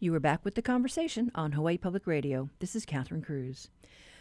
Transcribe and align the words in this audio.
You 0.00 0.14
are 0.14 0.20
back 0.20 0.44
with 0.44 0.54
the 0.54 0.62
conversation 0.62 1.32
on 1.34 1.50
Hawaii 1.50 1.76
Public 1.76 2.06
Radio. 2.06 2.50
This 2.60 2.76
is 2.76 2.86
Catherine 2.86 3.20
Cruz. 3.20 3.68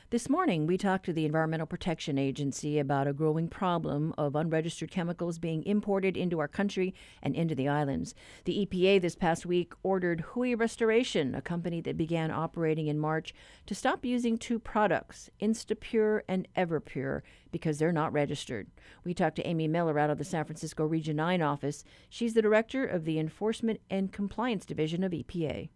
This 0.10 0.30
morning, 0.30 0.68
we 0.68 0.78
talked 0.78 1.06
to 1.08 1.12
the 1.12 1.26
Environmental 1.26 1.68
Protection 1.68 2.18
Agency 2.18 2.80
about 2.80 3.08
a 3.08 3.14
growing 3.14 3.50
problem 3.50 4.14
of 4.18 4.38
unregistered 4.38 4.90
chemicals 4.90 5.38
being 5.38 5.66
imported 5.66 6.16
into 6.16 6.40
our 6.40 6.48
country 6.48 6.96
and 7.22 7.36
into 7.36 7.54
the 7.56 7.68
islands. 7.68 8.16
The 8.46 8.66
EPA 8.66 9.02
this 9.02 9.16
past 9.16 9.46
week 9.46 9.74
ordered 9.84 10.22
Hui 10.22 10.56
Restoration, 10.56 11.36
a 11.36 11.42
company 11.42 11.82
that 11.82 11.98
began 11.98 12.32
operating 12.32 12.88
in 12.88 12.98
March, 12.98 13.34
to 13.66 13.76
stop 13.76 14.06
using 14.06 14.38
two 14.38 14.60
products, 14.60 15.30
Instapure 15.42 16.22
and 16.26 16.48
Everpure, 16.56 17.22
because 17.52 17.78
they're 17.78 17.92
not 17.92 18.14
registered. 18.14 18.68
We 19.04 19.14
talked 19.14 19.36
to 19.36 19.46
Amy 19.46 19.68
Miller 19.68 20.00
out 20.00 20.10
of 20.10 20.20
the 20.20 20.24
San 20.24 20.46
Francisco 20.46 20.86
Region 20.86 21.18
9 21.18 21.42
office. 21.42 21.84
She's 22.08 22.34
the 22.34 22.42
director 22.42 22.86
of 22.86 23.04
the 23.04 23.20
Enforcement 23.20 23.82
and 23.90 24.14
Compliance 24.14 24.66
Division 24.66 25.04
of 25.04 25.12
EPA. 25.12 25.68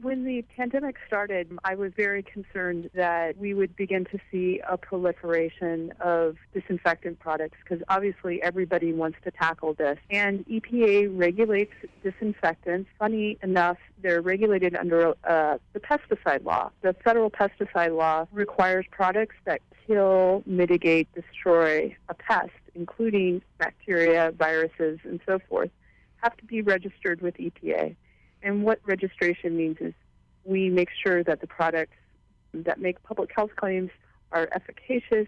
When 0.00 0.24
the 0.24 0.42
pandemic 0.56 0.96
started, 1.06 1.56
I 1.64 1.76
was 1.76 1.92
very 1.96 2.22
concerned 2.22 2.90
that 2.94 3.38
we 3.38 3.54
would 3.54 3.76
begin 3.76 4.04
to 4.06 4.18
see 4.30 4.60
a 4.68 4.76
proliferation 4.76 5.92
of 6.00 6.36
disinfectant 6.52 7.20
products 7.20 7.56
because 7.62 7.82
obviously 7.88 8.42
everybody 8.42 8.92
wants 8.92 9.18
to 9.24 9.30
tackle 9.30 9.72
this. 9.74 9.98
And 10.10 10.44
EPA 10.46 11.16
regulates 11.18 11.72
disinfectants. 12.02 12.90
Funny 12.98 13.38
enough, 13.42 13.78
they're 14.02 14.20
regulated 14.20 14.74
under 14.74 15.14
uh, 15.24 15.58
the 15.72 15.80
pesticide 15.80 16.44
law. 16.44 16.70
The 16.82 16.94
federal 17.04 17.30
pesticide 17.30 17.96
law 17.96 18.26
requires 18.32 18.84
products 18.90 19.36
that 19.44 19.60
kill, 19.86 20.42
mitigate, 20.44 21.08
destroy 21.14 21.96
a 22.08 22.14
pest, 22.14 22.50
including 22.74 23.42
bacteria, 23.58 24.32
viruses, 24.36 24.98
and 25.04 25.20
so 25.24 25.38
forth, 25.48 25.70
have 26.22 26.36
to 26.38 26.44
be 26.44 26.62
registered 26.62 27.20
with 27.20 27.36
EPA. 27.36 27.94
And 28.44 28.62
what 28.62 28.78
registration 28.84 29.56
means 29.56 29.78
is 29.80 29.94
we 30.44 30.68
make 30.68 30.90
sure 31.04 31.24
that 31.24 31.40
the 31.40 31.46
products 31.46 31.96
that 32.52 32.78
make 32.78 33.02
public 33.02 33.30
health 33.34 33.56
claims 33.56 33.90
are 34.30 34.48
efficacious, 34.52 35.26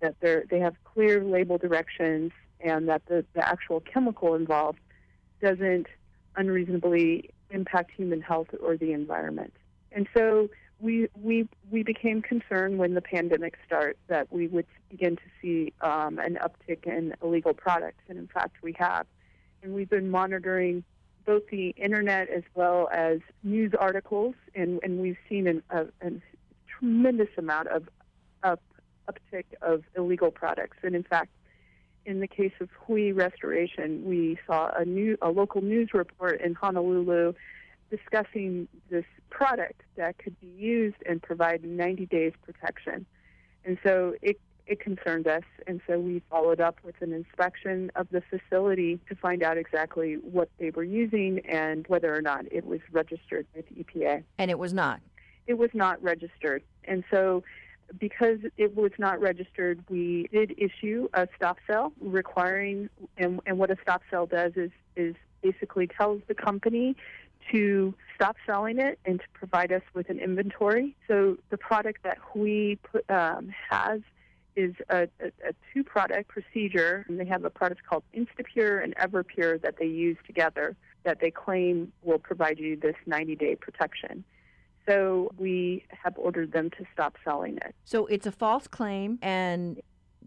that 0.00 0.14
they 0.20 0.42
they 0.48 0.60
have 0.60 0.76
clear 0.84 1.22
label 1.22 1.58
directions, 1.58 2.30
and 2.60 2.88
that 2.88 3.02
the, 3.06 3.24
the 3.34 3.46
actual 3.46 3.80
chemical 3.80 4.34
involved 4.34 4.78
doesn't 5.42 5.88
unreasonably 6.36 7.30
impact 7.50 7.90
human 7.90 8.22
health 8.22 8.48
or 8.62 8.76
the 8.76 8.92
environment. 8.92 9.52
And 9.90 10.06
so 10.16 10.48
we 10.78 11.08
we 11.20 11.48
we 11.70 11.82
became 11.82 12.22
concerned 12.22 12.78
when 12.78 12.94
the 12.94 13.02
pandemic 13.02 13.58
started 13.66 13.96
that 14.06 14.32
we 14.32 14.46
would 14.46 14.66
begin 14.88 15.16
to 15.16 15.22
see 15.42 15.72
um, 15.80 16.20
an 16.20 16.38
uptick 16.40 16.86
in 16.86 17.12
illegal 17.22 17.54
products, 17.54 18.02
and 18.08 18.18
in 18.18 18.28
fact 18.28 18.62
we 18.62 18.72
have. 18.78 19.06
And 19.64 19.74
we've 19.74 19.90
been 19.90 20.10
monitoring 20.10 20.84
both 21.26 21.42
the 21.50 21.70
internet 21.70 22.30
as 22.30 22.44
well 22.54 22.88
as 22.92 23.18
news 23.42 23.72
articles, 23.78 24.34
and, 24.54 24.80
and 24.82 25.00
we've 25.00 25.18
seen 25.28 25.46
an, 25.46 25.62
a, 25.70 25.82
a 26.00 26.12
tremendous 26.78 27.28
amount 27.36 27.68
of 27.68 27.88
up, 28.42 28.62
uptick 29.10 29.44
of 29.60 29.82
illegal 29.96 30.30
products. 30.30 30.78
And 30.82 30.94
in 30.94 31.02
fact, 31.02 31.30
in 32.06 32.20
the 32.20 32.28
case 32.28 32.52
of 32.60 32.68
Hui 32.86 33.12
Restoration, 33.12 34.04
we 34.04 34.38
saw 34.46 34.70
a 34.76 34.84
new 34.84 35.18
a 35.20 35.30
local 35.30 35.60
news 35.60 35.90
report 35.92 36.40
in 36.40 36.54
Honolulu 36.54 37.34
discussing 37.90 38.68
this 38.88 39.04
product 39.30 39.82
that 39.96 40.18
could 40.18 40.38
be 40.40 40.46
used 40.46 40.96
and 41.08 41.22
provide 41.22 41.64
90 41.64 42.06
days 42.06 42.32
protection. 42.44 43.06
And 43.64 43.78
so 43.84 44.14
it 44.22 44.38
it 44.66 44.80
concerned 44.80 45.26
us, 45.26 45.44
and 45.66 45.80
so 45.86 45.98
we 45.98 46.22
followed 46.30 46.60
up 46.60 46.78
with 46.82 47.00
an 47.00 47.12
inspection 47.12 47.90
of 47.94 48.08
the 48.10 48.22
facility 48.22 48.98
to 49.08 49.14
find 49.14 49.42
out 49.42 49.56
exactly 49.56 50.14
what 50.14 50.48
they 50.58 50.70
were 50.70 50.84
using 50.84 51.40
and 51.46 51.86
whether 51.88 52.14
or 52.14 52.22
not 52.22 52.44
it 52.50 52.66
was 52.66 52.80
registered 52.90 53.46
with 53.54 53.64
EPA. 53.76 54.24
And 54.38 54.50
it 54.50 54.58
was 54.58 54.72
not. 54.72 55.00
It 55.46 55.54
was 55.54 55.70
not 55.72 56.02
registered, 56.02 56.62
and 56.84 57.04
so 57.10 57.44
because 58.00 58.38
it 58.56 58.74
was 58.76 58.90
not 58.98 59.20
registered, 59.20 59.80
we 59.88 60.28
did 60.32 60.54
issue 60.58 61.08
a 61.14 61.28
stop 61.36 61.58
sell 61.66 61.92
requiring, 62.00 62.90
and, 63.16 63.40
and 63.46 63.58
what 63.58 63.70
a 63.70 63.76
stop 63.80 64.02
sell 64.10 64.26
does 64.26 64.52
is 64.56 64.70
is 64.96 65.14
basically 65.42 65.86
tells 65.86 66.20
the 66.26 66.34
company 66.34 66.96
to 67.52 67.94
stop 68.14 68.36
selling 68.44 68.78
it 68.78 68.98
and 69.04 69.20
to 69.20 69.26
provide 69.32 69.70
us 69.70 69.82
with 69.94 70.10
an 70.10 70.18
inventory. 70.18 70.96
So 71.06 71.36
the 71.50 71.56
product 71.56 72.02
that 72.02 72.18
we 72.34 72.78
put, 72.82 73.08
um, 73.08 73.52
has 73.70 74.00
is 74.56 74.74
a, 74.88 75.02
a, 75.20 75.26
a 75.48 75.52
two 75.72 75.84
product 75.84 76.28
procedure. 76.28 77.04
And 77.08 77.20
they 77.20 77.26
have 77.26 77.44
a 77.44 77.50
product 77.50 77.82
called 77.88 78.02
Instapure 78.14 78.82
and 78.82 78.96
Everpure 78.96 79.60
that 79.62 79.76
they 79.78 79.86
use 79.86 80.16
together 80.26 80.76
that 81.04 81.20
they 81.20 81.30
claim 81.30 81.92
will 82.02 82.18
provide 82.18 82.58
you 82.58 82.76
this 82.76 82.96
90 83.06 83.36
day 83.36 83.54
protection. 83.54 84.24
So 84.88 85.30
we 85.38 85.84
have 85.90 86.14
ordered 86.16 86.52
them 86.52 86.70
to 86.70 86.84
stop 86.92 87.16
selling 87.24 87.56
it. 87.58 87.74
So 87.84 88.06
it's 88.06 88.26
a 88.26 88.32
false 88.32 88.66
claim, 88.68 89.18
and 89.20 89.80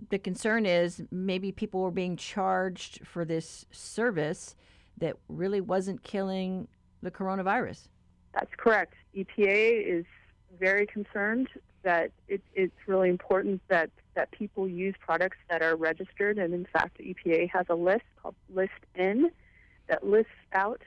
the 0.09 0.19
concern 0.19 0.65
is 0.65 1.01
maybe 1.11 1.51
people 1.51 1.81
were 1.81 1.91
being 1.91 2.17
charged 2.17 3.05
for 3.05 3.23
this 3.23 3.65
service 3.71 4.55
that 4.97 5.15
really 5.29 5.61
wasn't 5.61 6.03
killing 6.03 6.67
the 7.01 7.11
coronavirus. 7.11 7.87
That's 8.33 8.51
correct. 8.57 8.95
EPA 9.15 9.99
is 9.99 10.05
very 10.59 10.85
concerned 10.85 11.47
that 11.83 12.11
it, 12.27 12.41
it's 12.53 12.75
really 12.87 13.09
important 13.09 13.61
that, 13.67 13.89
that 14.15 14.31
people 14.31 14.67
use 14.67 14.95
products 14.99 15.37
that 15.49 15.61
are 15.61 15.75
registered. 15.75 16.37
And 16.37 16.53
in 16.53 16.65
fact, 16.71 16.97
the 16.97 17.13
EPA 17.13 17.49
has 17.51 17.65
a 17.69 17.75
list 17.75 18.05
called 18.21 18.35
List 18.53 18.71
N 18.95 19.31
that 19.87 20.05
lists 20.05 20.31
out 20.53 20.81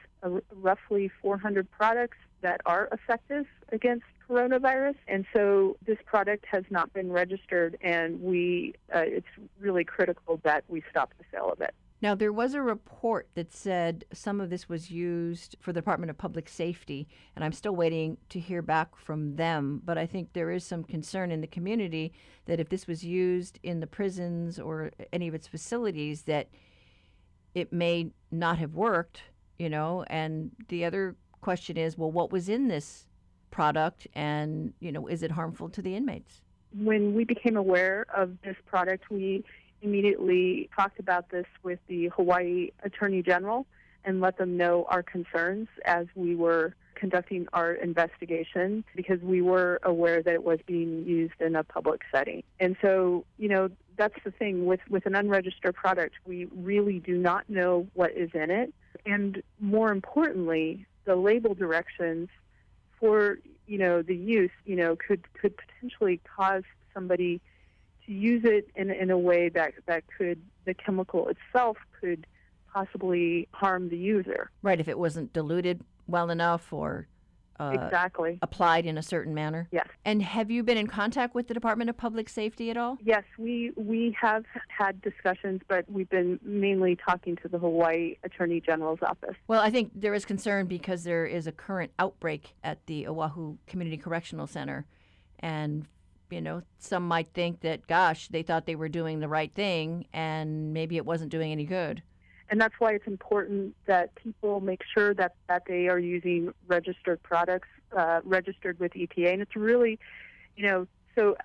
roughly 0.54 1.10
400 1.20 1.70
products 1.70 2.18
that 2.40 2.60
are 2.66 2.88
effective 2.92 3.46
against 3.70 4.04
coronavirus. 4.28 4.94
And 5.08 5.26
so 5.32 5.76
this 5.86 5.98
product 6.04 6.46
has 6.50 6.64
not 6.70 6.92
been 6.92 7.10
registered, 7.10 7.76
and 7.80 8.20
we 8.22 8.74
uh, 8.94 9.00
it's 9.00 9.26
really 9.60 9.84
critical 9.84 10.40
that 10.44 10.64
we 10.68 10.82
stop 10.90 11.12
the 11.18 11.24
sale 11.32 11.50
of 11.50 11.60
it. 11.60 11.74
Now, 12.02 12.16
there 12.16 12.32
was 12.32 12.54
a 12.54 12.60
report 12.60 13.28
that 13.36 13.52
said 13.52 14.04
some 14.12 14.40
of 14.40 14.50
this 14.50 14.68
was 14.68 14.90
used 14.90 15.54
for 15.60 15.72
the 15.72 15.80
Department 15.80 16.10
of 16.10 16.18
Public 16.18 16.48
Safety, 16.48 17.06
and 17.36 17.44
I'm 17.44 17.52
still 17.52 17.76
waiting 17.76 18.18
to 18.30 18.40
hear 18.40 18.60
back 18.60 18.96
from 18.96 19.36
them. 19.36 19.80
But 19.84 19.98
I 19.98 20.06
think 20.06 20.32
there 20.32 20.50
is 20.50 20.64
some 20.64 20.82
concern 20.82 21.30
in 21.30 21.40
the 21.40 21.46
community 21.46 22.12
that 22.46 22.58
if 22.58 22.68
this 22.68 22.88
was 22.88 23.04
used 23.04 23.60
in 23.62 23.78
the 23.78 23.86
prisons 23.86 24.58
or 24.58 24.90
any 25.12 25.28
of 25.28 25.34
its 25.34 25.46
facilities, 25.46 26.22
that 26.22 26.48
it 27.54 27.72
may 27.72 28.10
not 28.32 28.58
have 28.58 28.74
worked, 28.74 29.22
you 29.60 29.70
know. 29.70 30.04
And 30.08 30.50
the 30.66 30.84
other 30.84 31.14
question 31.40 31.76
is, 31.76 31.96
well, 31.96 32.10
what 32.10 32.32
was 32.32 32.48
in 32.48 32.66
this 32.66 33.06
product, 33.52 34.08
and 34.14 34.72
you 34.80 34.90
know, 34.90 35.06
is 35.06 35.22
it 35.22 35.30
harmful 35.30 35.68
to 35.68 35.80
the 35.80 35.94
inmates? 35.94 36.40
When 36.74 37.14
we 37.14 37.22
became 37.22 37.56
aware 37.56 38.06
of 38.12 38.40
this 38.42 38.56
product, 38.66 39.08
we 39.08 39.44
immediately 39.82 40.70
talked 40.74 40.98
about 40.98 41.30
this 41.30 41.46
with 41.62 41.78
the 41.88 42.08
Hawaii 42.08 42.70
Attorney 42.82 43.22
General 43.22 43.66
and 44.04 44.20
let 44.20 44.38
them 44.38 44.56
know 44.56 44.86
our 44.88 45.02
concerns 45.02 45.68
as 45.84 46.06
we 46.14 46.34
were 46.34 46.74
conducting 46.94 47.48
our 47.52 47.72
investigation 47.72 48.84
because 48.94 49.20
we 49.20 49.42
were 49.42 49.80
aware 49.82 50.22
that 50.22 50.34
it 50.34 50.44
was 50.44 50.60
being 50.66 51.04
used 51.04 51.40
in 51.40 51.56
a 51.56 51.64
public 51.64 52.02
setting. 52.12 52.42
And 52.60 52.76
so, 52.80 53.24
you 53.38 53.48
know, 53.48 53.70
that's 53.96 54.14
the 54.24 54.30
thing 54.30 54.66
with, 54.66 54.80
with 54.88 55.04
an 55.06 55.14
unregistered 55.14 55.74
product, 55.74 56.14
we 56.26 56.46
really 56.54 57.00
do 57.00 57.18
not 57.18 57.48
know 57.50 57.86
what 57.94 58.12
is 58.12 58.30
in 58.34 58.50
it. 58.50 58.72
And 59.04 59.42
more 59.60 59.90
importantly, 59.90 60.86
the 61.04 61.16
label 61.16 61.54
directions 61.54 62.28
for, 62.98 63.38
you 63.66 63.78
know, 63.78 64.02
the 64.02 64.16
use, 64.16 64.50
you 64.64 64.76
know, 64.76 64.96
could, 64.96 65.22
could 65.34 65.54
potentially 65.56 66.20
cause 66.36 66.62
somebody 66.94 67.40
use 68.12 68.42
it 68.44 68.68
in, 68.76 68.90
in 68.90 69.10
a 69.10 69.18
way 69.18 69.48
that, 69.50 69.74
that 69.86 70.04
could, 70.16 70.40
the 70.64 70.74
chemical 70.74 71.28
itself 71.28 71.76
could 72.00 72.26
possibly 72.72 73.48
harm 73.52 73.88
the 73.88 73.98
user. 73.98 74.50
Right, 74.62 74.80
if 74.80 74.88
it 74.88 74.98
wasn't 74.98 75.32
diluted 75.32 75.82
well 76.06 76.30
enough 76.30 76.72
or 76.72 77.06
uh, 77.60 77.70
exactly 77.74 78.38
applied 78.42 78.86
in 78.86 78.98
a 78.98 79.02
certain 79.02 79.34
manner. 79.34 79.68
Yes. 79.70 79.86
And 80.04 80.22
have 80.22 80.50
you 80.50 80.62
been 80.62 80.78
in 80.78 80.86
contact 80.86 81.34
with 81.34 81.48
the 81.48 81.54
Department 81.54 81.90
of 81.90 81.96
Public 81.96 82.28
Safety 82.28 82.70
at 82.70 82.76
all? 82.76 82.98
Yes, 83.02 83.24
we 83.38 83.72
we 83.76 84.16
have 84.20 84.44
had 84.68 85.00
discussions, 85.02 85.60
but 85.68 85.88
we've 85.90 86.08
been 86.08 86.40
mainly 86.42 86.96
talking 86.96 87.36
to 87.36 87.48
the 87.48 87.58
Hawaii 87.58 88.16
Attorney 88.24 88.60
General's 88.60 89.00
office. 89.02 89.36
Well, 89.48 89.60
I 89.60 89.70
think 89.70 89.92
there 89.94 90.14
is 90.14 90.24
concern 90.24 90.66
because 90.66 91.04
there 91.04 91.26
is 91.26 91.46
a 91.46 91.52
current 91.52 91.92
outbreak 91.98 92.54
at 92.64 92.84
the 92.86 93.06
Oahu 93.06 93.58
Community 93.66 93.96
Correctional 93.96 94.46
Center, 94.46 94.86
and 95.38 95.86
you 96.32 96.40
know, 96.40 96.62
some 96.78 97.06
might 97.06 97.28
think 97.34 97.60
that, 97.60 97.86
gosh, 97.86 98.28
they 98.28 98.42
thought 98.42 98.66
they 98.66 98.74
were 98.74 98.88
doing 98.88 99.20
the 99.20 99.28
right 99.28 99.52
thing 99.52 100.06
and 100.12 100.72
maybe 100.72 100.96
it 100.96 101.04
wasn't 101.04 101.30
doing 101.30 101.52
any 101.52 101.64
good. 101.64 102.02
And 102.48 102.60
that's 102.60 102.74
why 102.78 102.92
it's 102.92 103.06
important 103.06 103.74
that 103.86 104.14
people 104.14 104.60
make 104.60 104.82
sure 104.94 105.14
that, 105.14 105.34
that 105.48 105.62
they 105.66 105.88
are 105.88 105.98
using 105.98 106.52
registered 106.66 107.22
products, 107.22 107.68
uh, 107.96 108.20
registered 108.24 108.78
with 108.78 108.92
EPA. 108.92 109.32
And 109.32 109.42
it's 109.42 109.56
really, 109.56 109.98
you 110.56 110.66
know, 110.66 110.86
so 111.14 111.36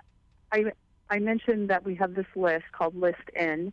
I, 0.52 0.72
I 1.10 1.20
mentioned 1.20 1.70
that 1.70 1.86
we 1.86 1.96
have 1.96 2.16
this 2.16 2.26
list 2.36 2.66
called 2.72 2.96
List 2.96 3.24
N, 3.36 3.72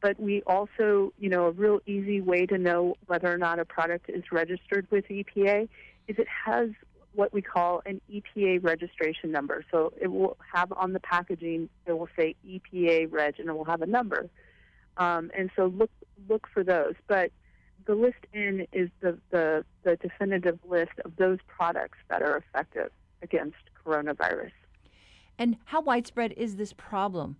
but 0.00 0.18
we 0.20 0.42
also, 0.42 1.12
you 1.18 1.30
know, 1.30 1.46
a 1.46 1.52
real 1.52 1.80
easy 1.86 2.20
way 2.20 2.44
to 2.46 2.58
know 2.58 2.96
whether 3.06 3.32
or 3.32 3.38
not 3.38 3.58
a 3.58 3.64
product 3.64 4.10
is 4.10 4.24
registered 4.32 4.86
with 4.90 5.06
EPA 5.08 5.68
is 6.08 6.18
it 6.18 6.28
has 6.28 6.70
what 7.14 7.32
we 7.32 7.42
call 7.42 7.82
an 7.86 8.00
EPA 8.12 8.62
registration 8.62 9.30
number. 9.30 9.64
So 9.70 9.92
it 10.00 10.08
will 10.08 10.36
have 10.52 10.72
on 10.72 10.92
the 10.92 11.00
packaging, 11.00 11.68
it 11.86 11.92
will 11.92 12.08
say 12.16 12.34
EPA 12.46 13.12
reg, 13.12 13.38
and 13.38 13.48
it 13.48 13.56
will 13.56 13.64
have 13.64 13.82
a 13.82 13.86
number. 13.86 14.28
Um, 14.96 15.30
and 15.36 15.50
so 15.56 15.66
look 15.66 15.90
look 16.28 16.46
for 16.52 16.62
those. 16.62 16.94
But 17.06 17.30
the 17.86 17.94
List 17.94 18.26
N 18.32 18.66
is 18.72 18.88
the, 19.00 19.18
the, 19.30 19.64
the 19.82 19.96
definitive 19.96 20.58
list 20.66 20.92
of 21.04 21.16
those 21.16 21.38
products 21.46 21.98
that 22.08 22.22
are 22.22 22.36
effective 22.36 22.90
against 23.22 23.56
coronavirus. 23.84 24.52
And 25.38 25.56
how 25.64 25.82
widespread 25.82 26.32
is 26.32 26.56
this 26.56 26.72
problem 26.72 27.36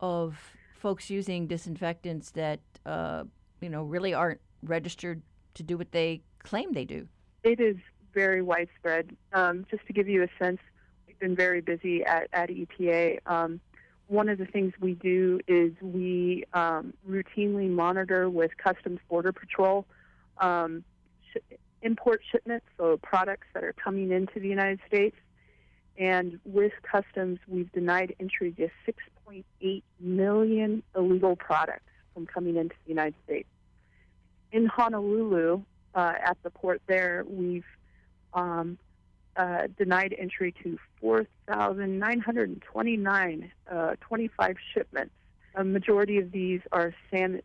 of 0.00 0.38
folks 0.78 1.10
using 1.10 1.46
disinfectants 1.46 2.30
that 2.32 2.60
uh, 2.86 3.24
you 3.60 3.68
know 3.68 3.82
really 3.82 4.14
aren't 4.14 4.40
registered 4.62 5.22
to 5.54 5.62
do 5.62 5.76
what 5.76 5.92
they 5.92 6.22
claim 6.42 6.72
they 6.72 6.84
do? 6.84 7.08
It 7.42 7.60
is 7.60 7.76
very 8.14 8.42
widespread. 8.42 9.16
Um, 9.32 9.66
just 9.70 9.86
to 9.86 9.92
give 9.92 10.08
you 10.08 10.22
a 10.22 10.28
sense, 10.38 10.60
we've 11.06 11.18
been 11.18 11.36
very 11.36 11.60
busy 11.60 12.04
at, 12.04 12.28
at 12.32 12.50
EPA. 12.50 13.18
Um, 13.26 13.60
one 14.08 14.28
of 14.28 14.38
the 14.38 14.46
things 14.46 14.72
we 14.80 14.94
do 14.94 15.40
is 15.46 15.72
we 15.82 16.44
um, 16.54 16.94
routinely 17.08 17.68
monitor 17.68 18.28
with 18.30 18.50
Customs 18.56 19.00
Border 19.08 19.32
Patrol 19.32 19.86
um, 20.38 20.82
sh- 21.32 21.56
import 21.82 22.22
shipments, 22.30 22.66
so 22.78 22.96
products 22.96 23.46
that 23.54 23.62
are 23.62 23.74
coming 23.74 24.10
into 24.10 24.40
the 24.40 24.48
United 24.48 24.80
States. 24.86 25.16
And 25.98 26.38
with 26.44 26.72
Customs, 26.82 27.38
we've 27.46 27.70
denied 27.72 28.14
entry 28.18 28.52
to 28.52 28.68
6.8 29.30 29.82
million 30.00 30.82
illegal 30.96 31.36
products 31.36 31.90
from 32.14 32.26
coming 32.26 32.56
into 32.56 32.74
the 32.84 32.88
United 32.88 33.14
States. 33.24 33.48
In 34.52 34.66
Honolulu, 34.66 35.62
uh, 35.94 36.12
at 36.24 36.38
the 36.42 36.50
port 36.50 36.80
there, 36.86 37.24
we've 37.28 37.64
um, 38.34 38.76
uh, 39.36 39.68
denied 39.78 40.14
entry 40.18 40.52
to 40.64 40.76
4,929, 41.00 43.52
uh, 43.70 43.94
25 44.00 44.56
shipments. 44.74 45.14
A 45.54 45.62
majority 45.64 46.18
of 46.18 46.32
these 46.32 46.60
are 46.72 46.92
san- 47.10 47.40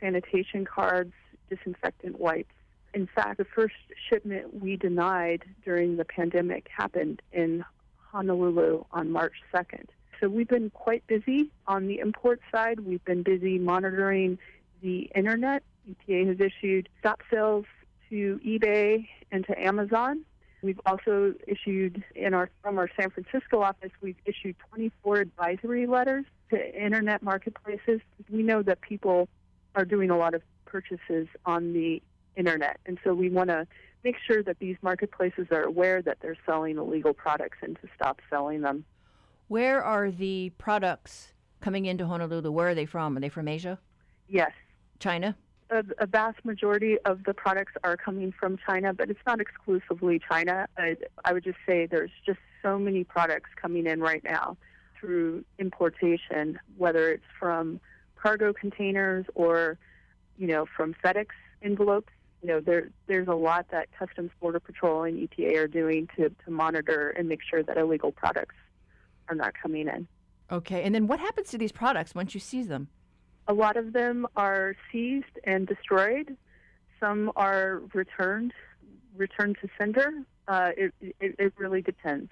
sanitation 0.00 0.64
cards, 0.64 1.12
disinfectant 1.48 2.20
wipes. 2.20 2.52
In 2.94 3.06
fact, 3.06 3.38
the 3.38 3.44
first 3.44 3.74
shipment 4.08 4.62
we 4.62 4.76
denied 4.76 5.44
during 5.64 5.96
the 5.96 6.04
pandemic 6.04 6.68
happened 6.74 7.20
in 7.32 7.64
Honolulu 8.12 8.84
on 8.92 9.10
March 9.10 9.34
2nd. 9.52 9.86
So 10.20 10.28
we've 10.28 10.48
been 10.48 10.70
quite 10.70 11.06
busy 11.06 11.50
on 11.66 11.86
the 11.86 12.00
import 12.00 12.40
side. 12.50 12.80
We've 12.80 13.04
been 13.04 13.22
busy 13.22 13.58
monitoring 13.58 14.38
the 14.82 15.10
internet. 15.14 15.62
EPA 15.88 16.28
has 16.28 16.40
issued 16.40 16.88
stop 16.98 17.20
sales 17.30 17.66
to 18.10 18.40
eBay 18.44 19.08
and 19.30 19.46
to 19.46 19.60
Amazon. 19.60 20.24
We've 20.62 20.80
also 20.86 21.34
issued 21.46 22.02
in 22.14 22.34
our 22.34 22.50
from 22.62 22.78
our 22.78 22.90
San 22.98 23.10
Francisco 23.10 23.62
office, 23.62 23.92
we've 24.00 24.18
issued 24.24 24.56
24 24.70 25.18
advisory 25.18 25.86
letters 25.86 26.24
to 26.50 26.84
internet 26.84 27.22
marketplaces. 27.22 28.00
We 28.28 28.42
know 28.42 28.62
that 28.62 28.80
people 28.80 29.28
are 29.76 29.84
doing 29.84 30.10
a 30.10 30.16
lot 30.16 30.34
of 30.34 30.42
purchases 30.64 31.28
on 31.46 31.72
the 31.72 32.02
internet, 32.34 32.80
and 32.86 32.98
so 33.04 33.14
we 33.14 33.30
want 33.30 33.50
to 33.50 33.66
make 34.04 34.16
sure 34.26 34.42
that 34.42 34.58
these 34.58 34.76
marketplaces 34.82 35.46
are 35.50 35.62
aware 35.62 36.02
that 36.02 36.18
they're 36.20 36.36
selling 36.46 36.78
illegal 36.78 37.12
products 37.14 37.58
and 37.62 37.76
to 37.80 37.88
stop 37.94 38.20
selling 38.30 38.62
them. 38.62 38.84
Where 39.48 39.82
are 39.82 40.10
the 40.10 40.50
products 40.58 41.32
coming 41.60 41.86
into 41.86 42.06
Honolulu? 42.06 42.50
Where 42.50 42.68
are 42.68 42.74
they 42.74 42.86
from? 42.86 43.16
Are 43.16 43.20
they 43.20 43.28
from 43.28 43.48
Asia? 43.48 43.78
Yes. 44.28 44.52
China? 44.98 45.36
A, 45.70 45.84
a, 45.98 46.06
vast 46.06 46.44
majority 46.44 46.98
of 47.04 47.24
the 47.24 47.34
products 47.34 47.72
are 47.84 47.96
coming 47.96 48.32
from 48.32 48.58
China, 48.66 48.92
but 48.94 49.10
it's 49.10 49.20
not 49.26 49.40
exclusively 49.40 50.20
China. 50.30 50.66
I, 50.76 50.96
I 51.24 51.32
would 51.32 51.44
just 51.44 51.58
say 51.66 51.86
there's 51.86 52.10
just 52.24 52.38
so 52.62 52.78
many 52.78 53.04
products 53.04 53.50
coming 53.60 53.86
in 53.86 54.00
right 54.00 54.22
now 54.24 54.56
through 54.98 55.44
importation, 55.58 56.58
whether 56.76 57.10
it's 57.12 57.24
from 57.38 57.80
cargo 58.16 58.52
containers 58.52 59.26
or, 59.34 59.78
you 60.38 60.46
know, 60.46 60.66
from 60.76 60.94
FedEx 61.04 61.26
envelopes. 61.62 62.12
You 62.42 62.48
know, 62.48 62.60
there 62.60 62.90
there's 63.06 63.28
a 63.28 63.34
lot 63.34 63.66
that 63.72 63.88
Customs 63.98 64.30
Border 64.40 64.60
Patrol 64.60 65.02
and 65.02 65.28
EPA 65.28 65.56
are 65.56 65.66
doing 65.66 66.08
to, 66.16 66.30
to 66.44 66.50
monitor 66.50 67.10
and 67.10 67.28
make 67.28 67.40
sure 67.42 67.62
that 67.62 67.76
illegal 67.76 68.12
products 68.12 68.54
are 69.28 69.34
not 69.34 69.54
coming 69.60 69.88
in. 69.88 70.06
Okay, 70.50 70.82
and 70.82 70.94
then 70.94 71.06
what 71.06 71.20
happens 71.20 71.48
to 71.50 71.58
these 71.58 71.72
products 71.72 72.14
once 72.14 72.34
you 72.34 72.40
seize 72.40 72.68
them? 72.68 72.88
A 73.48 73.54
lot 73.54 73.78
of 73.78 73.94
them 73.94 74.26
are 74.36 74.76
seized 74.92 75.38
and 75.44 75.66
destroyed. 75.66 76.36
Some 77.00 77.32
are 77.34 77.82
returned, 77.94 78.52
returned 79.16 79.56
to 79.62 79.68
sender. 79.78 80.12
Uh, 80.46 80.70
it, 80.76 80.94
it, 81.00 81.34
it, 81.38 81.52
really 81.56 81.80
depends. 81.80 82.30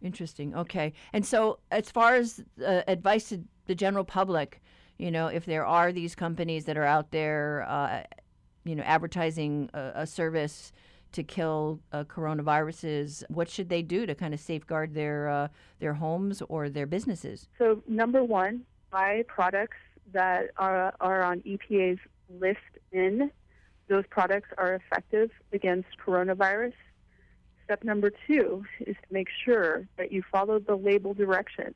Interesting. 0.00 0.54
Okay. 0.54 0.92
And 1.12 1.26
so, 1.26 1.58
as 1.70 1.90
far 1.90 2.14
as 2.14 2.42
uh, 2.64 2.82
advice 2.86 3.28
to 3.30 3.40
the 3.66 3.74
general 3.74 4.04
public, 4.04 4.62
you 4.98 5.10
know, 5.10 5.26
if 5.26 5.46
there 5.46 5.66
are 5.66 5.92
these 5.92 6.14
companies 6.14 6.64
that 6.66 6.76
are 6.76 6.84
out 6.84 7.10
there, 7.10 7.66
uh, 7.68 8.02
you 8.64 8.76
know, 8.76 8.82
advertising 8.84 9.68
a, 9.74 9.92
a 9.96 10.06
service 10.06 10.72
to 11.12 11.22
kill 11.22 11.80
uh, 11.92 12.04
coronaviruses, 12.04 13.22
what 13.28 13.48
should 13.48 13.68
they 13.68 13.82
do 13.82 14.06
to 14.06 14.14
kind 14.14 14.32
of 14.32 14.40
safeguard 14.40 14.94
their 14.94 15.28
uh, 15.28 15.48
their 15.80 15.94
homes 15.94 16.42
or 16.48 16.68
their 16.68 16.86
businesses? 16.86 17.48
So, 17.58 17.82
number 17.88 18.22
one, 18.22 18.62
buy 18.90 19.24
products 19.26 19.76
that 20.12 20.50
are, 20.56 20.94
are 21.00 21.22
on 21.22 21.40
EPA's 21.40 21.98
List 22.40 22.58
N. 22.92 23.30
Those 23.88 24.04
products 24.08 24.48
are 24.56 24.74
effective 24.74 25.30
against 25.52 25.88
coronavirus. 26.04 26.74
Step 27.64 27.84
number 27.84 28.10
two 28.26 28.64
is 28.80 28.96
to 28.96 29.12
make 29.12 29.28
sure 29.44 29.86
that 29.96 30.12
you 30.12 30.22
follow 30.30 30.58
the 30.58 30.76
label 30.76 31.14
directions. 31.14 31.74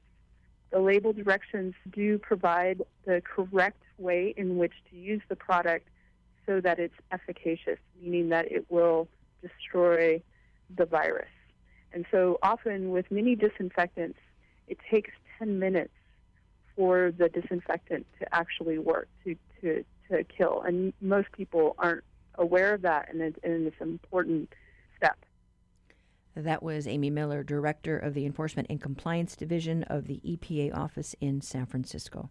The 0.71 0.81
label 0.81 1.13
directions 1.13 1.75
do 1.93 2.19
provide 2.19 2.83
the 3.05 3.23
correct 3.23 3.83
way 3.99 4.35
in 4.37 4.57
which 4.59 4.73
to 4.91 4.97
use 4.97 5.23
the 5.29 5.37
product 5.37 5.89
so 6.45 6.61
that 6.61 6.79
it's 6.79 6.95
efficacious, 7.13 7.79
meaning 8.01 8.29
that 8.31 8.51
it 8.51 8.67
will 8.71 9.09
destroy 9.43 10.23
the 10.77 10.85
virus. 10.85 11.29
And 11.93 12.05
so 12.11 12.39
often 12.43 12.91
with 12.91 13.11
many 13.11 13.35
disinfectants, 13.37 14.19
it 14.69 14.79
takes 14.91 15.11
10 15.39 15.59
minutes 15.59 15.93
for 16.77 17.13
the 17.17 17.29
disinfectant 17.29 18.07
to 18.21 18.35
actually 18.35 18.79
work 18.79 19.09
to 19.25 19.35
to 19.61 19.85
to 20.11 20.23
kill, 20.25 20.63
and 20.63 20.93
most 21.01 21.33
people 21.33 21.75
aren't 21.79 22.05
aware 22.37 22.75
of 22.75 22.83
that, 22.83 23.09
and, 23.11 23.21
it, 23.21 23.37
and 23.43 23.67
it's 23.67 23.81
an 23.81 23.89
important 23.89 24.53
step. 24.97 25.17
That 26.37 26.63
was 26.63 26.87
Amy 26.87 27.11
Miller, 27.11 27.43
Director 27.43 27.99
of 27.99 28.13
the 28.13 28.27
Enforcement 28.27 28.69
and 28.69 28.81
Compliance 28.81 29.35
Division 29.35 29.83
of 29.85 30.07
the 30.07 30.21
EPA 30.25 30.77
office 30.77 31.17
in 31.21 31.41
San 31.41 31.67
Francisco. 31.67 32.31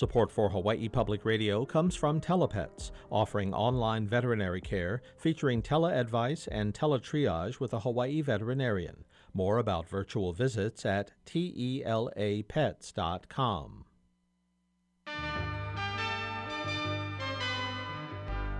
Support 0.00 0.32
for 0.32 0.48
Hawaii 0.48 0.88
Public 0.88 1.26
Radio 1.26 1.66
comes 1.66 1.94
from 1.94 2.22
Telepets, 2.22 2.90
offering 3.10 3.52
online 3.52 4.08
veterinary 4.08 4.62
care 4.62 5.02
featuring 5.18 5.60
tele-advice 5.60 6.46
and 6.46 6.74
tele-triage 6.74 7.60
with 7.60 7.74
a 7.74 7.80
Hawaii 7.80 8.22
veterinarian. 8.22 9.04
More 9.34 9.58
about 9.58 9.86
virtual 9.86 10.32
visits 10.32 10.86
at 10.86 11.10
telapets.com. 11.26 11.84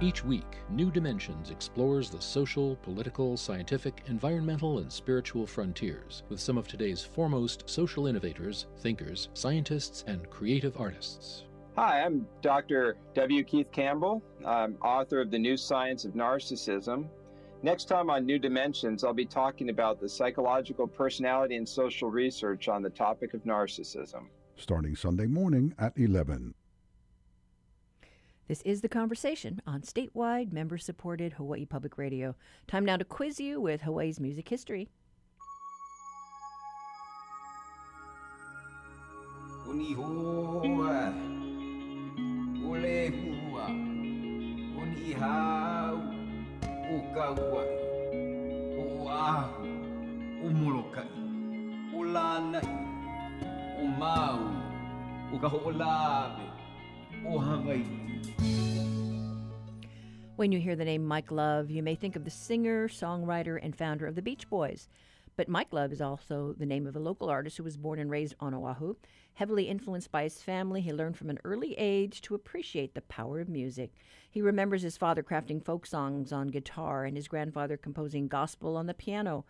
Each 0.02 0.24
week, 0.24 0.56
New 0.70 0.90
Dimensions 0.90 1.50
explores 1.50 2.08
the 2.08 2.22
social, 2.22 2.76
political, 2.76 3.36
scientific, 3.36 4.02
environmental, 4.06 4.78
and 4.78 4.90
spiritual 4.90 5.46
frontiers 5.46 6.22
with 6.30 6.40
some 6.40 6.56
of 6.56 6.66
today's 6.66 7.04
foremost 7.04 7.68
social 7.68 8.06
innovators, 8.06 8.66
thinkers, 8.78 9.28
scientists, 9.34 10.04
and 10.06 10.30
creative 10.30 10.80
artists. 10.80 11.44
Hi, 11.76 12.00
I'm 12.02 12.26
Dr. 12.40 12.96
W. 13.12 13.44
Keith 13.44 13.70
Campbell. 13.72 14.22
I'm 14.42 14.78
author 14.80 15.20
of 15.20 15.30
The 15.30 15.38
New 15.38 15.58
Science 15.58 16.06
of 16.06 16.12
Narcissism. 16.12 17.06
Next 17.62 17.84
time 17.84 18.08
on 18.08 18.24
New 18.24 18.38
Dimensions, 18.38 19.04
I'll 19.04 19.12
be 19.12 19.26
talking 19.26 19.68
about 19.68 20.00
the 20.00 20.08
psychological 20.08 20.86
personality 20.88 21.56
and 21.56 21.68
social 21.68 22.10
research 22.10 22.68
on 22.68 22.80
the 22.80 22.88
topic 22.88 23.34
of 23.34 23.44
narcissism. 23.44 24.28
starting 24.56 24.96
Sunday 24.96 25.26
morning 25.26 25.74
at 25.78 25.92
11. 25.98 26.54
This 28.50 28.62
is 28.62 28.80
The 28.80 28.88
Conversation 28.88 29.62
on 29.64 29.82
statewide, 29.82 30.52
member 30.52 30.76
supported 30.76 31.34
Hawaii 31.34 31.64
Public 31.64 31.96
Radio. 31.96 32.34
Time 32.66 32.84
now 32.84 32.96
to 32.96 33.04
quiz 33.04 33.38
you 33.38 33.60
with 33.60 33.82
Hawaii's 33.82 34.18
music 34.18 34.48
history. 34.48 34.88
When 60.36 60.52
you 60.52 60.58
hear 60.58 60.74
the 60.74 60.86
name 60.86 61.04
Mike 61.04 61.30
Love, 61.30 61.70
you 61.70 61.82
may 61.82 61.94
think 61.94 62.16
of 62.16 62.24
the 62.24 62.30
singer, 62.30 62.88
songwriter, 62.88 63.58
and 63.62 63.76
founder 63.76 64.06
of 64.06 64.14
the 64.14 64.22
Beach 64.22 64.48
Boys. 64.48 64.88
But 65.36 65.48
Mike 65.48 65.72
Love 65.72 65.92
is 65.92 66.00
also 66.00 66.54
the 66.58 66.66
name 66.66 66.86
of 66.86 66.96
a 66.96 67.00
local 67.00 67.28
artist 67.28 67.56
who 67.58 67.62
was 67.62 67.76
born 67.76 67.98
and 67.98 68.10
raised 68.10 68.34
on 68.40 68.54
Oahu. 68.54 68.94
Heavily 69.34 69.68
influenced 69.68 70.10
by 70.10 70.22
his 70.22 70.42
family, 70.42 70.80
he 70.80 70.92
learned 70.92 71.16
from 71.16 71.30
an 71.30 71.38
early 71.44 71.74
age 71.78 72.20
to 72.22 72.34
appreciate 72.34 72.94
the 72.94 73.02
power 73.02 73.40
of 73.40 73.48
music. 73.48 73.92
He 74.30 74.42
remembers 74.42 74.82
his 74.82 74.96
father 74.96 75.22
crafting 75.22 75.64
folk 75.64 75.86
songs 75.86 76.32
on 76.32 76.48
guitar 76.48 77.04
and 77.04 77.16
his 77.16 77.28
grandfather 77.28 77.76
composing 77.76 78.26
gospel 78.28 78.76
on 78.76 78.86
the 78.86 78.94
piano. 78.94 79.44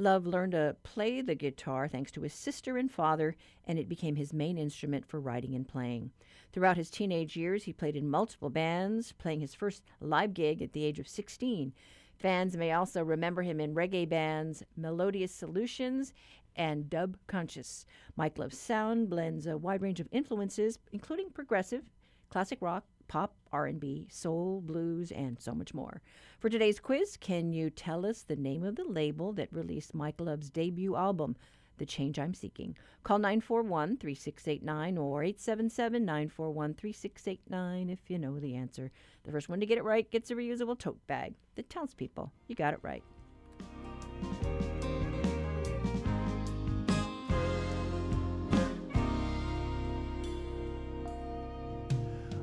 Love 0.00 0.26
learned 0.26 0.52
to 0.52 0.74
play 0.82 1.20
the 1.20 1.34
guitar 1.34 1.86
thanks 1.86 2.10
to 2.10 2.22
his 2.22 2.32
sister 2.32 2.78
and 2.78 2.90
father, 2.90 3.36
and 3.66 3.78
it 3.78 3.86
became 3.86 4.16
his 4.16 4.32
main 4.32 4.56
instrument 4.56 5.04
for 5.04 5.20
writing 5.20 5.54
and 5.54 5.68
playing. 5.68 6.10
Throughout 6.54 6.78
his 6.78 6.88
teenage 6.88 7.36
years, 7.36 7.64
he 7.64 7.74
played 7.74 7.94
in 7.94 8.08
multiple 8.08 8.48
bands, 8.48 9.12
playing 9.12 9.40
his 9.40 9.54
first 9.54 9.82
live 10.00 10.32
gig 10.32 10.62
at 10.62 10.72
the 10.72 10.84
age 10.84 10.98
of 10.98 11.06
16. 11.06 11.74
Fans 12.16 12.56
may 12.56 12.72
also 12.72 13.04
remember 13.04 13.42
him 13.42 13.60
in 13.60 13.74
reggae 13.74 14.08
bands 14.08 14.62
Melodious 14.74 15.34
Solutions 15.34 16.14
and 16.56 16.88
Dub 16.88 17.18
Conscious. 17.26 17.84
Mike 18.16 18.38
Love's 18.38 18.58
sound 18.58 19.10
blends 19.10 19.46
a 19.46 19.58
wide 19.58 19.82
range 19.82 20.00
of 20.00 20.08
influences, 20.10 20.78
including 20.92 21.28
progressive, 21.28 21.90
classic 22.30 22.62
rock, 22.62 22.84
pop, 23.10 23.34
R&B, 23.52 24.06
soul, 24.08 24.60
blues, 24.60 25.10
and 25.10 25.40
so 25.40 25.52
much 25.52 25.74
more. 25.74 26.00
For 26.38 26.48
today's 26.48 26.78
quiz, 26.78 27.16
can 27.16 27.52
you 27.52 27.68
tell 27.68 28.06
us 28.06 28.22
the 28.22 28.36
name 28.36 28.62
of 28.62 28.76
the 28.76 28.84
label 28.84 29.32
that 29.32 29.52
released 29.52 29.96
Mike 29.96 30.20
Love's 30.20 30.48
debut 30.48 30.94
album, 30.94 31.34
The 31.78 31.86
Change 31.86 32.20
I'm 32.20 32.34
Seeking? 32.34 32.76
Call 33.02 33.18
941-3689 33.18 34.96
or 34.96 35.24
877-941-3689 35.24 37.92
if 37.92 38.08
you 38.08 38.16
know 38.16 38.38
the 38.38 38.54
answer. 38.54 38.92
The 39.24 39.32
first 39.32 39.48
one 39.48 39.58
to 39.58 39.66
get 39.66 39.78
it 39.78 39.84
right 39.84 40.08
gets 40.08 40.30
a 40.30 40.36
reusable 40.36 40.78
tote 40.78 41.04
bag. 41.08 41.34
that 41.56 41.68
tells 41.68 41.94
people 41.94 42.30
you 42.46 42.54
got 42.54 42.74
it 42.74 42.80
right. 42.82 43.02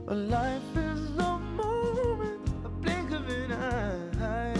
Life 0.09 0.77
is 0.77 1.17
a 1.17 1.37
moment, 1.37 2.39
a 2.63 2.69
blink 2.69 3.11
of 3.11 3.27
an 3.27 3.51
eye. 3.51 4.53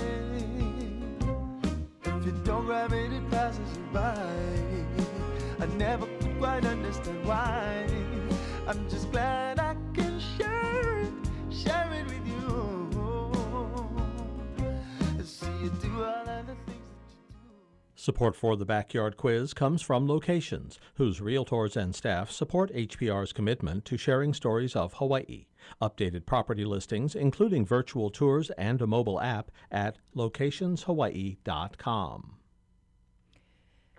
If 2.03 2.25
you 2.25 2.33
don't 2.43 2.65
grab 2.65 2.91
it, 2.91 3.13
it 3.13 3.31
passes 3.31 3.77
you 3.77 3.83
by. 3.93 4.13
I 5.61 5.65
never 5.77 6.05
could 6.19 6.37
quite 6.37 6.65
understand 6.65 7.25
why. 7.25 7.87
I'm 8.67 8.89
just 8.89 9.09
glad 9.09 9.56
Support 18.07 18.37
for 18.37 18.55
the 18.55 18.63
Backyard 18.63 19.17
Quiz 19.17 19.53
comes 19.53 19.81
from 19.81 20.07
Locations, 20.07 20.79
whose 20.95 21.19
realtors 21.19 21.75
and 21.75 21.93
staff 21.93 22.31
support 22.31 22.73
HPR's 22.73 23.33
commitment 23.33 23.83
to 23.83 23.97
sharing 23.97 24.33
stories 24.33 24.77
of 24.77 24.93
Hawaii. 24.93 25.47
Updated 25.81 26.25
property 26.25 26.63
listings, 26.63 27.15
including 27.15 27.65
virtual 27.65 28.09
tours 28.09 28.49
and 28.51 28.81
a 28.81 28.87
mobile 28.87 29.19
app, 29.19 29.51
at 29.69 29.97
locationshawaii.com. 30.15 32.35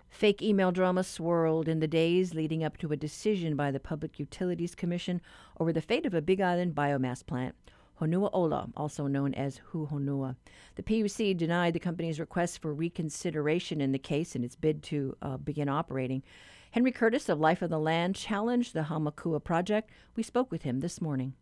Fake 0.09 0.41
email 0.41 0.71
drama 0.71 1.03
swirled 1.03 1.67
in 1.67 1.79
the 1.79 1.87
days 1.87 2.33
leading 2.33 2.63
up 2.63 2.77
to 2.77 2.91
a 2.91 2.97
decision 2.97 3.55
by 3.55 3.69
the 3.69 3.79
Public 3.79 4.17
Utilities 4.17 4.73
Commission 4.73 5.21
over 5.59 5.71
the 5.71 5.81
fate 5.81 6.07
of 6.07 6.15
a 6.15 6.21
Big 6.23 6.41
Island 6.41 6.73
biomass 6.73 7.23
plant. 7.23 7.53
Honua 7.99 8.29
Ola, 8.31 8.69
also 8.77 9.07
known 9.07 9.33
as 9.33 9.57
Hu 9.71 9.87
Honua. 9.87 10.35
The 10.75 10.83
PUC 10.83 11.35
denied 11.35 11.73
the 11.73 11.79
company's 11.79 12.19
request 12.19 12.61
for 12.61 12.73
reconsideration 12.73 13.81
in 13.81 13.91
the 13.91 13.99
case 13.99 14.35
in 14.35 14.43
its 14.43 14.55
bid 14.55 14.81
to 14.83 15.17
uh, 15.21 15.37
begin 15.37 15.67
operating. 15.67 16.23
Henry 16.71 16.91
Curtis 16.91 17.29
of 17.29 17.39
Life 17.39 17.61
of 17.61 17.69
the 17.69 17.79
Land 17.79 18.15
challenged 18.15 18.73
the 18.73 18.83
Hamakua 18.83 19.43
project. 19.43 19.89
We 20.15 20.23
spoke 20.23 20.51
with 20.51 20.61
him 20.61 20.79
this 20.79 21.01
morning. 21.01 21.33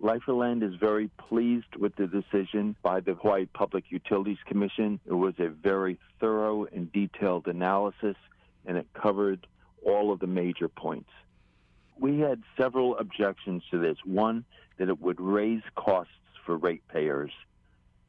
Life 0.00 0.22
of 0.22 0.26
the 0.26 0.34
Land 0.34 0.62
is 0.62 0.74
very 0.74 1.08
pleased 1.16 1.76
with 1.78 1.94
the 1.96 2.08
decision 2.08 2.74
by 2.82 3.00
the 3.00 3.14
Hawaii 3.14 3.46
Public 3.46 3.84
Utilities 3.90 4.38
Commission. 4.46 4.98
It 5.06 5.14
was 5.14 5.34
a 5.38 5.48
very 5.48 5.98
thorough 6.20 6.66
and 6.66 6.92
detailed 6.92 7.46
analysis, 7.46 8.16
and 8.66 8.76
it 8.76 8.86
covered 8.92 9.46
all 9.86 10.12
of 10.12 10.18
the 10.18 10.26
major 10.26 10.68
points. 10.68 11.10
We 11.98 12.18
had 12.18 12.42
several 12.56 12.98
objections 12.98 13.62
to 13.70 13.78
this. 13.78 13.96
One, 14.04 14.44
that 14.82 14.88
it 14.88 15.00
would 15.00 15.20
raise 15.20 15.62
costs 15.76 16.10
for 16.44 16.56
ratepayers. 16.56 17.30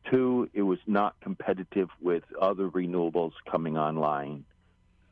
Two, 0.09 0.49
it 0.55 0.63
was 0.63 0.79
not 0.87 1.13
competitive 1.21 1.89
with 2.01 2.23
other 2.41 2.67
renewables 2.67 3.33
coming 3.47 3.77
online. 3.77 4.43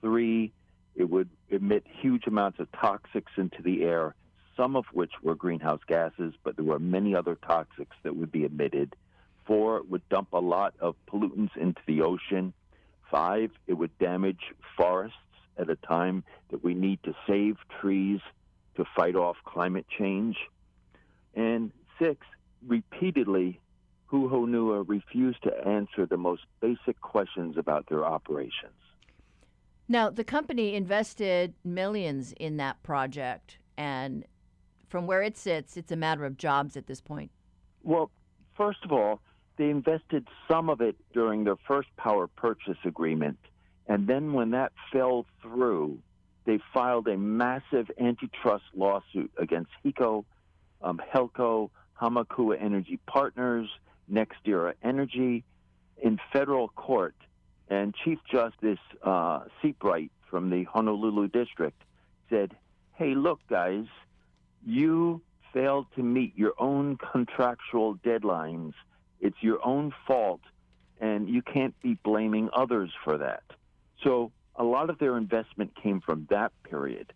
Three, 0.01 0.51
it 0.95 1.07
would 1.07 1.29
emit 1.49 1.85
huge 2.01 2.25
amounts 2.25 2.59
of 2.59 2.71
toxics 2.71 3.37
into 3.37 3.61
the 3.61 3.83
air, 3.83 4.15
some 4.57 4.75
of 4.75 4.85
which 4.91 5.11
were 5.21 5.35
greenhouse 5.35 5.81
gases, 5.87 6.33
but 6.43 6.55
there 6.55 6.65
were 6.65 6.79
many 6.79 7.13
other 7.13 7.35
toxics 7.35 7.93
that 8.01 8.15
would 8.15 8.31
be 8.31 8.43
emitted. 8.43 8.95
Four, 9.45 9.77
it 9.77 9.87
would 9.87 10.09
dump 10.09 10.29
a 10.33 10.39
lot 10.39 10.73
of 10.79 10.95
pollutants 11.07 11.55
into 11.55 11.81
the 11.85 12.01
ocean. 12.01 12.53
Five, 13.11 13.51
it 13.67 13.75
would 13.75 13.95
damage 13.99 14.41
forests 14.75 15.15
at 15.59 15.69
a 15.69 15.75
time 15.75 16.23
that 16.49 16.63
we 16.63 16.73
need 16.73 17.03
to 17.03 17.13
save 17.27 17.57
trees 17.79 18.19
to 18.77 18.85
fight 18.95 19.15
off 19.15 19.37
climate 19.45 19.85
change. 19.95 20.37
And 21.35 21.71
six, 21.99 22.25
repeatedly, 22.65 23.59
Hu 24.07 24.29
Honua 24.29 24.83
refused 24.87 25.43
to 25.43 25.67
answer 25.67 26.05
the 26.05 26.17
most 26.17 26.43
basic 26.59 26.99
questions 27.01 27.57
about 27.57 27.87
their 27.87 28.05
operations. 28.05 28.73
Now, 29.87 30.09
the 30.09 30.23
company 30.23 30.75
invested 30.75 31.53
millions 31.63 32.33
in 32.33 32.57
that 32.57 32.81
project, 32.83 33.57
and 33.77 34.25
from 34.87 35.07
where 35.07 35.21
it 35.21 35.37
sits, 35.37 35.77
it's 35.77 35.91
a 35.91 35.95
matter 35.95 36.25
of 36.25 36.37
jobs 36.37 36.75
at 36.75 36.87
this 36.87 37.01
point. 37.01 37.31
Well, 37.83 38.11
first 38.55 38.79
of 38.83 38.91
all, 38.91 39.21
they 39.57 39.69
invested 39.69 40.27
some 40.49 40.69
of 40.69 40.81
it 40.81 40.95
during 41.13 41.43
their 41.43 41.57
first 41.67 41.89
power 41.97 42.27
purchase 42.27 42.77
agreement. 42.85 43.37
And 43.87 44.07
then 44.07 44.33
when 44.33 44.51
that 44.51 44.71
fell 44.91 45.25
through, 45.41 45.99
they 46.45 46.59
filed 46.73 47.07
a 47.07 47.17
massive 47.17 47.91
antitrust 47.99 48.63
lawsuit 48.75 49.31
against 49.37 49.71
HECO, 49.83 50.25
um, 50.83 51.01
Helco, 51.13 51.69
Hamakua 51.99 52.61
Energy 52.61 52.99
Partners, 53.05 53.69
NextEra 54.11 54.73
Energy 54.83 55.43
in 56.01 56.19
federal 56.33 56.69
court. 56.69 57.15
And 57.69 57.95
Chief 57.95 58.19
Justice 58.29 58.79
uh, 59.03 59.41
Seabright 59.61 60.11
from 60.29 60.49
the 60.49 60.63
Honolulu 60.65 61.27
District 61.29 61.81
said, 62.29 62.55
Hey, 62.93 63.15
look, 63.15 63.39
guys, 63.49 63.85
you 64.65 65.21
failed 65.53 65.87
to 65.95 66.03
meet 66.03 66.37
your 66.37 66.53
own 66.57 66.97
contractual 66.97 67.95
deadlines. 67.95 68.73
It's 69.19 69.37
your 69.41 69.65
own 69.65 69.93
fault, 70.07 70.41
and 70.99 71.29
you 71.29 71.41
can't 71.41 71.79
be 71.81 71.95
blaming 72.03 72.49
others 72.53 72.91
for 73.03 73.17
that. 73.19 73.43
So 74.03 74.31
a 74.55 74.63
lot 74.63 74.89
of 74.89 74.99
their 74.99 75.17
investment 75.17 75.73
came 75.81 76.01
from 76.01 76.27
that 76.29 76.51
period. 76.63 77.13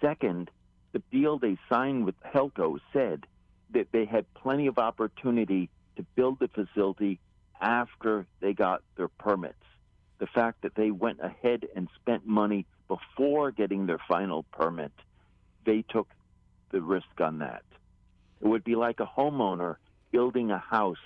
Second, 0.00 0.50
the 0.92 1.02
deal 1.10 1.38
they 1.38 1.58
signed 1.68 2.04
with 2.04 2.14
Helco 2.22 2.78
said 2.92 3.26
that 3.70 3.88
they 3.92 4.04
had 4.04 4.32
plenty 4.34 4.66
of 4.66 4.78
opportunity 4.78 5.68
to 5.96 6.02
build 6.14 6.38
the 6.38 6.48
facility 6.48 7.18
after 7.60 8.26
they 8.40 8.52
got 8.54 8.82
their 8.96 9.08
permits. 9.08 9.54
The 10.18 10.26
fact 10.26 10.62
that 10.62 10.74
they 10.74 10.90
went 10.90 11.20
ahead 11.20 11.66
and 11.76 11.88
spent 12.00 12.26
money 12.26 12.66
before 12.88 13.50
getting 13.50 13.86
their 13.86 14.00
final 14.08 14.44
permit, 14.44 14.92
they 15.64 15.82
took 15.82 16.08
the 16.70 16.80
risk 16.80 17.20
on 17.20 17.38
that. 17.38 17.62
It 18.40 18.46
would 18.46 18.64
be 18.64 18.76
like 18.76 19.00
a 19.00 19.06
homeowner 19.06 19.76
building 20.10 20.50
a 20.50 20.58
house 20.58 20.96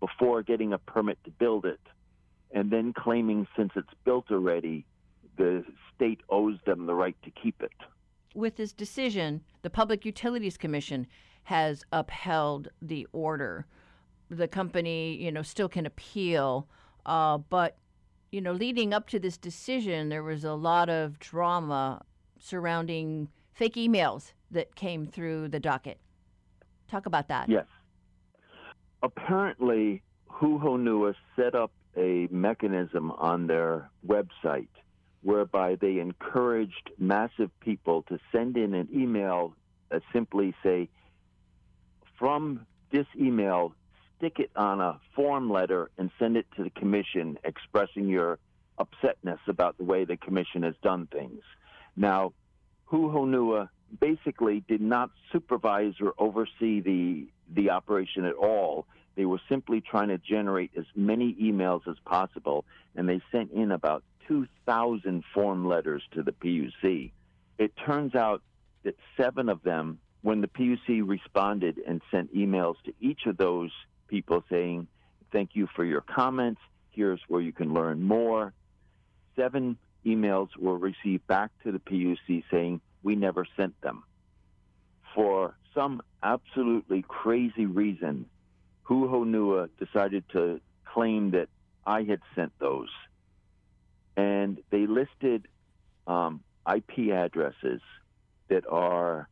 before 0.00 0.42
getting 0.42 0.72
a 0.72 0.78
permit 0.78 1.18
to 1.24 1.30
build 1.30 1.66
it 1.66 1.80
and 2.50 2.70
then 2.70 2.92
claiming 2.92 3.46
since 3.56 3.72
it's 3.76 3.92
built 4.04 4.30
already, 4.30 4.84
the 5.36 5.64
state 5.94 6.20
owes 6.28 6.58
them 6.64 6.86
the 6.86 6.94
right 6.94 7.16
to 7.24 7.30
keep 7.30 7.62
it. 7.62 7.72
With 8.34 8.56
this 8.56 8.72
decision, 8.72 9.42
the 9.62 9.70
Public 9.70 10.04
Utilities 10.04 10.56
Commission 10.56 11.06
has 11.44 11.84
upheld 11.92 12.68
the 12.80 13.06
order. 13.12 13.66
The 14.30 14.48
company, 14.48 15.16
you 15.16 15.32
know, 15.32 15.42
still 15.42 15.68
can 15.68 15.86
appeal, 15.86 16.68
uh, 17.06 17.38
but 17.38 17.76
you 18.30 18.42
know, 18.42 18.52
leading 18.52 18.92
up 18.92 19.08
to 19.08 19.18
this 19.18 19.38
decision, 19.38 20.10
there 20.10 20.22
was 20.22 20.44
a 20.44 20.52
lot 20.52 20.90
of 20.90 21.18
drama 21.18 22.04
surrounding 22.38 23.28
fake 23.54 23.74
emails 23.74 24.32
that 24.50 24.74
came 24.74 25.06
through 25.06 25.48
the 25.48 25.58
docket. 25.58 25.98
Talk 26.90 27.06
about 27.06 27.28
that. 27.28 27.48
Yes. 27.48 27.66
Apparently, 29.02 30.02
Hu 30.26 30.58
Honua 30.58 31.14
set 31.36 31.54
up 31.54 31.70
a 31.96 32.28
mechanism 32.30 33.10
on 33.12 33.46
their 33.46 33.90
website 34.06 34.68
whereby 35.22 35.74
they 35.74 35.98
encouraged 35.98 36.90
massive 36.98 37.50
people 37.60 38.02
to 38.02 38.18
send 38.32 38.56
in 38.56 38.74
an 38.74 38.88
email 38.94 39.54
that 39.90 40.02
simply 40.12 40.54
say, 40.62 40.88
from 42.18 42.66
this 42.90 43.06
email, 43.18 43.74
stick 44.16 44.38
it 44.38 44.50
on 44.56 44.80
a 44.80 44.98
form 45.14 45.50
letter 45.50 45.90
and 45.98 46.10
send 46.18 46.36
it 46.36 46.46
to 46.56 46.64
the 46.64 46.70
commission 46.70 47.38
expressing 47.44 48.08
your 48.08 48.38
upsetness 48.78 49.38
about 49.46 49.76
the 49.78 49.84
way 49.84 50.04
the 50.04 50.16
commission 50.16 50.62
has 50.62 50.74
done 50.82 51.06
things. 51.06 51.42
Now, 51.96 52.32
Hu 52.86 53.10
Honua 53.10 53.68
basically 54.00 54.62
did 54.68 54.80
not 54.80 55.10
supervise 55.32 55.94
or 56.00 56.14
oversee 56.18 56.80
the 56.80 57.28
the 57.50 57.70
operation 57.70 58.24
at 58.24 58.34
all. 58.34 58.86
They 59.16 59.24
were 59.24 59.40
simply 59.48 59.80
trying 59.80 60.08
to 60.08 60.18
generate 60.18 60.70
as 60.76 60.84
many 60.94 61.34
emails 61.34 61.88
as 61.88 61.96
possible, 62.04 62.64
and 62.94 63.08
they 63.08 63.20
sent 63.32 63.50
in 63.52 63.72
about 63.72 64.04
2,000 64.28 65.24
form 65.34 65.66
letters 65.66 66.02
to 66.12 66.22
the 66.22 66.32
PUC. 66.32 67.10
It 67.58 67.72
turns 67.84 68.14
out 68.14 68.42
that 68.84 68.96
seven 69.16 69.48
of 69.48 69.62
them, 69.62 69.98
when 70.22 70.40
the 70.40 70.48
PUC 70.48 71.02
responded 71.06 71.80
and 71.86 72.00
sent 72.10 72.34
emails 72.34 72.76
to 72.84 72.92
each 73.00 73.26
of 73.26 73.36
those 73.36 73.70
people 74.06 74.44
saying, 74.50 74.86
Thank 75.32 75.50
you 75.54 75.68
for 75.74 75.84
your 75.84 76.00
comments, 76.00 76.60
here's 76.90 77.20
where 77.28 77.40
you 77.40 77.52
can 77.52 77.74
learn 77.74 78.02
more, 78.02 78.52
seven 79.36 79.76
emails 80.06 80.48
were 80.56 80.78
received 80.78 81.26
back 81.26 81.50
to 81.64 81.72
the 81.72 81.78
PUC 81.78 82.44
saying, 82.50 82.80
We 83.02 83.16
never 83.16 83.46
sent 83.56 83.80
them. 83.80 84.04
For 85.14 85.54
some 85.74 86.02
absolutely 86.22 87.04
crazy 87.06 87.66
reason, 87.66 88.26
Hu 88.84 89.08
Honua 89.08 89.68
decided 89.78 90.24
to 90.32 90.60
claim 90.84 91.32
that 91.32 91.48
I 91.86 92.02
had 92.02 92.20
sent 92.34 92.52
those. 92.58 92.88
And 94.48 94.62
they 94.70 94.86
listed 94.86 95.46
um, 96.06 96.40
IP 96.66 97.10
addresses 97.12 97.82
that 98.48 98.64
are 98.66 99.28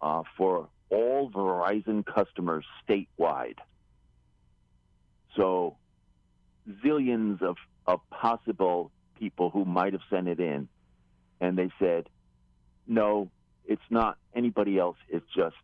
uh, 0.00 0.22
for 0.34 0.68
all 0.88 1.30
Verizon 1.30 2.06
customers 2.06 2.64
statewide. 2.88 3.58
So, 5.36 5.76
zillions 6.82 7.42
of, 7.42 7.56
of 7.86 8.00
possible 8.08 8.90
people 9.18 9.50
who 9.50 9.66
might 9.66 9.92
have 9.92 10.02
sent 10.08 10.26
it 10.26 10.40
in. 10.40 10.68
And 11.38 11.58
they 11.58 11.70
said, 11.78 12.08
no, 12.86 13.30
it's 13.66 13.82
not 13.90 14.16
anybody 14.34 14.78
else, 14.78 14.96
it's 15.10 15.28
just 15.36 15.56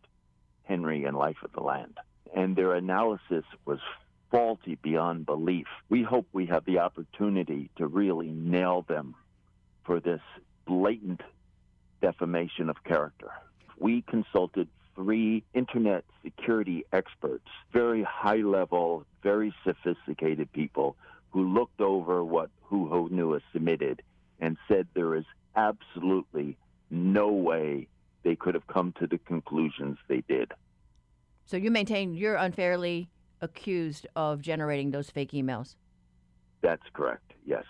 Henry 0.65 1.05
and 1.05 1.17
Life 1.17 1.37
of 1.43 1.51
the 1.51 1.61
Land 1.61 1.97
and 2.35 2.55
their 2.55 2.73
analysis 2.73 3.45
was 3.65 3.79
faulty 4.35 4.77
beyond 4.81 5.25
belief. 5.25 5.67
We 5.87 6.03
hope 6.03 6.27
we 6.33 6.47
have 6.47 6.65
the 6.65 6.79
opportunity 6.79 7.69
to 7.77 7.87
really 7.87 8.27
nail 8.27 8.83
them 8.85 9.15
for 9.85 10.01
this 10.01 10.19
blatant 10.65 11.21
defamation 12.01 12.69
of 12.69 12.83
character. 12.83 13.31
We 13.79 14.01
consulted 14.01 14.67
three 14.93 15.43
internet 15.53 16.03
security 16.21 16.85
experts, 16.91 17.47
very 17.71 18.03
high 18.03 18.41
level, 18.41 19.05
very 19.23 19.53
sophisticated 19.63 20.51
people 20.51 20.97
who 21.29 21.53
looked 21.53 21.79
over 21.79 22.21
what 22.21 22.49
Hu 22.63 22.89
Honua 22.89 23.39
submitted 23.53 24.01
and 24.41 24.57
said 24.67 24.87
there 24.93 25.15
is 25.15 25.25
absolutely 25.55 26.57
no 26.89 27.29
way 27.29 27.87
they 28.23 28.35
could 28.35 28.55
have 28.55 28.67
come 28.67 28.93
to 28.99 29.07
the 29.07 29.17
conclusions 29.17 29.97
they 30.09 30.23
did. 30.27 30.51
So 31.45 31.55
you 31.55 31.71
maintain 31.71 32.15
you're 32.15 32.35
unfairly 32.35 33.07
accused 33.41 34.07
of 34.15 34.41
generating 34.41 34.91
those 34.91 35.09
fake 35.09 35.31
emails. 35.31 35.75
That's 36.61 36.83
correct. 36.93 37.33
Yes. 37.45 37.63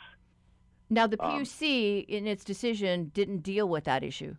Now 0.90 1.08
the 1.08 1.18
PUC 1.18 2.00
um, 2.00 2.06
in 2.08 2.28
its 2.28 2.44
decision 2.44 3.12
didn't 3.14 3.40
deal 3.40 3.68
with 3.68 3.86
that 3.86 4.04
issue. 4.04 4.36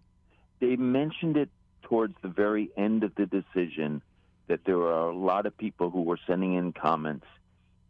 They 0.60 0.76
mentioned 0.76 1.36
it 1.36 1.50
towards 1.82 2.14
the 2.22 2.28
very 2.28 2.70
end 2.76 3.04
of 3.04 3.14
the 3.16 3.26
decision 3.26 4.02
that 4.46 4.60
there 4.64 4.78
were 4.78 4.92
a 4.92 5.14
lot 5.14 5.44
of 5.44 5.56
people 5.56 5.90
who 5.90 6.02
were 6.02 6.18
sending 6.26 6.54
in 6.54 6.72
comments 6.72 7.26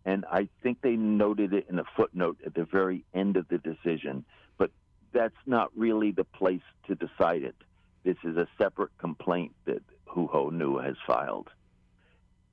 and 0.07 0.25
I 0.31 0.49
think 0.63 0.81
they 0.81 0.95
noted 0.95 1.53
it 1.53 1.67
in 1.69 1.81
a 1.81 1.85
footnote 1.97 2.39
at 2.47 2.55
the 2.55 2.65
very 2.65 3.05
end 3.13 3.37
of 3.37 3.49
the 3.49 3.59
decision, 3.59 4.25
but 4.57 4.71
that's 5.13 5.35
not 5.47 5.77
really 5.77 6.13
the 6.13 6.25
place 6.25 6.63
to 6.87 6.95
decide 6.95 7.43
it. 7.43 7.57
This 8.05 8.17
is 8.23 8.37
a 8.37 8.47
separate 8.57 8.97
complaint 8.99 9.53
that 9.65 9.83
Hu 10.07 10.29
Honua 10.29 10.85
has 10.85 10.95
filed. 11.05 11.51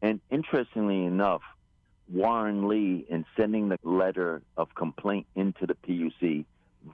And 0.04 0.20
interestingly 0.30 1.06
enough, 1.06 1.42
Warren 2.12 2.68
Lee, 2.68 3.06
in 3.10 3.26
sending 3.38 3.70
the 3.70 3.80
letter 3.84 4.42
of 4.58 4.76
complaint 4.76 5.26
into 5.34 5.66
the 5.66 5.76
PUC, 5.76 6.44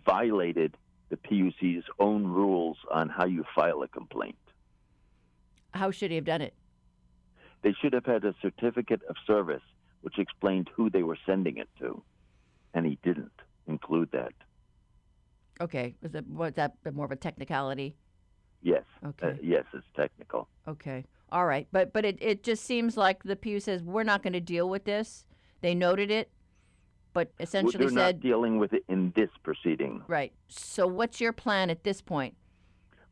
violated 0.05 0.77
the 1.09 1.17
PUC's 1.17 1.85
own 1.97 2.27
rules 2.27 2.77
on 2.91 3.09
how 3.09 3.25
you 3.25 3.43
file 3.55 3.81
a 3.81 3.87
complaint. 3.87 4.37
How 5.73 5.89
should 5.89 6.11
he 6.11 6.15
have 6.17 6.25
done 6.25 6.43
it? 6.43 6.53
They 7.63 7.73
should 7.81 7.93
have 7.93 8.05
had 8.05 8.23
a 8.25 8.35
certificate 8.43 9.01
of 9.09 9.15
service 9.25 9.63
which 10.01 10.19
explained 10.19 10.69
who 10.75 10.91
they 10.91 11.01
were 11.01 11.17
sending 11.25 11.57
it 11.57 11.67
to, 11.79 12.03
and 12.75 12.85
he 12.85 12.99
didn't 13.03 13.31
include 13.67 14.09
that. 14.11 14.33
Okay, 15.59 15.95
was 16.01 16.11
that 16.11 16.27
was 16.27 16.53
that 16.53 16.73
more 16.93 17.05
of 17.05 17.11
a 17.11 17.17
technicality? 17.17 17.95
Yes. 18.61 18.83
Uh, 19.03 19.09
okay. 19.09 19.31
Uh, 19.31 19.33
yes, 19.41 19.65
it's 19.73 19.85
technical. 19.95 20.47
Okay. 20.67 21.03
All 21.31 21.45
right. 21.45 21.67
But 21.71 21.93
but 21.93 22.05
it, 22.05 22.17
it 22.21 22.43
just 22.43 22.65
seems 22.65 22.97
like 22.97 23.23
the 23.23 23.35
PUC 23.35 23.61
says 23.61 23.83
we're 23.83 24.03
not 24.03 24.23
going 24.23 24.33
to 24.33 24.39
deal 24.39 24.69
with 24.69 24.85
this. 24.85 25.25
They 25.61 25.75
noted 25.75 26.09
it, 26.09 26.29
but 27.13 27.31
essentially 27.39 27.85
well, 27.85 27.93
said 27.93 28.15
not 28.15 28.21
dealing 28.21 28.57
with 28.59 28.73
it 28.73 28.83
in 28.87 29.11
this 29.15 29.29
proceeding. 29.43 30.03
Right. 30.07 30.31
So 30.47 30.87
what's 30.87 31.19
your 31.19 31.33
plan 31.33 31.69
at 31.69 31.83
this 31.83 32.01
point? 32.01 32.35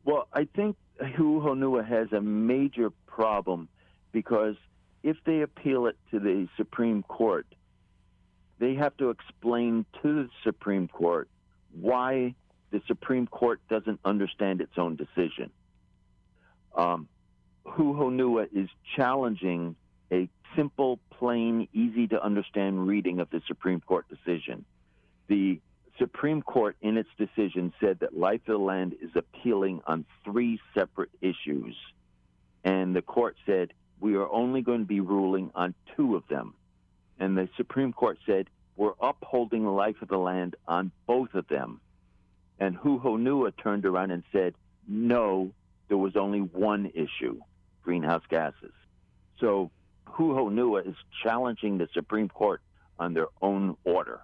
Well, 0.04 0.28
I 0.32 0.48
think 0.56 0.76
Hu 1.16 1.40
Honua 1.40 1.86
has 1.86 2.12
a 2.12 2.20
major 2.20 2.90
problem 3.06 3.68
because 4.12 4.56
if 5.02 5.16
they 5.24 5.42
appeal 5.42 5.86
it 5.86 5.96
to 6.10 6.18
the 6.18 6.48
Supreme 6.56 7.02
Court, 7.02 7.46
they 8.58 8.74
have 8.74 8.96
to 8.96 9.10
explain 9.10 9.84
to 10.02 10.24
the 10.24 10.28
Supreme 10.42 10.88
Court 10.88 11.28
why 11.72 12.34
the 12.70 12.82
Supreme 12.86 13.26
Court 13.26 13.60
doesn't 13.68 14.00
understand 14.04 14.60
its 14.60 14.76
own 14.76 14.96
decision. 14.96 15.50
Um, 16.74 17.08
Hu 17.70 17.94
Honua 17.94 18.48
is 18.52 18.68
challenging 18.96 19.76
a 20.10 20.28
simple, 20.56 20.98
plain, 21.10 21.68
easy 21.72 22.06
to 22.08 22.22
understand 22.22 22.86
reading 22.86 23.20
of 23.20 23.30
the 23.30 23.42
Supreme 23.46 23.80
Court 23.80 24.06
decision. 24.08 24.64
The 25.28 25.60
Supreme 25.98 26.42
Court, 26.42 26.76
in 26.80 26.96
its 26.96 27.08
decision, 27.18 27.72
said 27.80 28.00
that 28.00 28.16
Life 28.16 28.40
of 28.48 28.58
the 28.58 28.58
Land 28.58 28.94
is 29.00 29.10
appealing 29.14 29.82
on 29.86 30.04
three 30.24 30.60
separate 30.74 31.10
issues. 31.20 31.76
And 32.64 32.94
the 32.94 33.02
court 33.02 33.36
said, 33.46 33.72
we 34.00 34.16
are 34.16 34.30
only 34.30 34.62
going 34.62 34.80
to 34.80 34.86
be 34.86 35.00
ruling 35.00 35.50
on 35.54 35.74
two 35.96 36.16
of 36.16 36.26
them. 36.28 36.54
And 37.18 37.36
the 37.36 37.48
Supreme 37.56 37.92
Court 37.92 38.18
said, 38.26 38.48
we're 38.76 38.92
upholding 39.00 39.64
the 39.64 39.70
life 39.70 39.96
of 40.02 40.08
the 40.08 40.18
land 40.18 40.54
on 40.68 40.92
both 41.06 41.34
of 41.34 41.48
them. 41.48 41.80
And 42.60 42.76
Hu 42.76 43.00
Honua 43.00 43.52
turned 43.56 43.84
around 43.84 44.12
and 44.12 44.22
said, 44.32 44.54
no, 44.86 45.52
there 45.88 45.96
was 45.96 46.16
only 46.16 46.40
one 46.40 46.90
issue 46.94 47.40
greenhouse 47.88 48.24
gases. 48.28 48.74
So 49.40 49.70
Hu 50.04 50.34
Honua 50.34 50.86
is 50.86 50.94
challenging 51.22 51.78
the 51.78 51.88
Supreme 51.94 52.28
Court 52.28 52.60
on 52.98 53.14
their 53.14 53.28
own 53.40 53.78
order. 53.84 54.20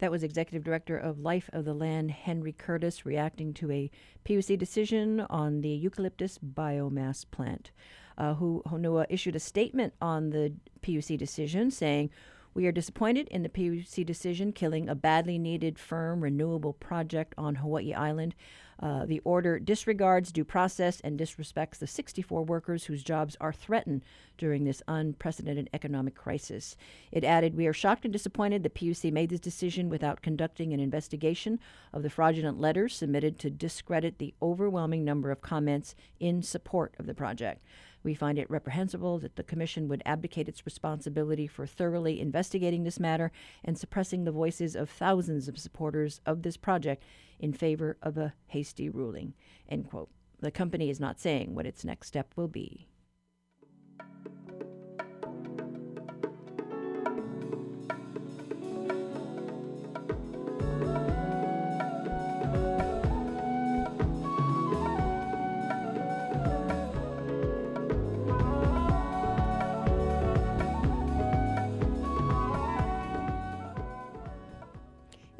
That 0.00 0.10
was 0.10 0.22
Executive 0.22 0.62
Director 0.62 0.98
of 0.98 1.18
Life 1.18 1.48
of 1.54 1.64
the 1.64 1.72
Land, 1.72 2.10
Henry 2.10 2.52
Curtis, 2.52 3.06
reacting 3.06 3.54
to 3.54 3.70
a 3.70 3.90
PUC 4.26 4.58
decision 4.58 5.20
on 5.30 5.62
the 5.62 5.70
eucalyptus 5.70 6.38
biomass 6.38 7.24
plant. 7.30 7.70
Uh, 8.18 8.34
Honua 8.34 9.06
issued 9.08 9.36
a 9.36 9.40
statement 9.40 9.94
on 10.02 10.28
the 10.28 10.52
PUC 10.82 11.16
decision 11.16 11.70
saying, 11.70 12.10
we 12.54 12.66
are 12.66 12.72
disappointed 12.72 13.28
in 13.28 13.42
the 13.42 13.48
PUC 13.48 14.06
decision 14.06 14.52
killing 14.52 14.88
a 14.88 14.94
badly 14.94 15.38
needed 15.38 15.78
firm 15.78 16.22
renewable 16.22 16.72
project 16.72 17.34
on 17.36 17.56
Hawaii 17.56 17.92
Island. 17.92 18.34
Uh, 18.80 19.06
the 19.06 19.20
order 19.20 19.58
disregards 19.58 20.32
due 20.32 20.44
process 20.44 21.00
and 21.00 21.18
disrespects 21.18 21.78
the 21.78 21.86
64 21.86 22.42
workers 22.44 22.84
whose 22.84 23.04
jobs 23.04 23.36
are 23.40 23.52
threatened 23.52 24.02
during 24.36 24.64
this 24.64 24.82
unprecedented 24.88 25.70
economic 25.72 26.14
crisis. 26.14 26.76
It 27.12 27.24
added, 27.24 27.56
We 27.56 27.66
are 27.66 27.72
shocked 27.72 28.04
and 28.04 28.12
disappointed 28.12 28.62
that 28.62 28.74
PUC 28.74 29.12
made 29.12 29.30
this 29.30 29.40
decision 29.40 29.88
without 29.88 30.22
conducting 30.22 30.72
an 30.72 30.80
investigation 30.80 31.60
of 31.92 32.02
the 32.02 32.10
fraudulent 32.10 32.60
letters 32.60 32.96
submitted 32.96 33.38
to 33.40 33.50
discredit 33.50 34.18
the 34.18 34.34
overwhelming 34.42 35.04
number 35.04 35.30
of 35.30 35.40
comments 35.40 35.94
in 36.18 36.42
support 36.42 36.94
of 36.98 37.06
the 37.06 37.14
project. 37.14 37.62
We 38.04 38.14
find 38.14 38.38
it 38.38 38.50
reprehensible 38.50 39.18
that 39.20 39.36
the 39.36 39.42
Commission 39.42 39.88
would 39.88 40.02
abdicate 40.04 40.48
its 40.48 40.66
responsibility 40.66 41.46
for 41.46 41.66
thoroughly 41.66 42.20
investigating 42.20 42.84
this 42.84 43.00
matter 43.00 43.32
and 43.64 43.76
suppressing 43.78 44.24
the 44.24 44.30
voices 44.30 44.76
of 44.76 44.90
thousands 44.90 45.48
of 45.48 45.58
supporters 45.58 46.20
of 46.26 46.42
this 46.42 46.58
project 46.58 47.02
in 47.40 47.54
favor 47.54 47.96
of 48.02 48.18
a 48.18 48.34
hasty 48.48 48.90
ruling. 48.90 49.32
End 49.68 49.88
quote. 49.88 50.10
The 50.40 50.50
company 50.50 50.90
is 50.90 51.00
not 51.00 51.18
saying 51.18 51.54
what 51.54 51.66
its 51.66 51.84
next 51.84 52.08
step 52.08 52.32
will 52.36 52.48
be. 52.48 52.86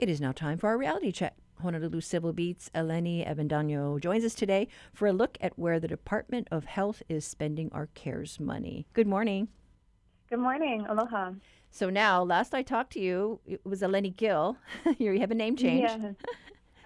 It 0.04 0.10
is 0.10 0.20
now 0.20 0.32
time 0.32 0.58
for 0.58 0.68
our 0.68 0.76
reality 0.76 1.10
check. 1.12 1.34
Honolulu 1.62 2.02
Civil 2.02 2.34
Beat's 2.34 2.70
Eleni 2.74 3.26
Avendano 3.26 3.98
joins 3.98 4.22
us 4.22 4.34
today 4.34 4.68
for 4.92 5.08
a 5.08 5.14
look 5.14 5.38
at 5.40 5.58
where 5.58 5.80
the 5.80 5.88
Department 5.88 6.46
of 6.50 6.66
Health 6.66 7.02
is 7.08 7.24
spending 7.24 7.70
our 7.72 7.86
CARES 7.94 8.38
money. 8.38 8.86
Good 8.92 9.06
morning. 9.06 9.48
Good 10.28 10.40
morning. 10.40 10.84
Aloha. 10.90 11.30
So 11.70 11.88
now, 11.88 12.22
last 12.22 12.52
I 12.52 12.60
talked 12.60 12.92
to 12.92 13.00
you, 13.00 13.40
it 13.46 13.64
was 13.64 13.80
Eleni 13.80 14.14
Gill. 14.14 14.58
you 14.98 15.18
have 15.20 15.30
a 15.30 15.34
name 15.34 15.56
change. 15.56 15.88
Yes. 15.88 16.14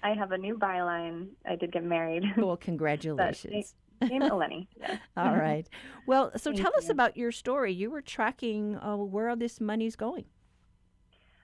I 0.05 0.13
have 0.13 0.31
a 0.31 0.39
new 0.39 0.57
byline. 0.57 1.31
I 1.45 1.57
did 1.57 1.73
get 1.73 1.83
married. 1.83 2.23
Well, 2.37 2.57
congratulations. 2.57 3.75
Name 4.01 4.23
Eleni. 4.23 4.69
All 5.17 5.35
right. 5.35 5.69
Well, 6.07 6.31
so 6.37 6.53
Thank 6.53 6.63
tell 6.63 6.73
us 6.79 6.89
about 6.89 7.17
your 7.17 7.33
story. 7.33 7.73
You 7.73 7.91
were 7.91 8.01
tracking 8.01 8.77
uh, 8.77 8.97
where 8.97 9.35
this 9.35 9.61
money's 9.61 9.97
going. 9.97 10.27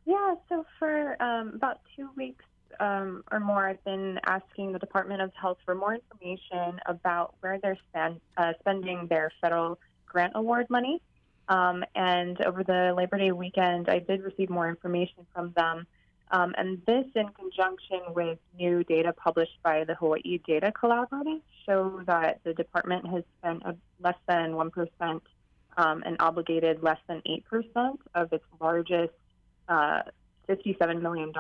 Yeah, 0.07 0.35
so 0.49 0.67
for 0.79 1.21
um, 1.23 1.53
about 1.55 1.81
two 1.97 2.11
weeks 2.17 2.45
um, 2.79 3.25
or 3.31 3.41
more, 3.41 3.69
I've 3.69 3.83
been 3.85 4.21
asking 4.27 4.73
the 4.73 4.79
Department 4.79 5.23
of 5.23 5.33
Health 5.35 5.59
for 5.65 5.75
more 5.75 5.95
information 5.95 6.81
about 6.87 7.35
where 7.41 7.59
they're 7.59 7.79
spend, 7.89 8.21
uh, 8.37 8.53
spending 8.61 9.07
their 9.09 9.33
federal 9.41 9.79
grant 10.07 10.33
award 10.35 10.69
money. 10.69 11.01
Um, 11.49 11.85
and 11.95 12.41
over 12.45 12.63
the 12.63 12.95
Labor 12.97 13.19
Day 13.19 13.33
weekend, 13.33 13.89
I 13.89 13.99
did 13.99 14.23
receive 14.23 14.51
more 14.51 14.69
information 14.69 15.27
from 15.35 15.53
them. 15.53 15.87
Um, 16.31 16.55
and 16.57 16.83
this, 16.87 17.07
in 17.15 17.29
conjunction 17.29 18.01
with 18.15 18.39
new 18.59 18.83
data 18.85 19.13
published 19.13 19.59
by 19.63 19.85
the 19.85 19.95
Hawaii 19.95 20.39
Data 20.47 20.73
Collaborative, 20.73 21.41
show 21.67 22.03
that 22.07 22.41
the 22.45 22.55
department 22.55 23.07
has 23.07 23.25
spent 23.39 23.63
less 24.01 24.17
than 24.27 24.53
1% 24.53 25.21
um, 25.77 26.03
and 26.05 26.17
obligated 26.21 26.83
less 26.83 26.99
than 27.09 27.23
8% 27.27 27.99
of 28.15 28.33
its 28.33 28.45
largest 28.61 29.13
uh, 29.69 30.03
$57 30.49 31.01
million 31.01 31.33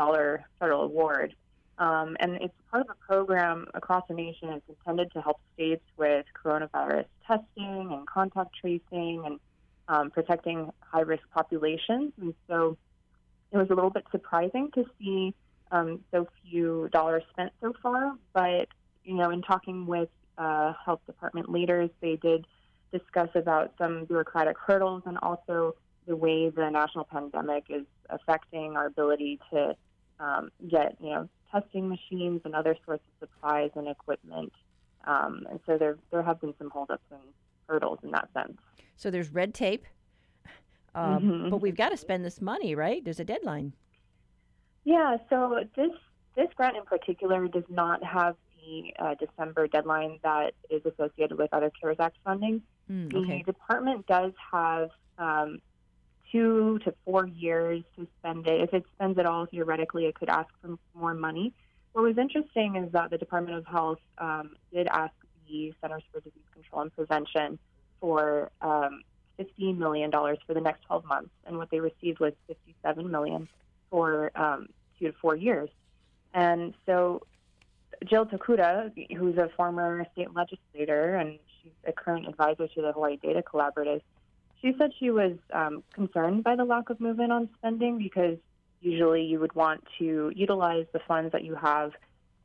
federal 0.58 0.82
award. 0.82 1.34
Um, 1.78 2.16
and 2.20 2.37
it's 2.37 2.54
part 2.70 2.82
of 2.82 2.90
a 2.90 3.06
program 3.06 3.66
across 3.74 4.04
the 4.08 4.14
nation. 4.14 4.50
It's 4.50 4.68
intended 4.68 5.12
to 5.12 5.20
help 5.20 5.40
states 5.54 5.82
with 5.96 6.24
coronavirus 6.44 7.06
testing 7.26 7.92
and 7.92 8.06
contact 8.06 8.54
tracing 8.60 9.22
and 9.24 9.40
um, 9.88 10.10
protecting 10.10 10.72
high 10.80 11.00
risk 11.00 11.24
populations. 11.34 12.12
And 12.20 12.34
so 12.48 12.76
it 13.50 13.56
was 13.56 13.68
a 13.70 13.74
little 13.74 13.90
bit 13.90 14.04
surprising 14.10 14.70
to 14.74 14.84
see 14.98 15.34
um, 15.72 16.00
so 16.12 16.28
few 16.48 16.88
dollars 16.92 17.24
spent 17.30 17.52
so 17.60 17.72
far. 17.82 18.12
But, 18.32 18.68
you 19.04 19.14
know, 19.14 19.30
in 19.30 19.42
talking 19.42 19.87
with 19.87 20.08
uh, 20.38 20.72
health 20.84 21.00
department 21.06 21.50
leaders, 21.50 21.90
they 22.00 22.16
did 22.16 22.46
discuss 22.92 23.30
about 23.34 23.72
some 23.78 24.04
bureaucratic 24.04 24.56
hurdles 24.56 25.02
and 25.06 25.18
also 25.18 25.74
the 26.06 26.14
way 26.14 26.50
the 26.50 26.70
national 26.70 27.04
pandemic 27.04 27.64
is 27.68 27.84
affecting 28.10 28.76
our 28.76 28.86
ability 28.86 29.38
to 29.52 29.74
um, 30.20 30.50
get, 30.68 30.96
you 31.00 31.10
know, 31.10 31.28
testing 31.50 31.88
machines 31.88 32.40
and 32.44 32.54
other 32.54 32.76
sorts 32.84 33.02
of 33.20 33.28
supplies 33.28 33.70
and 33.74 33.88
equipment. 33.88 34.52
Um, 35.06 35.46
and 35.50 35.60
so 35.66 35.76
there 35.78 35.98
there 36.10 36.22
have 36.22 36.40
been 36.40 36.54
some 36.58 36.70
holdups 36.70 37.04
and 37.10 37.20
hurdles 37.68 37.98
in 38.02 38.10
that 38.12 38.28
sense. 38.32 38.58
So 38.96 39.10
there's 39.10 39.30
red 39.30 39.52
tape, 39.54 39.84
um, 40.94 41.20
Mhm. 41.22 41.50
but 41.50 41.58
we've 41.58 41.76
got 41.76 41.90
to 41.90 41.96
spend 41.96 42.24
this 42.24 42.40
money, 42.40 42.74
right? 42.74 43.04
There's 43.04 43.20
a 43.20 43.24
deadline. 43.24 43.72
Yeah, 44.84 45.16
so 45.30 45.64
this 45.76 45.90
this 46.36 46.48
grant 46.56 46.76
in 46.76 46.84
particular 46.84 47.46
does 47.48 47.68
not 47.68 48.02
have 48.02 48.36
the 48.56 48.92
uh, 48.98 49.14
December 49.14 49.68
deadline 49.68 50.18
that 50.22 50.54
is 50.70 50.84
associated 50.86 51.38
with 51.38 51.52
other 51.52 51.70
CARES 51.80 51.96
Act 52.00 52.16
funding. 52.24 52.62
Mm, 52.90 53.10
The 53.12 53.42
department 53.44 54.06
does 54.06 54.32
have 54.52 54.90
um, 55.18 55.60
two 56.30 56.78
to 56.84 56.94
four 57.04 57.26
years 57.26 57.82
to 57.96 58.06
spend 58.18 58.46
it. 58.46 58.60
If 58.60 58.74
it 58.74 58.84
spends 58.94 59.18
it 59.18 59.26
all, 59.26 59.46
theoretically, 59.46 60.06
it 60.06 60.14
could 60.14 60.28
ask 60.28 60.48
for 60.60 60.76
more 60.94 61.14
money. 61.14 61.52
What 61.92 62.02
was 62.02 62.18
interesting 62.18 62.76
is 62.76 62.92
that 62.92 63.10
the 63.10 63.18
Department 63.18 63.56
of 63.56 63.66
Health 63.66 64.00
um, 64.18 64.56
did 64.72 64.88
ask 64.88 65.12
the 65.48 65.72
Centers 65.80 66.02
for 66.12 66.20
Disease 66.20 66.42
Control 66.52 66.82
and 66.82 66.94
Prevention 66.94 67.58
for 68.00 68.50
um, 68.60 69.02
$15 69.38 69.78
million 69.78 70.10
for 70.10 70.54
the 70.54 70.60
next 70.60 70.82
12 70.87 71.04
months, 71.04 71.30
and 71.46 71.56
what 71.56 71.70
they 71.70 71.80
received 71.80 72.20
was 72.20 72.32
57 72.48 73.10
million 73.10 73.48
for 73.90 74.30
um, 74.34 74.68
two 74.98 75.06
to 75.06 75.14
four 75.20 75.37
years. 75.37 75.68
And 76.32 76.74
so 76.84 77.22
Jill 78.04 78.26
Tokuda, 78.26 78.92
who's 79.16 79.37
a 79.37 79.48
former 79.56 80.04
state 80.12 80.34
legislator 80.34 81.14
and 81.16 81.38
she's 81.62 81.72
a 81.87 81.92
current 81.92 82.26
advisor 82.26 82.68
to 82.68 82.82
the 82.82 82.92
Hawaii 82.92 83.16
Data 83.16 83.42
Collaborative, 83.42 84.02
she 84.64 84.74
said 84.79 84.92
she 84.98 85.11
was 85.11 85.33
um, 85.53 85.83
concerned 85.92 86.42
by 86.42 86.57
the 86.57 86.64
lack 86.64 86.88
of 86.88 86.98
movement 86.98 87.31
on 87.31 87.50
spending 87.59 87.98
because 87.98 88.38
usually 88.81 89.22
you 89.22 89.38
would 89.38 89.55
want 89.55 89.85
to 89.98 90.33
utilize 90.35 90.87
the 90.94 91.00
funds 91.00 91.33
that 91.33 91.44
you 91.44 91.55
have 91.55 91.92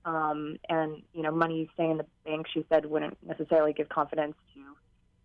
um, 0.04 0.58
and 0.68 1.02
you 1.14 1.24
know 1.24 1.32
money 1.32 1.70
staying 1.76 1.92
in 1.92 1.98
the 1.98 2.06
bank. 2.26 2.46
She 2.54 2.66
said 2.68 2.86
wouldn't 2.86 3.18
necessarily 3.26 3.72
give 3.72 3.88
confidence 3.88 4.36
to 4.54 4.62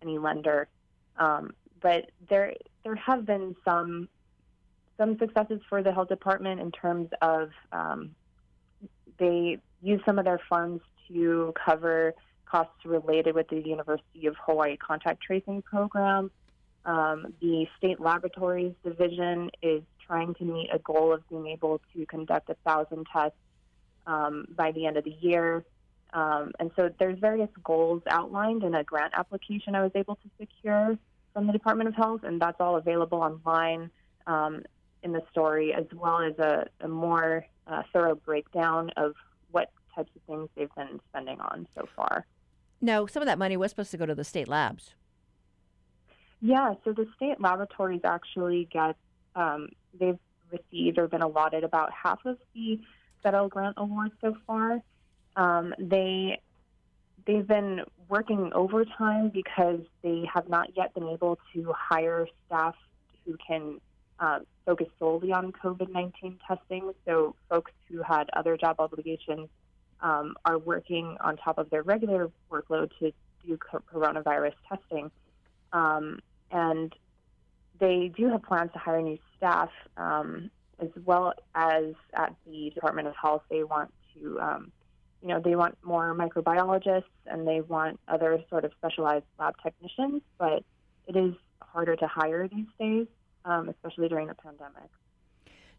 any 0.01 0.17
lender, 0.17 0.69
um, 1.17 1.53
but 1.81 2.11
there 2.29 2.53
there 2.85 2.95
have 2.95 3.25
been 3.25 3.57
some 3.65 4.07
some 4.97 5.17
successes 5.17 5.59
for 5.67 5.83
the 5.83 5.91
health 5.91 6.07
department 6.07 6.61
in 6.61 6.71
terms 6.71 7.09
of 7.21 7.49
um, 7.73 8.11
they 9.17 9.57
use 9.81 10.01
some 10.05 10.17
of 10.17 10.23
their 10.23 10.39
funds 10.49 10.81
to 11.09 11.53
cover 11.65 12.13
costs 12.45 12.85
related 12.85 13.35
with 13.35 13.49
the 13.49 13.59
University 13.59 14.27
of 14.27 14.35
Hawaii 14.45 14.77
contact 14.77 15.21
tracing 15.21 15.61
program. 15.61 16.31
Um, 16.85 17.33
the 17.41 17.65
state 17.77 17.99
laboratories 17.99 18.73
division 18.83 19.49
is 19.61 19.81
trying 20.05 20.35
to 20.35 20.43
meet 20.43 20.69
a 20.71 20.79
goal 20.79 21.13
of 21.13 21.27
being 21.29 21.47
able 21.47 21.81
to 21.93 22.05
conduct 22.05 22.49
a 22.49 22.55
thousand 22.65 23.07
tests 23.11 23.37
um, 24.05 24.45
by 24.55 24.71
the 24.71 24.85
end 24.85 24.97
of 24.97 25.03
the 25.03 25.15
year. 25.19 25.65
Um, 26.13 26.51
and 26.59 26.71
so 26.75 26.89
there's 26.99 27.19
various 27.19 27.49
goals 27.63 28.03
outlined 28.07 28.63
in 28.63 28.75
a 28.75 28.83
grant 28.83 29.13
application 29.15 29.75
I 29.75 29.81
was 29.81 29.91
able 29.95 30.15
to 30.15 30.29
secure 30.39 30.97
from 31.33 31.47
the 31.47 31.53
Department 31.53 31.89
of 31.89 31.95
Health, 31.95 32.21
and 32.23 32.41
that's 32.41 32.61
all 32.61 32.77
available 32.77 33.17
online 33.17 33.89
um, 34.27 34.63
in 35.03 35.11
the 35.11 35.21
story, 35.31 35.73
as 35.73 35.85
well 35.93 36.19
as 36.19 36.37
a, 36.39 36.67
a 36.81 36.87
more 36.87 37.45
uh, 37.67 37.83
thorough 37.91 38.15
breakdown 38.15 38.91
of 38.95 39.13
what 39.51 39.71
types 39.93 40.11
of 40.15 40.21
things 40.23 40.49
they've 40.55 40.73
been 40.75 40.99
spending 41.09 41.39
on 41.41 41.67
so 41.75 41.87
far. 41.95 42.25
No, 42.79 43.07
some 43.07 43.21
of 43.21 43.27
that 43.27 43.39
money 43.39 43.57
was 43.57 43.71
supposed 43.71 43.91
to 43.91 43.97
go 43.97 44.05
to 44.05 44.15
the 44.15 44.23
state 44.23 44.47
labs. 44.47 44.93
Yeah, 46.45 46.75
so 46.83 46.93
the 46.93 47.07
state 47.15 47.41
laboratories 47.41 48.01
actually 48.03 48.69
get, 48.71 48.95
um, 49.35 49.69
they've 49.99 50.19
received 50.51 50.99
or 50.99 51.07
been 51.07 51.23
allotted 51.23 51.63
about 51.63 51.89
half 51.91 52.23
of 52.23 52.37
the 52.53 52.79
federal 53.23 53.49
grant 53.49 53.73
awards 53.77 54.13
so 54.21 54.37
far. 54.45 54.79
Um, 55.35 55.73
they 55.79 56.39
they've 57.25 57.47
been 57.47 57.81
working 58.09 58.51
overtime 58.53 59.29
because 59.29 59.79
they 60.03 60.29
have 60.31 60.47
not 60.47 60.69
yet 60.77 60.93
been 60.93 61.07
able 61.07 61.39
to 61.55 61.73
hire 61.75 62.27
staff 62.45 62.75
who 63.25 63.35
can 63.37 63.81
uh, 64.19 64.41
focus 64.67 64.87
solely 64.99 65.31
on 65.33 65.51
COVID 65.51 65.91
19 65.91 66.37
testing. 66.47 66.91
So, 67.05 67.33
folks 67.49 67.71
who 67.89 68.03
had 68.03 68.29
other 68.33 68.55
job 68.55 68.75
obligations 68.77 69.49
um, 69.99 70.35
are 70.45 70.59
working 70.59 71.17
on 71.21 71.37
top 71.37 71.57
of 71.57 71.71
their 71.71 71.81
regular 71.81 72.29
workload 72.51 72.91
to 72.99 73.11
do 73.43 73.57
coronavirus 73.91 74.53
testing. 74.69 75.09
Um, 75.73 76.19
and 76.51 76.93
they 77.79 78.11
do 78.15 78.29
have 78.29 78.43
plans 78.43 78.71
to 78.73 78.79
hire 78.79 79.01
new 79.01 79.17
staff, 79.37 79.69
um, 79.97 80.49
as 80.79 80.89
well 81.05 81.33
as 81.53 81.93
at 82.13 82.35
the 82.45 82.71
Department 82.73 83.07
of 83.07 83.15
Health, 83.15 83.43
they 83.49 83.63
want 83.63 83.93
to 84.13 84.39
um, 84.39 84.71
you 85.25 85.31
know, 85.31 85.39
they 85.39 85.55
want 85.55 85.75
more 85.83 86.15
microbiologists 86.15 87.03
and 87.25 87.47
they 87.47 87.59
want 87.61 87.99
other 88.07 88.39
sort 88.47 88.63
of 88.63 88.71
specialized 88.77 89.25
lab 89.39 89.55
technicians, 89.63 90.21
but 90.37 90.63
it 91.07 91.15
is 91.15 91.33
harder 91.61 91.95
to 91.95 92.05
hire 92.05 92.47
these 92.47 92.67
days, 92.79 93.07
um, 93.43 93.67
especially 93.69 94.07
during 94.07 94.27
the 94.27 94.35
pandemic. 94.35 94.87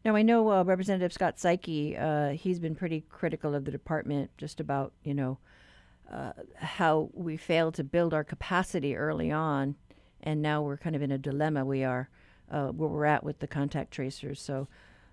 Now, 0.04 0.16
I 0.16 0.22
know 0.22 0.50
uh, 0.50 0.64
Representative 0.64 1.12
Scott 1.12 1.36
Saiki, 1.36 1.96
uh, 1.96 2.30
he's 2.36 2.58
been 2.58 2.74
pretty 2.74 3.04
critical 3.08 3.54
of 3.54 3.64
the 3.64 3.70
department 3.70 4.32
just 4.36 4.58
about, 4.58 4.92
you 5.04 5.14
know, 5.14 5.38
uh, 6.12 6.32
how 6.56 7.10
we 7.12 7.36
failed 7.36 7.74
to 7.74 7.84
build 7.84 8.12
our 8.14 8.24
capacity 8.24 8.96
early 8.96 9.30
on, 9.30 9.76
and 10.22 10.42
now 10.42 10.62
we're 10.62 10.76
kind 10.76 10.96
of 10.96 11.02
in 11.02 11.12
a 11.12 11.18
dilemma. 11.18 11.64
We 11.64 11.84
are 11.84 12.08
uh, 12.50 12.68
where 12.68 12.88
we're 12.88 13.04
at 13.04 13.24
with 13.24 13.38
the 13.38 13.46
contact 13.46 13.90
tracers. 13.92 14.40
So 14.40 14.68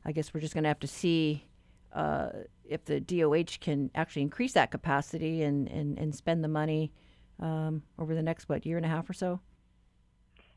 I 0.05 0.11
guess 0.11 0.33
we're 0.33 0.41
just 0.41 0.53
going 0.53 0.63
to 0.63 0.69
have 0.69 0.79
to 0.81 0.87
see 0.87 1.45
uh, 1.93 2.29
if 2.65 2.85
the 2.85 2.99
DOH 2.99 3.57
can 3.61 3.91
actually 3.95 4.23
increase 4.23 4.53
that 4.53 4.71
capacity 4.71 5.43
and, 5.43 5.67
and, 5.67 5.97
and 5.97 6.13
spend 6.13 6.43
the 6.43 6.47
money 6.47 6.91
um, 7.39 7.83
over 7.99 8.15
the 8.15 8.23
next, 8.23 8.49
what, 8.49 8.65
year 8.65 8.77
and 8.77 8.85
a 8.85 8.89
half 8.89 9.09
or 9.09 9.13
so? 9.13 9.39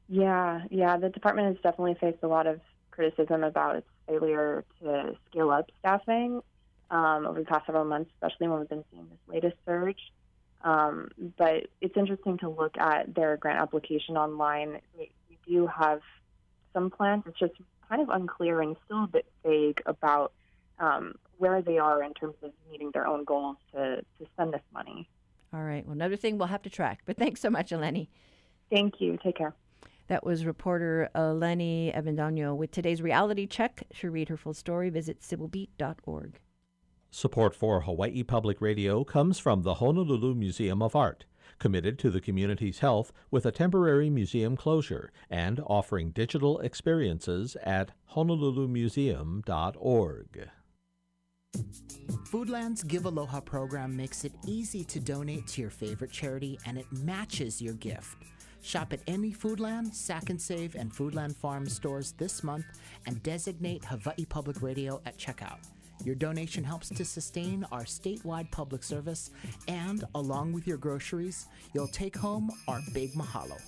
Yeah, 0.08 0.62
yeah. 0.70 0.96
The 0.96 1.08
department 1.08 1.48
has 1.48 1.56
definitely 1.62 1.96
faced 2.00 2.22
a 2.22 2.28
lot 2.28 2.46
of 2.46 2.60
criticism 2.90 3.42
about 3.42 3.76
its 3.76 3.88
failure 4.06 4.64
to 4.80 5.14
scale 5.30 5.50
up 5.50 5.70
staffing 5.80 6.40
um, 6.90 7.26
over 7.26 7.40
the 7.40 7.46
past 7.46 7.66
several 7.66 7.84
months, 7.84 8.10
especially 8.14 8.48
when 8.48 8.60
we've 8.60 8.68
been 8.68 8.84
seeing 8.90 9.06
this 9.08 9.18
latest 9.26 9.56
surge. 9.66 9.98
Um, 10.66 11.10
but 11.38 11.68
it's 11.80 11.96
interesting 11.96 12.38
to 12.38 12.48
look 12.48 12.76
at 12.76 13.14
their 13.14 13.36
grant 13.36 13.60
application 13.60 14.16
online. 14.16 14.80
We, 14.98 15.12
we 15.30 15.38
do 15.46 15.68
have 15.68 16.00
some 16.74 16.90
plans. 16.90 17.22
It's 17.26 17.38
just 17.38 17.52
kind 17.88 18.02
of 18.02 18.08
unclear 18.08 18.60
and 18.60 18.76
still 18.84 19.04
a 19.04 19.06
bit 19.06 19.26
vague 19.44 19.80
about 19.86 20.32
um, 20.80 21.14
where 21.38 21.62
they 21.62 21.78
are 21.78 22.02
in 22.02 22.12
terms 22.14 22.34
of 22.42 22.50
meeting 22.68 22.90
their 22.92 23.06
own 23.06 23.22
goals 23.22 23.56
to, 23.72 23.98
to 24.18 24.26
spend 24.34 24.52
this 24.52 24.62
money. 24.74 25.08
All 25.54 25.62
right. 25.62 25.86
Well, 25.86 25.92
another 25.92 26.16
thing 26.16 26.36
we'll 26.36 26.48
have 26.48 26.62
to 26.62 26.70
track. 26.70 27.02
But 27.06 27.16
thanks 27.16 27.40
so 27.40 27.48
much, 27.48 27.70
Eleni. 27.70 28.08
Thank 28.68 28.94
you. 28.98 29.18
Take 29.22 29.36
care. 29.36 29.54
That 30.08 30.26
was 30.26 30.44
reporter 30.44 31.08
Eleni 31.14 31.96
Avendano 31.96 32.56
with 32.56 32.72
today's 32.72 33.00
reality 33.00 33.46
check. 33.46 33.84
To 34.00 34.10
read 34.10 34.30
her 34.30 34.36
full 34.36 34.54
story, 34.54 34.90
visit 34.90 35.20
civilbeat.org. 35.20 36.40
Support 37.10 37.54
for 37.54 37.82
Hawaii 37.82 38.22
Public 38.22 38.60
Radio 38.60 39.04
comes 39.04 39.38
from 39.38 39.62
the 39.62 39.74
Honolulu 39.74 40.34
Museum 40.34 40.82
of 40.82 40.96
Art, 40.96 41.24
committed 41.58 41.98
to 42.00 42.10
the 42.10 42.20
community's 42.20 42.80
health 42.80 43.12
with 43.30 43.46
a 43.46 43.52
temporary 43.52 44.10
museum 44.10 44.56
closure 44.56 45.12
and 45.30 45.60
offering 45.66 46.10
digital 46.10 46.58
experiences 46.60 47.56
at 47.62 47.92
honolulumuseum.org. 48.14 50.48
Foodland's 52.30 52.82
Give 52.82 53.06
Aloha 53.06 53.40
program 53.40 53.96
makes 53.96 54.24
it 54.24 54.32
easy 54.46 54.84
to 54.84 55.00
donate 55.00 55.46
to 55.48 55.62
your 55.62 55.70
favorite 55.70 56.12
charity 56.12 56.58
and 56.66 56.76
it 56.76 56.86
matches 56.92 57.62
your 57.62 57.74
gift. 57.74 58.18
Shop 58.62 58.92
at 58.92 59.00
any 59.06 59.32
Foodland, 59.32 59.94
Sack 59.94 60.28
and 60.28 60.40
Save, 60.40 60.74
and 60.74 60.92
Foodland 60.92 61.36
Farm 61.36 61.68
stores 61.68 62.12
this 62.18 62.42
month 62.42 62.66
and 63.06 63.22
designate 63.22 63.84
Hawaii 63.84 64.26
Public 64.26 64.60
Radio 64.60 65.00
at 65.06 65.16
checkout. 65.16 65.60
Your 66.04 66.14
donation 66.14 66.62
helps 66.62 66.88
to 66.90 67.04
sustain 67.04 67.66
our 67.72 67.84
statewide 67.84 68.50
public 68.50 68.82
service, 68.82 69.30
and 69.66 70.04
along 70.14 70.52
with 70.52 70.66
your 70.66 70.76
groceries, 70.76 71.46
you'll 71.74 71.88
take 71.88 72.16
home 72.16 72.50
our 72.68 72.80
big 72.92 73.12
mahalo. 73.14 73.60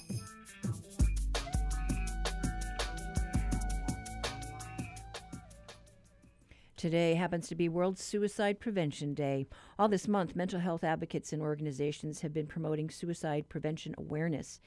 Today 6.76 7.14
happens 7.14 7.48
to 7.48 7.56
be 7.56 7.68
World 7.68 7.98
Suicide 7.98 8.60
Prevention 8.60 9.12
Day. 9.12 9.48
All 9.80 9.88
this 9.88 10.06
month, 10.06 10.36
mental 10.36 10.60
health 10.60 10.84
advocates 10.84 11.32
and 11.32 11.42
organizations 11.42 12.20
have 12.20 12.32
been 12.32 12.46
promoting 12.46 12.88
suicide 12.88 13.48
prevention 13.48 13.96
awareness. 13.98 14.60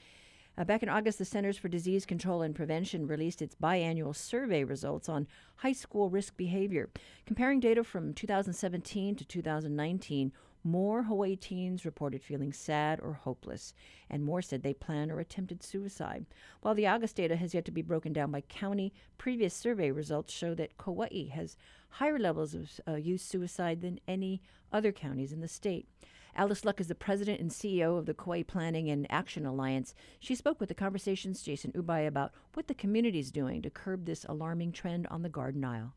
Uh, 0.62 0.63
back 0.63 0.84
in 0.84 0.89
August, 0.89 1.17
the 1.17 1.26
Centers 1.26 1.58
for 1.58 1.69
Disease 1.69 2.06
Control 2.06 2.43
and 2.43 2.54
Prevention 2.54 3.08
released 3.08 3.41
its 3.41 3.56
biannual 3.56 4.15
survey 4.15 4.63
results 4.63 5.10
on 5.10 5.26
high 5.56 5.74
school 5.74 6.08
risk 6.08 6.38
behavior. 6.38 6.91
Comparing 7.26 7.60
data 7.60 7.84
from 7.84 8.13
2017 8.13 9.15
to 9.15 9.26
2019, 9.26 10.32
more 10.63 11.02
Hawaii 11.02 11.36
teens 11.36 11.84
reported 11.84 12.21
feeling 12.21 12.54
sad 12.54 13.00
or 13.02 13.13
hopeless, 13.13 13.74
and 14.08 14.24
more 14.24 14.43
said 14.43 14.62
they 14.62 14.76
planned 14.76 15.12
or 15.12 15.19
attempted 15.19 15.63
suicide. 15.63 16.28
While 16.62 16.76
the 16.76 16.86
August 16.86 17.15
data 17.15 17.38
has 17.38 17.56
yet 17.56 17.65
to 17.65 17.71
be 17.71 17.82
broken 17.82 18.13
down 18.13 18.30
by 18.30 18.41
county, 18.41 18.93
previous 19.17 19.56
survey 19.56 19.89
results 19.89 20.32
show 20.32 20.54
that 20.54 20.78
Kauai 20.78 21.30
has 21.30 21.58
higher 21.89 22.19
levels 22.19 22.54
of 22.54 22.69
uh, 22.88 22.97
youth 22.97 23.21
suicide 23.21 23.82
than 23.82 24.00
any 24.08 24.43
other 24.71 24.91
counties 24.91 25.34
in 25.34 25.41
the 25.41 25.47
state. 25.47 25.88
Alice 26.36 26.63
Luck 26.63 26.80
is 26.80 26.88
the 26.88 26.96
president 26.96 27.39
and 27.41 27.52
CEO 27.52 27.98
of 27.98 28.06
the 28.06 28.13
Kauai 28.13 28.44
Planning 28.44 28.89
and 28.89 29.06
Action 29.10 29.46
Alliance. 29.46 29.94
She 30.20 30.36
spoke 30.36 30.60
with 30.60 30.70
the 30.70 30.76
Conversation's 30.76 31.41
Jason 31.41 31.72
Ubay 31.74 32.08
about 32.08 32.32
what 32.54 32.67
the 32.67 32.74
community 32.74 33.20
is 33.20 33.32
doing 33.32 33.62
to 33.62 33.70
curb 33.70 34.06
this 34.06 34.26
alarming 34.26 34.72
trend 34.72 35.08
on 35.08 35.22
the 35.22 35.30
Garden 35.30 35.63
Isle. 35.65 35.94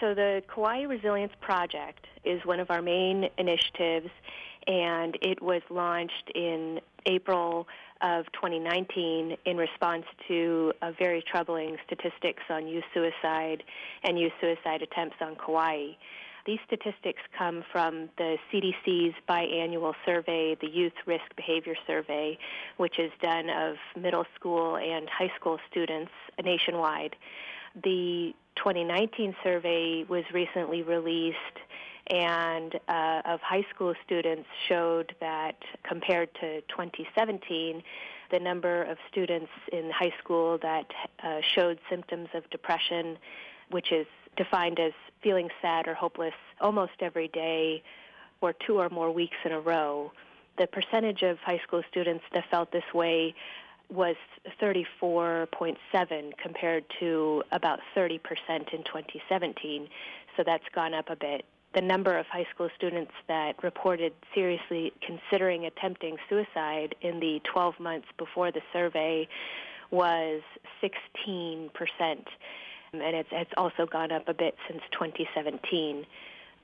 So, 0.00 0.14
the 0.14 0.42
Kauai 0.54 0.82
Resilience 0.82 1.32
Project 1.40 2.06
is 2.24 2.40
one 2.44 2.60
of 2.60 2.70
our 2.70 2.82
main 2.82 3.28
initiatives, 3.36 4.10
and 4.66 5.18
it 5.22 5.42
was 5.42 5.62
launched 5.70 6.30
in 6.34 6.78
April 7.06 7.66
of 8.00 8.26
2019 8.32 9.36
in 9.44 9.56
response 9.56 10.04
to 10.28 10.72
very 10.98 11.24
troubling 11.28 11.76
statistics 11.84 12.42
on 12.48 12.68
youth 12.68 12.84
suicide 12.94 13.64
and 14.04 14.20
youth 14.20 14.32
suicide 14.40 14.82
attempts 14.82 15.16
on 15.20 15.34
Kauai. 15.34 15.94
These 16.48 16.60
statistics 16.66 17.20
come 17.36 17.62
from 17.70 18.08
the 18.16 18.38
CDC's 18.50 19.14
biannual 19.28 19.92
survey, 20.06 20.56
the 20.58 20.66
Youth 20.66 20.94
Risk 21.04 21.36
Behavior 21.36 21.74
Survey, 21.86 22.38
which 22.78 22.98
is 22.98 23.12
done 23.20 23.50
of 23.50 23.76
middle 24.00 24.24
school 24.34 24.78
and 24.78 25.10
high 25.10 25.30
school 25.36 25.58
students 25.70 26.10
nationwide. 26.42 27.16
The 27.84 28.34
2019 28.56 29.36
survey 29.44 30.06
was 30.08 30.24
recently 30.32 30.80
released 30.80 31.36
and 32.06 32.74
uh, 32.88 33.20
of 33.26 33.42
high 33.42 33.66
school 33.74 33.92
students 34.06 34.48
showed 34.68 35.14
that 35.20 35.56
compared 35.82 36.32
to 36.36 36.62
2017, 36.62 37.82
the 38.30 38.38
number 38.38 38.84
of 38.84 38.96
students 39.12 39.50
in 39.70 39.90
high 39.90 40.14
school 40.18 40.56
that 40.62 40.86
uh, 41.22 41.42
showed 41.42 41.78
symptoms 41.90 42.30
of 42.32 42.48
depression, 42.48 43.18
which 43.70 43.92
is 43.92 44.06
defined 44.38 44.80
as 44.80 44.92
feeling 45.22 45.50
sad 45.60 45.86
or 45.86 45.94
hopeless 45.94 46.32
almost 46.60 46.92
every 47.00 47.28
day 47.28 47.82
or 48.40 48.54
two 48.66 48.78
or 48.78 48.88
more 48.88 49.10
weeks 49.10 49.36
in 49.44 49.52
a 49.52 49.60
row, 49.60 50.10
the 50.56 50.66
percentage 50.68 51.22
of 51.22 51.38
high 51.38 51.60
school 51.66 51.82
students 51.90 52.24
that 52.32 52.44
felt 52.50 52.72
this 52.72 52.94
way 52.94 53.34
was 53.90 54.16
34.7 54.60 55.76
compared 56.42 56.84
to 57.00 57.42
about 57.52 57.80
30% 57.96 58.20
in 58.72 58.84
2017. 58.84 59.88
So 60.36 60.42
that's 60.44 60.64
gone 60.74 60.94
up 60.94 61.10
a 61.10 61.16
bit. 61.16 61.44
The 61.74 61.80
number 61.80 62.16
of 62.16 62.26
high 62.26 62.46
school 62.54 62.70
students 62.76 63.12
that 63.28 63.62
reported 63.62 64.12
seriously 64.34 64.92
considering 65.00 65.66
attempting 65.66 66.16
suicide 66.28 66.94
in 67.02 67.20
the 67.20 67.40
12 67.44 67.80
months 67.80 68.08
before 68.16 68.50
the 68.52 68.62
survey 68.72 69.28
was 69.90 70.42
16%. 70.82 71.70
And 72.92 73.02
it's, 73.02 73.28
it's 73.32 73.52
also 73.56 73.86
gone 73.86 74.12
up 74.12 74.28
a 74.28 74.34
bit 74.34 74.56
since 74.68 74.82
2017 74.92 76.06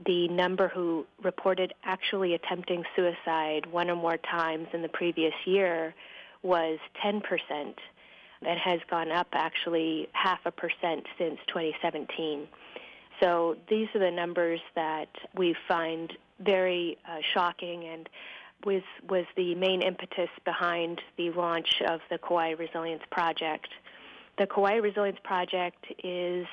the 0.05 0.29
number 0.29 0.69
who 0.69 1.07
reported 1.23 1.73
actually 1.85 2.35
attempting 2.35 2.83
suicide 2.97 3.65
one 3.71 3.89
or 3.89 3.97
more 3.97 4.17
times 4.17 4.67
in 4.73 4.83
the 4.83 4.89
previous 4.89 5.35
year 5.45 5.95
was 6.43 6.79
10% 7.05 7.23
and 8.47 8.59
has 8.59 8.81
gone 8.91 9.11
up 9.11 9.29
actually 9.33 10.09
half 10.13 10.41
a 10.45 10.51
percent 10.51 11.07
since 11.19 11.39
2017. 11.49 12.47
So 13.21 13.57
these 13.69 13.89
are 13.95 14.01
the 14.01 14.11
numbers 14.11 14.61
that 14.75 15.09
we 15.37 15.55
find 15.69 16.13
very 16.41 16.99
uh, 17.09 17.19
shocking 17.33 17.85
and 17.85 18.09
was 18.67 18.83
was 19.09 19.25
the 19.37 19.55
main 19.55 19.83
impetus 19.83 20.31
behind 20.45 21.01
the 21.17 21.31
launch 21.31 21.83
of 21.87 22.01
the 22.11 22.19
Kauai 22.19 22.51
Resilience 22.53 23.03
Project. 23.11 23.69
The 24.39 24.47
Kauai 24.47 24.77
Resilience 24.77 25.19
Project 25.23 25.85
is 26.03 26.47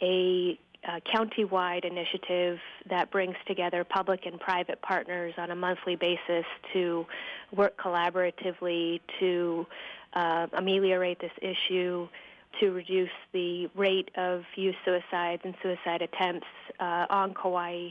a 0.00 0.58
a 0.84 1.00
county-wide 1.00 1.84
initiative 1.84 2.58
that 2.90 3.08
brings 3.12 3.36
together 3.46 3.84
public 3.84 4.26
and 4.26 4.40
private 4.40 4.82
partners 4.82 5.32
on 5.38 5.52
a 5.52 5.54
monthly 5.54 5.94
basis 5.94 6.44
to 6.72 7.06
work 7.54 7.76
collaboratively 7.76 9.00
to 9.20 9.64
uh, 10.14 10.48
ameliorate 10.54 11.20
this 11.20 11.30
issue, 11.40 12.08
to 12.60 12.72
reduce 12.72 13.10
the 13.32 13.68
rate 13.76 14.10
of 14.16 14.42
youth 14.56 14.74
suicides 14.84 15.42
and 15.44 15.54
suicide 15.62 16.02
attempts 16.02 16.48
uh, 16.80 17.06
on 17.08 17.32
Kauai. 17.32 17.90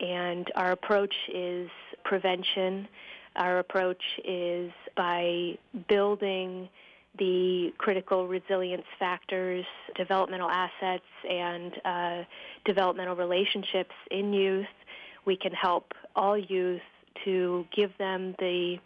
And 0.00 0.50
our 0.56 0.72
approach 0.72 1.14
is 1.32 1.68
prevention. 2.04 2.88
Our 3.36 3.58
approach 3.58 4.02
is 4.24 4.72
by 4.96 5.58
building 5.88 6.70
the 7.18 7.72
critical 7.78 8.26
resilience 8.26 8.84
factors, 8.98 9.64
developmental 9.96 10.50
assets, 10.50 11.04
and 11.28 11.72
uh, 11.84 12.22
developmental 12.64 13.16
relationships 13.16 13.94
in 14.10 14.32
youth. 14.32 14.66
We 15.24 15.36
can 15.36 15.52
help 15.52 15.92
all 16.16 16.36
youth 16.36 16.80
to 17.24 17.64
give 17.74 17.96
them 17.98 18.34
the 18.38 18.76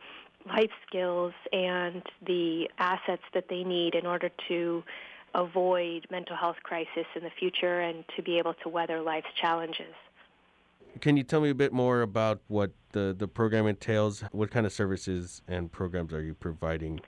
life 0.47 0.71
skills 0.87 1.33
and 1.53 2.03
the 2.27 2.69
assets 2.79 3.23
that 3.35 3.45
they 3.49 3.65
need 3.65 3.95
in 3.95 4.07
order 4.07 4.31
to 4.49 4.83
avoid 5.35 6.07
mental 6.11 6.37
health 6.37 6.57
crisis 6.63 7.07
in 7.15 7.23
the 7.23 7.31
future 7.39 7.81
and 7.81 8.05
to 8.17 8.23
be 8.23 8.39
able 8.39 8.55
to 8.63 8.69
weather 8.69 9.01
life's 9.01 9.29
challenges. 9.41 9.95
Can 11.01 11.17
you 11.17 11.23
tell 11.23 11.41
me 11.41 11.51
a 11.51 11.55
bit 11.55 11.73
more 11.73 12.03
about 12.03 12.41
what 12.49 12.73
the, 12.93 13.15
the 13.17 13.29
program 13.29 13.67
entails? 13.67 14.25
What 14.33 14.51
kind 14.51 14.67
of 14.67 14.73
services 14.73 15.43
and 15.47 15.71
programs 15.71 16.13
are 16.13 16.23
you 16.23 16.35
providing? 16.35 17.01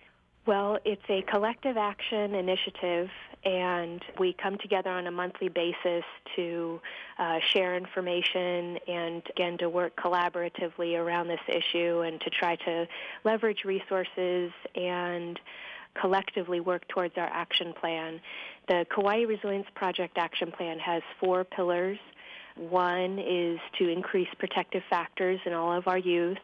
Well, 0.50 0.78
it's 0.84 1.08
a 1.08 1.22
collective 1.30 1.76
action 1.76 2.34
initiative, 2.34 3.08
and 3.44 4.02
we 4.18 4.32
come 4.32 4.58
together 4.58 4.90
on 4.90 5.06
a 5.06 5.10
monthly 5.12 5.48
basis 5.48 6.02
to 6.34 6.80
uh, 7.20 7.38
share 7.52 7.76
information 7.76 8.76
and, 8.88 9.22
again, 9.30 9.58
to 9.58 9.68
work 9.68 9.94
collaboratively 9.94 10.98
around 10.98 11.28
this 11.28 11.38
issue 11.46 12.00
and 12.00 12.20
to 12.22 12.30
try 12.30 12.56
to 12.56 12.88
leverage 13.22 13.62
resources 13.64 14.50
and 14.74 15.38
collectively 15.94 16.58
work 16.58 16.82
towards 16.88 17.16
our 17.16 17.30
action 17.32 17.72
plan. 17.72 18.20
The 18.66 18.86
Kauai 18.92 19.20
Resilience 19.28 19.68
Project 19.76 20.18
action 20.18 20.50
plan 20.50 20.80
has 20.80 21.04
four 21.20 21.44
pillars. 21.44 22.00
One 22.56 23.20
is 23.20 23.60
to 23.78 23.88
increase 23.88 24.28
protective 24.36 24.82
factors 24.90 25.38
in 25.46 25.52
all 25.52 25.72
of 25.72 25.86
our 25.86 25.98
youth, 25.98 26.38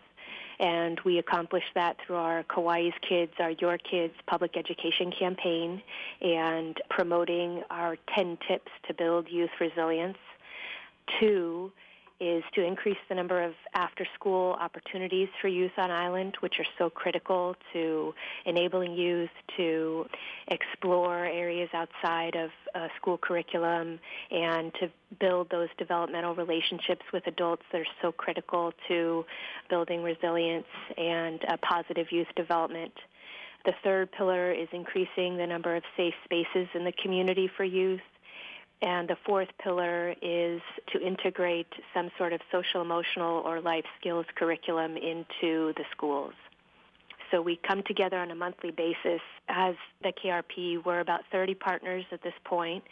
and 0.58 1.00
we 1.04 1.18
accomplish 1.18 1.64
that 1.74 1.96
through 2.06 2.16
our 2.16 2.44
Kauai's 2.44 2.94
Kids, 3.08 3.32
our 3.38 3.50
Your 3.50 3.78
Kids 3.78 4.14
public 4.26 4.56
education 4.56 5.12
campaign, 5.18 5.82
and 6.20 6.76
promoting 6.88 7.62
our 7.70 7.96
10 8.14 8.38
tips 8.48 8.70
to 8.88 8.94
build 8.94 9.28
youth 9.28 9.50
resilience. 9.60 10.18
Two 11.20 11.72
is 12.18 12.42
to 12.54 12.64
increase 12.64 12.96
the 13.08 13.14
number 13.14 13.42
of 13.42 13.52
after 13.74 14.06
school 14.14 14.56
opportunities 14.58 15.28
for 15.40 15.48
youth 15.48 15.72
on 15.76 15.90
island, 15.90 16.34
which 16.40 16.54
are 16.58 16.66
so 16.78 16.88
critical 16.88 17.54
to 17.72 18.14
enabling 18.46 18.92
youth 18.94 19.30
to 19.56 20.06
explore 20.48 21.26
areas 21.26 21.68
outside 21.74 22.34
of 22.34 22.50
uh, 22.74 22.88
school 22.96 23.18
curriculum 23.18 23.98
and 24.30 24.72
to 24.80 24.90
build 25.20 25.50
those 25.50 25.68
developmental 25.78 26.34
relationships 26.34 27.02
with 27.12 27.26
adults 27.26 27.62
that 27.70 27.82
are 27.82 27.86
so 28.00 28.12
critical 28.12 28.72
to 28.88 29.24
building 29.68 30.02
resilience 30.02 30.66
and 30.96 31.40
uh, 31.48 31.56
positive 31.62 32.06
youth 32.10 32.28
development. 32.34 32.92
The 33.66 33.74
third 33.84 34.10
pillar 34.12 34.52
is 34.52 34.68
increasing 34.72 35.36
the 35.36 35.46
number 35.46 35.76
of 35.76 35.82
safe 35.96 36.14
spaces 36.24 36.68
in 36.74 36.84
the 36.84 36.92
community 37.02 37.50
for 37.56 37.64
youth 37.64 38.00
and 38.82 39.08
the 39.08 39.16
fourth 39.24 39.48
pillar 39.62 40.14
is 40.20 40.60
to 40.92 41.00
integrate 41.00 41.72
some 41.94 42.10
sort 42.18 42.32
of 42.32 42.40
social, 42.50 42.80
emotional, 42.80 43.42
or 43.44 43.60
life 43.60 43.84
skills 43.98 44.26
curriculum 44.36 44.96
into 44.96 45.72
the 45.76 45.84
schools. 45.90 46.32
So 47.30 47.42
we 47.42 47.58
come 47.66 47.82
together 47.86 48.18
on 48.18 48.30
a 48.30 48.34
monthly 48.34 48.70
basis 48.70 49.20
as 49.48 49.74
the 50.02 50.12
KRP. 50.12 50.84
We're 50.84 51.00
about 51.00 51.22
30 51.32 51.54
partners 51.54 52.04
at 52.12 52.22
this 52.22 52.34
point, 52.44 52.84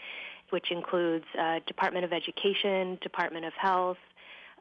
which 0.51 0.71
includes 0.71 1.25
uh, 1.39 1.61
Department 1.67 2.05
of 2.05 2.13
Education, 2.13 2.99
Department 3.01 3.45
of 3.45 3.53
Health, 3.55 3.99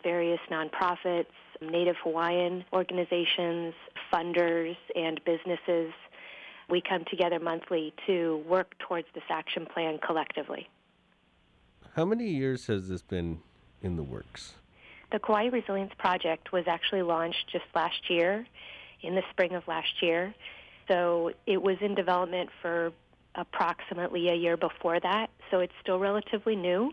various 0.03 0.39
nonprofits, 0.51 1.25
Native 1.61 1.95
Hawaiian 2.03 2.65
organizations, 2.73 3.73
funders, 4.13 4.75
and 4.95 5.19
businesses. 5.25 5.91
We 6.69 6.81
come 6.81 7.05
together 7.09 7.39
monthly 7.39 7.93
to 8.07 8.43
work 8.47 8.75
towards 8.79 9.07
this 9.13 9.23
action 9.29 9.65
plan 9.65 9.99
collectively. 10.05 10.69
How 11.95 12.06
many 12.06 12.27
years 12.27 12.65
has 12.67 12.89
this 12.89 13.03
been 13.03 13.39
in 13.84 13.97
the 13.97 14.03
works? 14.03 14.53
The 15.12 15.19
Kauai 15.19 15.49
Resilience 15.49 15.91
Project 15.99 16.51
was 16.51 16.63
actually 16.67 17.03
launched 17.03 17.49
just 17.51 17.65
last 17.75 18.10
year, 18.10 18.47
in 19.03 19.13
the 19.13 19.21
spring 19.29 19.53
of 19.53 19.67
last 19.67 20.01
year. 20.01 20.34
So 20.88 21.32
it 21.45 21.62
was 21.62 21.77
in 21.82 21.93
development 21.93 22.49
for 22.63 22.91
approximately 23.36 24.29
a 24.29 24.34
year 24.34 24.58
before 24.58 24.99
that, 24.99 25.29
so 25.51 25.60
it's 25.60 25.73
still 25.82 25.99
relatively 25.99 26.56
new. 26.56 26.91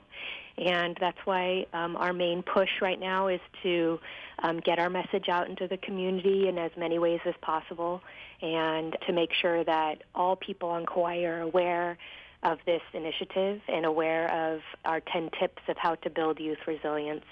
And 0.58 0.96
that's 1.00 1.18
why 1.24 1.64
um, 1.72 1.96
our 1.96 2.12
main 2.12 2.42
push 2.42 2.68
right 2.82 3.00
now 3.00 3.28
is 3.28 3.40
to 3.62 3.98
um, 4.42 4.60
get 4.60 4.78
our 4.78 4.90
message 4.90 5.30
out 5.30 5.48
into 5.48 5.66
the 5.66 5.78
community 5.78 6.48
in 6.48 6.58
as 6.58 6.72
many 6.76 6.98
ways 6.98 7.20
as 7.24 7.34
possible 7.40 8.02
and 8.42 8.96
to 9.06 9.14
make 9.14 9.30
sure 9.40 9.64
that 9.64 10.02
all 10.14 10.36
people 10.36 10.68
on 10.68 10.84
Kauai 10.84 11.22
are 11.22 11.40
aware 11.40 11.96
of 12.42 12.58
this 12.64 12.82
initiative 12.94 13.60
and 13.68 13.84
aware 13.84 14.30
of 14.30 14.60
our 14.84 15.00
10 15.00 15.30
tips 15.38 15.62
of 15.68 15.76
how 15.76 15.94
to 15.96 16.10
build 16.10 16.40
youth 16.40 16.58
resilience. 16.66 17.24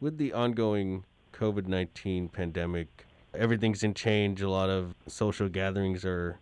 With 0.00 0.16
the 0.16 0.32
ongoing 0.32 1.04
COVID 1.32 1.66
19 1.66 2.28
pandemic, 2.28 3.06
everything's 3.34 3.82
in 3.82 3.94
change. 3.94 4.40
A 4.40 4.48
lot 4.48 4.70
of 4.70 4.94
social 5.06 5.48
gatherings 5.48 6.04
are 6.04 6.38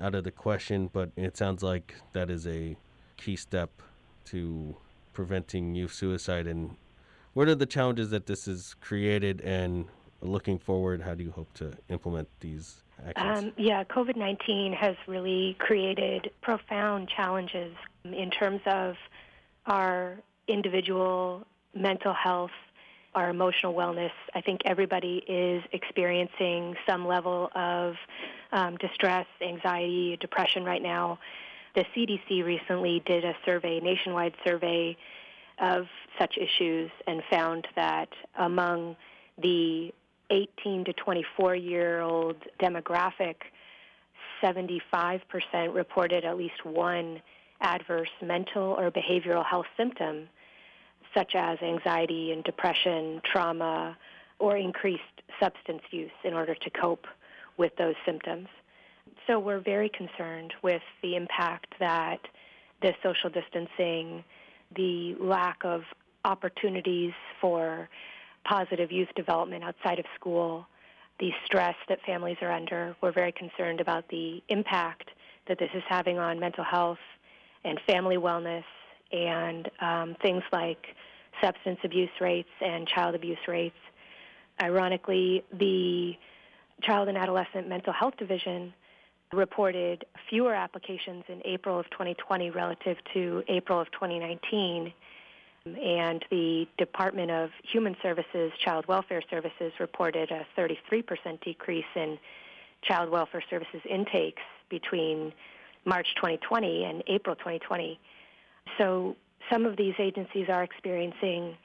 out 0.00 0.14
of 0.14 0.24
the 0.24 0.30
question, 0.30 0.88
but 0.92 1.10
it 1.16 1.36
sounds 1.36 1.62
like 1.62 1.94
that 2.12 2.30
is 2.30 2.46
a 2.46 2.76
key 3.16 3.36
step 3.36 3.70
to 4.26 4.76
preventing 5.12 5.74
youth 5.74 5.92
suicide. 5.92 6.46
And 6.46 6.76
what 7.32 7.48
are 7.48 7.54
the 7.54 7.66
challenges 7.66 8.10
that 8.10 8.26
this 8.26 8.46
has 8.46 8.74
created? 8.74 9.40
And 9.40 9.86
looking 10.20 10.58
forward, 10.58 11.02
how 11.02 11.14
do 11.14 11.24
you 11.24 11.30
hope 11.30 11.52
to 11.54 11.72
implement 11.88 12.28
these 12.40 12.82
um, 13.16 13.52
yeah, 13.56 13.84
COVID 13.84 14.16
19 14.16 14.72
has 14.72 14.96
really 15.06 15.56
created 15.58 16.30
profound 16.42 17.08
challenges 17.14 17.74
in 18.04 18.30
terms 18.30 18.60
of 18.66 18.94
our 19.66 20.16
individual 20.48 21.46
mental 21.74 22.14
health, 22.14 22.50
our 23.14 23.30
emotional 23.30 23.74
wellness. 23.74 24.12
I 24.34 24.40
think 24.40 24.62
everybody 24.64 25.22
is 25.28 25.62
experiencing 25.72 26.74
some 26.88 27.06
level 27.06 27.50
of 27.54 27.94
um, 28.52 28.76
distress, 28.76 29.26
anxiety, 29.40 30.16
depression 30.20 30.64
right 30.64 30.82
now. 30.82 31.18
The 31.74 31.84
CDC 31.94 32.44
recently 32.44 33.02
did 33.04 33.24
a 33.24 33.34
survey, 33.44 33.80
nationwide 33.80 34.34
survey 34.44 34.96
of 35.58 35.86
such 36.18 36.38
issues, 36.38 36.90
and 37.06 37.22
found 37.30 37.66
that 37.76 38.08
among 38.38 38.96
the 39.40 39.92
18 40.30 40.84
to 40.84 40.92
24 40.92 41.54
year 41.54 42.00
old 42.00 42.36
demographic, 42.60 43.36
75% 44.42 45.20
reported 45.74 46.24
at 46.24 46.36
least 46.36 46.64
one 46.64 47.20
adverse 47.60 48.10
mental 48.22 48.74
or 48.78 48.90
behavioral 48.90 49.44
health 49.44 49.66
symptom, 49.76 50.28
such 51.14 51.34
as 51.34 51.58
anxiety 51.62 52.32
and 52.32 52.44
depression, 52.44 53.20
trauma, 53.24 53.96
or 54.38 54.56
increased 54.56 55.02
substance 55.40 55.82
use 55.90 56.10
in 56.24 56.34
order 56.34 56.54
to 56.54 56.70
cope 56.70 57.06
with 57.56 57.74
those 57.76 57.94
symptoms. 58.04 58.48
So 59.26 59.38
we're 59.38 59.60
very 59.60 59.88
concerned 59.88 60.52
with 60.62 60.82
the 61.02 61.16
impact 61.16 61.74
that 61.80 62.20
the 62.82 62.92
social 63.02 63.30
distancing, 63.30 64.22
the 64.74 65.16
lack 65.18 65.64
of 65.64 65.82
opportunities 66.24 67.12
for 67.40 67.88
positive 68.48 68.92
youth 68.92 69.08
development 69.14 69.64
outside 69.64 69.98
of 69.98 70.04
school, 70.14 70.66
the 71.18 71.30
stress 71.44 71.74
that 71.88 71.98
families 72.06 72.36
are 72.42 72.52
under. 72.52 72.94
We're 73.00 73.12
very 73.12 73.32
concerned 73.32 73.80
about 73.80 74.08
the 74.08 74.42
impact 74.48 75.10
that 75.48 75.58
this 75.58 75.70
is 75.74 75.82
having 75.88 76.18
on 76.18 76.38
mental 76.38 76.64
health 76.64 76.98
and 77.64 77.80
family 77.86 78.16
wellness 78.16 78.64
and 79.12 79.70
um, 79.80 80.16
things 80.22 80.42
like 80.52 80.84
substance 81.42 81.78
abuse 81.84 82.10
rates 82.20 82.48
and 82.60 82.86
child 82.88 83.14
abuse 83.14 83.38
rates. 83.46 83.76
Ironically, 84.60 85.44
the 85.52 86.14
Child 86.82 87.08
and 87.08 87.18
Adolescent 87.18 87.68
Mental 87.68 87.92
Health 87.92 88.16
Division 88.18 88.72
reported 89.32 90.04
fewer 90.30 90.54
applications 90.54 91.24
in 91.28 91.42
April 91.44 91.78
of 91.78 91.88
2020 91.90 92.50
relative 92.50 92.96
to 93.12 93.42
April 93.48 93.80
of 93.80 93.90
2019 93.92 94.92
and 95.74 96.24
the 96.30 96.66
Department 96.78 97.30
of 97.30 97.50
Human 97.72 97.96
Services 98.02 98.52
Child 98.64 98.86
Welfare 98.86 99.22
Services 99.28 99.72
reported 99.80 100.30
a 100.30 100.46
33% 100.56 101.40
decrease 101.42 101.84
in 101.94 102.18
child 102.82 103.10
welfare 103.10 103.42
services 103.50 103.80
intakes 103.88 104.42
between 104.68 105.32
March 105.84 106.06
2020 106.16 106.84
and 106.84 107.02
April 107.08 107.34
2020. 107.36 107.98
So 108.78 109.16
some 109.50 109.66
of 109.66 109.76
these 109.76 109.94
agencies 109.98 110.48
are 110.48 110.62
experiencing 110.62 111.56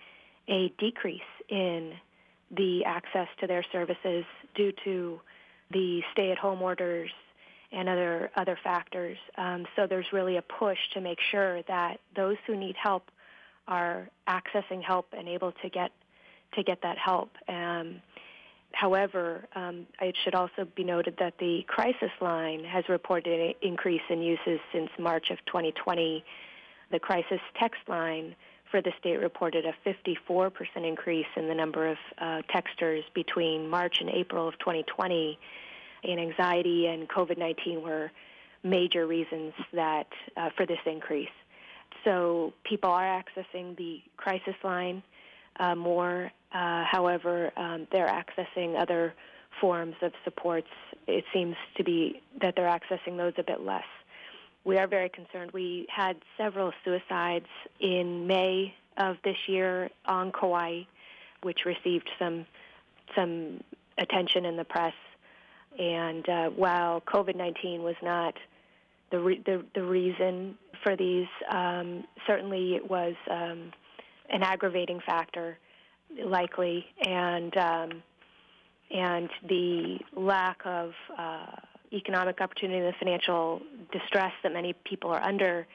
a 0.47 0.69
decrease 0.79 1.21
in 1.49 1.93
the 2.49 2.83
access 2.85 3.27
to 3.39 3.47
their 3.47 3.63
services 3.71 4.25
due 4.55 4.73
to 4.83 5.19
the 5.71 6.01
stay-at-home 6.11 6.61
orders 6.61 7.11
and 7.71 7.87
other 7.87 8.29
other 8.35 8.57
factors. 8.61 9.17
Um, 9.37 9.65
so 9.75 9.87
there's 9.87 10.07
really 10.11 10.37
a 10.37 10.41
push 10.41 10.77
to 10.93 11.01
make 11.01 11.19
sure 11.31 11.61
that 11.63 11.99
those 12.15 12.35
who 12.45 12.55
need 12.57 12.75
help 12.75 13.09
are 13.71 14.09
accessing 14.27 14.83
help 14.85 15.07
and 15.17 15.29
able 15.29 15.53
to 15.63 15.69
get 15.69 15.91
to 16.53 16.63
get 16.63 16.81
that 16.83 16.97
help. 16.97 17.31
Um, 17.47 18.01
however, 18.73 19.45
um, 19.55 19.87
it 20.01 20.13
should 20.23 20.35
also 20.35 20.67
be 20.75 20.83
noted 20.83 21.15
that 21.19 21.35
the 21.39 21.61
crisis 21.67 22.11
line 22.19 22.65
has 22.65 22.83
reported 22.89 23.39
an 23.39 23.53
increase 23.61 24.01
in 24.09 24.21
uses 24.21 24.59
since 24.73 24.89
March 24.99 25.27
of 25.31 25.37
2020. 25.45 26.23
The 26.91 26.99
crisis 26.99 27.39
text 27.57 27.79
line 27.87 28.35
for 28.69 28.81
the 28.81 28.91
state 28.99 29.21
reported 29.21 29.65
a 29.65 29.73
54% 29.87 30.51
increase 30.75 31.25
in 31.37 31.47
the 31.47 31.55
number 31.55 31.87
of 31.87 31.97
uh, 32.17 32.41
texters 32.53 33.03
between 33.15 33.69
March 33.69 33.95
and 34.01 34.09
April 34.09 34.49
of 34.49 34.59
2020. 34.59 35.39
And 36.03 36.19
anxiety 36.19 36.87
and 36.87 37.07
COVID 37.07 37.37
19 37.37 37.81
were 37.81 38.11
major 38.63 39.07
reasons 39.07 39.53
that 39.71 40.07
uh, 40.35 40.49
for 40.57 40.65
this 40.65 40.79
increase. 40.85 41.29
So 42.03 42.53
people 42.63 42.89
are 42.89 43.03
accessing 43.03 43.77
the 43.77 44.01
crisis 44.17 44.55
line 44.63 45.03
uh, 45.59 45.75
more. 45.75 46.31
Uh, 46.53 46.83
however, 46.83 47.51
um, 47.55 47.87
they're 47.91 48.07
accessing 48.07 48.79
other 48.79 49.13
forms 49.59 49.95
of 50.01 50.11
supports. 50.23 50.67
It 51.07 51.23
seems 51.33 51.55
to 51.77 51.83
be 51.83 52.21
that 52.41 52.55
they're 52.55 52.65
accessing 52.67 53.17
those 53.17 53.33
a 53.37 53.43
bit 53.43 53.61
less. 53.61 53.83
We 54.63 54.77
are 54.77 54.87
very 54.87 55.09
concerned. 55.09 55.51
We 55.51 55.87
had 55.89 56.17
several 56.37 56.71
suicides 56.83 57.47
in 57.79 58.27
May 58.27 58.73
of 58.97 59.17
this 59.23 59.37
year 59.47 59.89
on 60.05 60.31
Kauai, 60.31 60.83
which 61.41 61.65
received 61.65 62.09
some 62.19 62.45
some 63.15 63.61
attention 63.97 64.45
in 64.45 64.57
the 64.57 64.63
press. 64.63 64.93
And 65.79 66.27
uh, 66.27 66.49
while 66.49 67.01
COVID-19 67.01 67.79
was 67.79 67.95
not 68.01 68.35
the, 69.09 69.19
re- 69.19 69.41
the 69.45 69.65
the 69.73 69.83
reason 69.83 70.57
for 70.83 70.95
these, 70.95 71.27
um, 71.49 72.03
certainly 72.27 72.75
it 72.75 72.89
was 72.89 73.15
um, 73.29 73.71
an 74.29 74.43
aggravating 74.43 74.99
factor, 75.05 75.57
likely, 76.25 76.85
and 77.05 77.55
um, 77.57 78.03
and 78.93 79.29
the 79.47 79.99
lack 80.15 80.59
of 80.65 80.91
uh, 81.17 81.45
economic 81.93 82.41
opportunity, 82.41 82.79
and 82.79 82.87
the 82.87 82.97
financial 82.99 83.61
distress 83.91 84.33
that 84.43 84.51
many 84.51 84.73
people 84.83 85.09
are 85.11 85.23
under, 85.23 85.65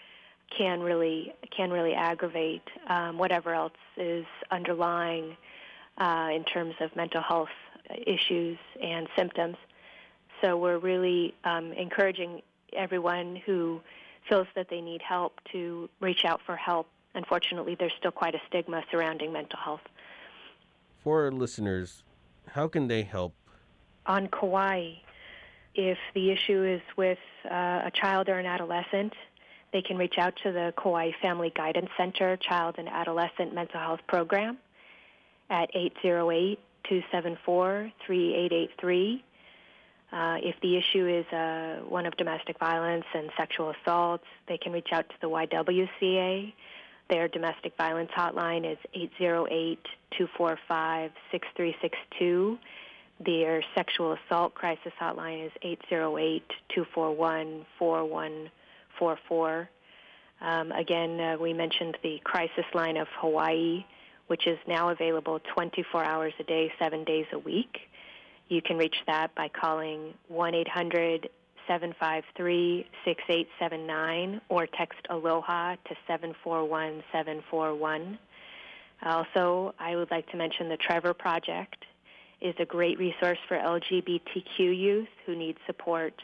can 0.56 0.80
really 0.80 1.34
can 1.56 1.70
really 1.70 1.94
aggravate 1.94 2.62
um, 2.88 3.18
whatever 3.18 3.54
else 3.54 3.72
is 3.96 4.26
underlying 4.50 5.36
uh, 5.98 6.28
in 6.34 6.44
terms 6.44 6.74
of 6.80 6.94
mental 6.94 7.22
health 7.22 7.48
issues 8.06 8.58
and 8.82 9.08
symptoms. 9.16 9.56
So 10.42 10.56
we're 10.56 10.78
really 10.78 11.34
um, 11.44 11.72
encouraging 11.72 12.42
everyone 12.74 13.40
who 13.46 13.80
feels 14.28 14.46
that 14.54 14.68
they 14.68 14.80
need 14.80 15.02
help 15.02 15.40
to 15.52 15.88
reach 16.00 16.24
out 16.24 16.40
for 16.44 16.56
help. 16.56 16.88
Unfortunately, 17.14 17.76
there's 17.78 17.92
still 17.98 18.10
quite 18.10 18.34
a 18.34 18.40
stigma 18.48 18.82
surrounding 18.90 19.32
mental 19.32 19.58
health. 19.58 19.80
For 21.02 21.24
our 21.24 21.32
listeners, 21.32 22.04
how 22.48 22.68
can 22.68 22.88
they 22.88 23.02
help? 23.02 23.34
On 24.06 24.28
Kauai, 24.28 24.94
if 25.74 25.98
the 26.14 26.30
issue 26.30 26.64
is 26.64 26.82
with 26.96 27.18
uh, 27.44 27.82
a 27.84 27.92
child 27.94 28.28
or 28.28 28.38
an 28.38 28.46
adolescent, 28.46 29.12
they 29.72 29.82
can 29.82 29.96
reach 29.96 30.14
out 30.18 30.34
to 30.42 30.52
the 30.52 30.72
Kauai 30.80 31.10
Family 31.20 31.52
Guidance 31.54 31.90
Center 31.96 32.36
Child 32.36 32.76
and 32.78 32.88
Adolescent 32.88 33.54
Mental 33.54 33.80
Health 33.80 34.00
Program 34.06 34.58
at 35.50 35.70
808 35.74 36.58
274 36.88 37.92
3883. 38.06 39.24
Uh, 40.12 40.36
if 40.40 40.54
the 40.62 40.76
issue 40.76 41.06
is 41.06 41.26
uh, 41.32 41.80
one 41.88 42.06
of 42.06 42.16
domestic 42.16 42.58
violence 42.58 43.04
and 43.14 43.30
sexual 43.36 43.72
assaults, 43.82 44.24
they 44.48 44.56
can 44.56 44.72
reach 44.72 44.88
out 44.92 45.08
to 45.08 45.14
the 45.20 45.28
YWCA. 45.28 46.52
Their 47.10 47.28
domestic 47.28 47.76
violence 47.76 48.10
hotline 48.16 48.70
is 48.70 48.78
808 48.94 49.78
245 50.16 51.10
6362. 51.30 52.58
Their 53.24 53.64
sexual 53.74 54.12
assault 54.12 54.54
crisis 54.54 54.92
hotline 55.00 55.46
is 55.46 55.52
808 55.62 56.42
241 56.74 57.64
4144. 57.78 59.68
Um, 60.40 60.72
again, 60.72 61.20
uh, 61.20 61.36
we 61.40 61.52
mentioned 61.52 61.96
the 62.02 62.20
crisis 62.24 62.64
line 62.74 62.96
of 62.96 63.08
Hawaii, 63.20 63.84
which 64.26 64.46
is 64.46 64.58
now 64.66 64.90
available 64.90 65.40
24 65.54 66.04
hours 66.04 66.34
a 66.38 66.44
day, 66.44 66.70
seven 66.78 67.04
days 67.04 67.26
a 67.32 67.38
week. 67.38 67.78
You 68.48 68.62
can 68.62 68.76
reach 68.76 68.96
that 69.06 69.34
by 69.34 69.48
calling 69.48 70.14
1 70.28 70.54
800 70.54 71.28
753 71.66 72.86
6879 73.04 74.40
or 74.48 74.66
text 74.66 75.00
Aloha 75.10 75.74
to 75.74 75.94
741 76.06 77.02
741. 77.12 78.18
Also, 79.02 79.74
I 79.78 79.96
would 79.96 80.10
like 80.10 80.30
to 80.30 80.36
mention 80.36 80.68
the 80.68 80.76
Trevor 80.76 81.12
Project 81.12 81.84
is 82.40 82.54
a 82.58 82.64
great 82.64 82.98
resource 82.98 83.38
for 83.48 83.56
LGBTQ 83.56 84.58
youth 84.58 85.08
who 85.24 85.34
need 85.34 85.56
support. 85.66 86.14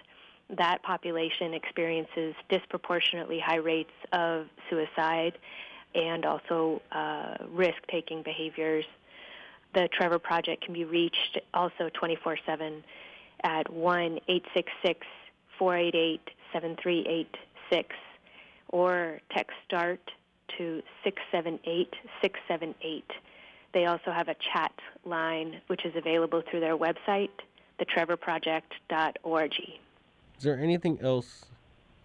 That 0.56 0.82
population 0.82 1.54
experiences 1.54 2.34
disproportionately 2.48 3.40
high 3.40 3.56
rates 3.56 3.92
of 4.12 4.46
suicide 4.70 5.38
and 5.94 6.24
also 6.24 6.80
uh, 6.92 7.36
risk 7.50 7.78
taking 7.90 8.22
behaviors 8.22 8.84
the 9.74 9.88
Trevor 9.92 10.18
Project 10.18 10.64
can 10.64 10.74
be 10.74 10.84
reached 10.84 11.38
also 11.54 11.90
24 11.92 12.38
7 12.44 12.84
at 13.44 13.72
1 13.72 14.18
866 14.28 15.06
488 15.58 16.20
7386 16.52 17.94
or 18.68 19.20
text 19.30 19.56
START 19.66 20.00
to 20.58 20.82
678 21.04 21.94
678. 22.20 23.04
They 23.72 23.86
also 23.86 24.10
have 24.10 24.28
a 24.28 24.36
chat 24.52 24.72
line 25.04 25.60
which 25.68 25.84
is 25.84 25.94
available 25.96 26.42
through 26.50 26.60
their 26.60 26.76
website, 26.76 27.30
thetrevorproject.org. 27.80 29.52
Is 30.38 30.44
there 30.44 30.58
anything 30.58 30.98
else 31.00 31.46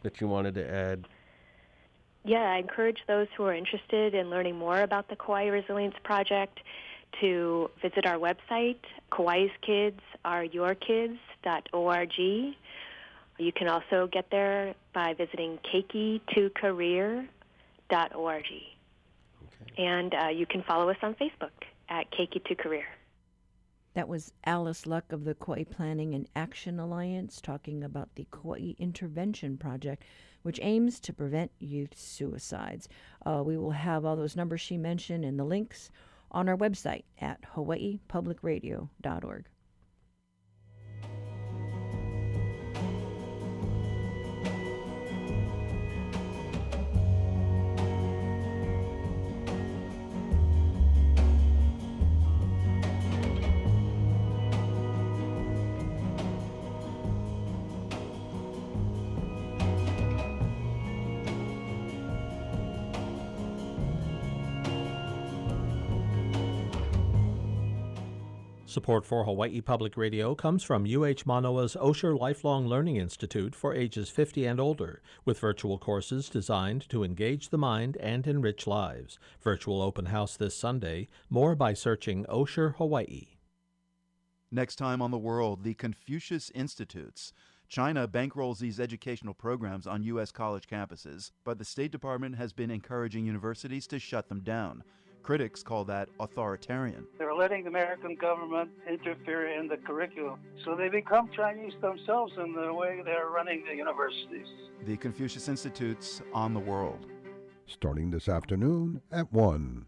that 0.03 0.21
you 0.21 0.27
wanted 0.27 0.55
to 0.55 0.69
add? 0.69 1.07
Yeah, 2.23 2.51
I 2.51 2.57
encourage 2.57 2.99
those 3.07 3.27
who 3.35 3.43
are 3.45 3.53
interested 3.53 4.13
in 4.13 4.29
learning 4.29 4.57
more 4.57 4.81
about 4.81 5.09
the 5.09 5.15
Kauai 5.15 5.45
Resilience 5.45 5.95
Project 6.03 6.59
to 7.21 7.69
visit 7.81 8.05
our 8.05 8.17
website, 8.17 8.79
Kauai's 9.11 9.51
Kids 9.65 9.99
Are 10.25 10.43
Your 10.43 10.75
Kids.org. 10.75 12.17
You 13.39 13.51
can 13.51 13.67
also 13.67 14.07
get 14.11 14.29
there 14.31 14.73
by 14.93 15.13
visiting 15.13 15.59
keiki2career.org. 15.73 17.27
Okay. 17.91 19.83
And 19.83 20.13
uh, 20.13 20.29
you 20.29 20.45
can 20.45 20.63
follow 20.63 20.89
us 20.89 20.97
on 21.01 21.13
Facebook 21.15 21.51
at 21.89 22.11
Keiki2Career. 22.11 22.83
That 23.93 24.07
was 24.07 24.31
Alice 24.45 24.85
Luck 24.85 25.11
of 25.11 25.23
the 25.23 25.33
Kauai 25.33 25.63
Planning 25.63 26.13
and 26.13 26.29
Action 26.35 26.79
Alliance 26.79 27.41
talking 27.41 27.83
about 27.83 28.09
the 28.13 28.27
Kauai 28.31 28.73
Intervention 28.77 29.57
Project, 29.57 30.03
which 30.43 30.59
aims 30.61 30.99
to 30.99 31.13
prevent 31.13 31.51
youth 31.57 31.97
suicides. 31.97 32.87
Uh, 33.25 33.41
we 33.43 33.57
will 33.57 33.71
have 33.71 34.05
all 34.05 34.15
those 34.15 34.35
numbers 34.35 34.61
she 34.61 34.77
mentioned 34.77 35.25
and 35.25 35.39
the 35.39 35.43
links 35.43 35.89
on 36.31 36.49
our 36.49 36.57
website 36.57 37.03
at 37.19 37.41
hawaiipublicradio.org. 37.55 39.45
Support 68.87 69.05
for 69.05 69.25
Hawaii 69.25 69.59
Public 69.59 69.97
Radio 69.97 70.33
comes 70.33 70.63
from 70.63 70.85
UH 70.85 71.23
Manoa's 71.25 71.75
Osher 71.75 72.17
Lifelong 72.17 72.67
Learning 72.67 72.95
Institute 72.95 73.53
for 73.53 73.75
ages 73.75 74.09
50 74.09 74.45
and 74.45 74.61
older, 74.61 75.01
with 75.25 75.39
virtual 75.39 75.77
courses 75.77 76.29
designed 76.29 76.87
to 76.87 77.03
engage 77.03 77.49
the 77.49 77.57
mind 77.57 77.97
and 77.97 78.25
enrich 78.25 78.65
lives. 78.65 79.19
Virtual 79.41 79.81
open 79.81 80.05
house 80.05 80.37
this 80.37 80.55
Sunday. 80.55 81.09
More 81.29 81.53
by 81.53 81.73
searching 81.73 82.23
Osher 82.29 82.77
Hawaii. 82.77 83.35
Next 84.51 84.77
time 84.77 85.01
on 85.01 85.11
the 85.11 85.17
world, 85.17 85.65
the 85.65 85.73
Confucius 85.73 86.49
Institutes. 86.55 87.33
China 87.67 88.07
bankrolls 88.07 88.59
these 88.59 88.79
educational 88.79 89.33
programs 89.33 89.85
on 89.85 90.03
U.S. 90.03 90.31
college 90.31 90.65
campuses, 90.65 91.31
but 91.43 91.57
the 91.57 91.65
State 91.65 91.91
Department 91.91 92.37
has 92.37 92.53
been 92.53 92.71
encouraging 92.71 93.25
universities 93.25 93.85
to 93.87 93.99
shut 93.99 94.29
them 94.29 94.39
down. 94.39 94.81
Critics 95.27 95.61
call 95.61 95.83
that 95.83 96.07
authoritarian. 96.21 97.05
They're 97.17 97.35
letting 97.35 97.63
the 97.63 97.69
American 97.69 98.15
government 98.15 98.69
interfere 98.89 99.59
in 99.59 99.67
the 99.67 99.75
curriculum. 99.75 100.39
So 100.63 100.73
they 100.73 100.87
become 100.87 101.29
Chinese 101.35 101.73
themselves 101.81 102.31
in 102.37 102.53
the 102.53 102.73
way 102.73 103.01
they're 103.03 103.27
running 103.27 103.65
the 103.69 103.75
universities. 103.75 104.47
The 104.85 104.95
Confucius 104.95 105.49
Institutes 105.49 106.21
on 106.33 106.53
the 106.53 106.61
World. 106.61 107.07
Starting 107.65 108.09
this 108.09 108.29
afternoon 108.29 109.01
at 109.11 109.29
1. 109.33 109.85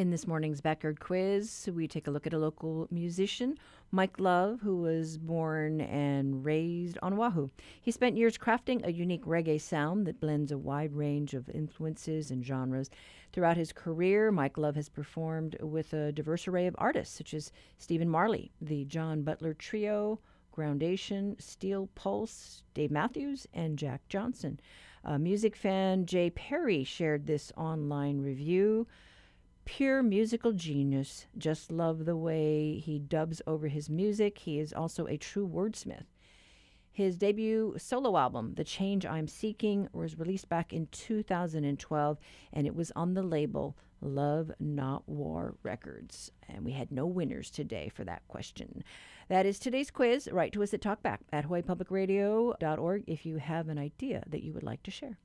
In 0.00 0.10
this 0.10 0.26
morning's 0.26 0.62
backyard 0.62 0.98
quiz, 0.98 1.68
we 1.74 1.86
take 1.86 2.06
a 2.06 2.10
look 2.10 2.26
at 2.26 2.32
a 2.32 2.38
local 2.38 2.88
musician, 2.90 3.58
Mike 3.90 4.18
Love, 4.18 4.60
who 4.62 4.78
was 4.78 5.18
born 5.18 5.82
and 5.82 6.42
raised 6.42 6.96
on 7.02 7.12
Oahu. 7.12 7.50
He 7.82 7.90
spent 7.90 8.16
years 8.16 8.38
crafting 8.38 8.82
a 8.82 8.92
unique 8.92 9.26
reggae 9.26 9.60
sound 9.60 10.06
that 10.06 10.18
blends 10.18 10.52
a 10.52 10.56
wide 10.56 10.94
range 10.94 11.34
of 11.34 11.50
influences 11.50 12.30
and 12.30 12.42
genres. 12.42 12.88
Throughout 13.34 13.58
his 13.58 13.74
career, 13.74 14.32
Mike 14.32 14.56
Love 14.56 14.74
has 14.76 14.88
performed 14.88 15.58
with 15.60 15.92
a 15.92 16.12
diverse 16.12 16.48
array 16.48 16.66
of 16.66 16.74
artists, 16.78 17.14
such 17.14 17.34
as 17.34 17.52
Stephen 17.76 18.08
Marley, 18.08 18.52
the 18.58 18.86
John 18.86 19.20
Butler 19.20 19.52
Trio, 19.52 20.18
Groundation, 20.50 21.36
Steel 21.38 21.90
Pulse, 21.94 22.62
Dave 22.72 22.90
Matthews, 22.90 23.46
and 23.52 23.78
Jack 23.78 24.00
Johnson. 24.08 24.60
Music 25.18 25.54
fan, 25.54 26.06
Jay 26.06 26.30
Perry, 26.30 26.84
shared 26.84 27.26
this 27.26 27.52
online 27.54 28.22
review. 28.22 28.86
Pure 29.70 30.02
musical 30.02 30.50
genius. 30.50 31.26
Just 31.38 31.70
love 31.70 32.04
the 32.04 32.16
way 32.16 32.82
he 32.84 32.98
dubs 32.98 33.40
over 33.46 33.68
his 33.68 33.88
music. 33.88 34.38
He 34.38 34.58
is 34.58 34.72
also 34.72 35.06
a 35.06 35.16
true 35.16 35.46
wordsmith. 35.46 36.06
His 36.90 37.16
debut 37.16 37.76
solo 37.78 38.16
album, 38.16 38.54
The 38.56 38.64
Change 38.64 39.06
I'm 39.06 39.28
Seeking, 39.28 39.88
was 39.92 40.18
released 40.18 40.48
back 40.48 40.72
in 40.72 40.88
2012 40.90 42.18
and 42.52 42.66
it 42.66 42.74
was 42.74 42.90
on 42.96 43.14
the 43.14 43.22
label 43.22 43.76
Love 44.00 44.50
Not 44.58 45.08
War 45.08 45.54
Records. 45.62 46.32
And 46.48 46.64
we 46.64 46.72
had 46.72 46.90
no 46.90 47.06
winners 47.06 47.48
today 47.48 47.92
for 47.94 48.02
that 48.02 48.26
question. 48.26 48.82
That 49.28 49.46
is 49.46 49.60
today's 49.60 49.92
quiz. 49.92 50.28
Write 50.32 50.52
to 50.54 50.64
us 50.64 50.74
at 50.74 50.80
talkback 50.80 51.18
at 51.32 51.48
hawaiipublicradio.org 51.48 53.04
if 53.06 53.24
you 53.24 53.36
have 53.36 53.68
an 53.68 53.78
idea 53.78 54.24
that 54.26 54.42
you 54.42 54.52
would 54.52 54.64
like 54.64 54.82
to 54.82 54.90
share. 54.90 55.16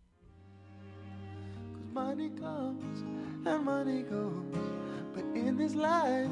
Money 1.95 2.29
comes 2.37 3.03
and 3.45 3.63
money 3.63 4.01
goes, 4.01 4.33
but 5.13 5.23
in 5.33 5.55
this 5.55 5.75
life, 5.75 6.29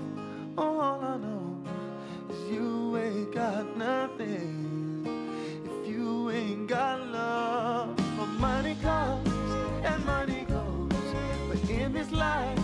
all 0.57 0.99
I 0.99 1.15
know 1.15 1.63
is 2.29 2.51
you 2.51 2.97
ain't 2.97 3.33
got 3.33 3.77
nothing 3.77 5.07
if 5.63 5.87
you 5.87 6.31
ain't 6.31 6.67
got 6.67 7.07
love. 7.07 7.95
But 7.95 8.27
money 8.41 8.75
comes 8.81 9.29
and 9.85 10.05
money 10.05 10.43
goes, 10.49 10.91
but 11.47 11.69
in 11.69 11.93
this 11.93 12.11
life, 12.11 12.62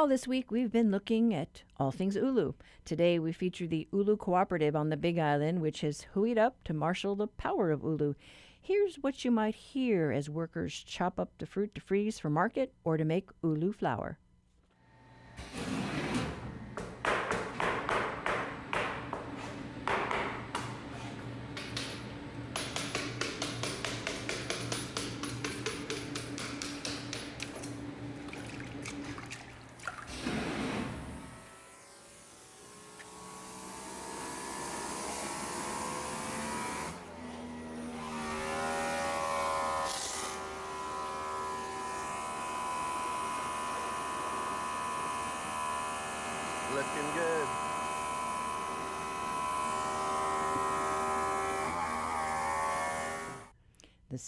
All 0.00 0.08
this 0.08 0.26
week, 0.26 0.50
we've 0.50 0.72
been 0.72 0.90
looking 0.90 1.34
at 1.34 1.62
all 1.76 1.90
things 1.90 2.16
Ulu. 2.16 2.54
Today, 2.86 3.18
we 3.18 3.32
feature 3.32 3.66
the 3.66 3.86
Ulu 3.92 4.16
Cooperative 4.16 4.74
on 4.74 4.88
the 4.88 4.96
Big 4.96 5.18
Island, 5.18 5.60
which 5.60 5.82
has 5.82 6.06
hui'd 6.14 6.38
up 6.38 6.56
to 6.64 6.72
marshal 6.72 7.14
the 7.14 7.26
power 7.26 7.70
of 7.70 7.84
Ulu. 7.84 8.14
Here's 8.58 8.96
what 8.96 9.26
you 9.26 9.30
might 9.30 9.54
hear 9.54 10.10
as 10.10 10.30
workers 10.30 10.82
chop 10.86 11.20
up 11.20 11.32
the 11.36 11.44
fruit 11.44 11.74
to 11.74 11.82
freeze 11.82 12.18
for 12.18 12.30
market 12.30 12.72
or 12.82 12.96
to 12.96 13.04
make 13.04 13.28
Ulu 13.44 13.74
flour. 13.74 14.16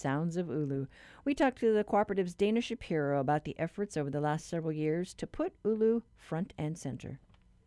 Sounds 0.03 0.37
of 0.37 0.49
Ulu. 0.49 0.87
We 1.25 1.33
talked 1.33 1.61
to 1.61 1.73
the 1.73 1.85
cooperative's 1.85 2.35
Dana 2.35 2.61
Shapiro 2.61 3.21
about 3.21 3.45
the 3.45 3.55
efforts 3.57 3.97
over 3.97 4.11
the 4.11 4.21
last 4.21 4.49
several 4.49 4.73
years 4.73 5.15
to 5.15 5.29
put 5.29 5.53
Ulu 5.65 6.01
front 6.17 6.53
and 6.59 6.77
center. 6.77 7.21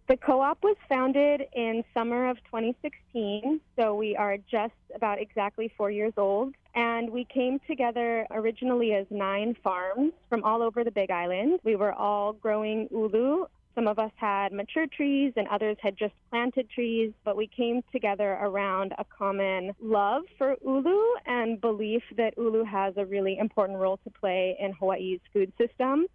The 0.07 0.17
co 0.17 0.41
op 0.41 0.61
was 0.61 0.75
founded 0.89 1.47
in 1.53 1.85
summer 1.93 2.29
of 2.29 2.37
2016, 2.43 3.61
so 3.79 3.95
we 3.95 4.17
are 4.17 4.37
just 4.37 4.73
about 4.93 5.21
exactly 5.21 5.71
four 5.77 5.89
years 5.89 6.11
old. 6.17 6.53
And 6.75 7.09
we 7.09 7.23
came 7.23 7.59
together 7.65 8.27
originally 8.31 8.93
as 8.93 9.07
nine 9.09 9.55
farms 9.63 10.11
from 10.29 10.43
all 10.43 10.61
over 10.61 10.83
the 10.83 10.91
Big 10.91 11.11
Island. 11.11 11.61
We 11.63 11.77
were 11.77 11.93
all 11.93 12.33
growing 12.33 12.89
ulu. 12.91 13.45
Some 13.75 13.87
of 13.87 13.99
us 13.99 14.11
had 14.15 14.53
mature 14.53 14.87
trees 14.87 15.33
and 15.35 15.47
others 15.49 15.77
had 15.81 15.97
just 15.97 16.13
planted 16.29 16.69
trees, 16.69 17.11
but 17.25 17.35
we 17.35 17.47
came 17.47 17.81
together 17.91 18.39
around 18.41 18.93
a 18.97 19.03
common 19.03 19.73
love 19.81 20.23
for 20.37 20.55
ulu 20.65 21.01
and 21.25 21.59
belief 21.59 22.01
that 22.15 22.33
ulu 22.37 22.63
has 22.63 22.93
a 22.95 23.05
really 23.05 23.37
important 23.37 23.77
role 23.77 23.97
to 24.05 24.09
play 24.09 24.55
in 24.59 24.71
Hawaii's 24.73 25.19
food 25.33 25.51
system 25.57 26.07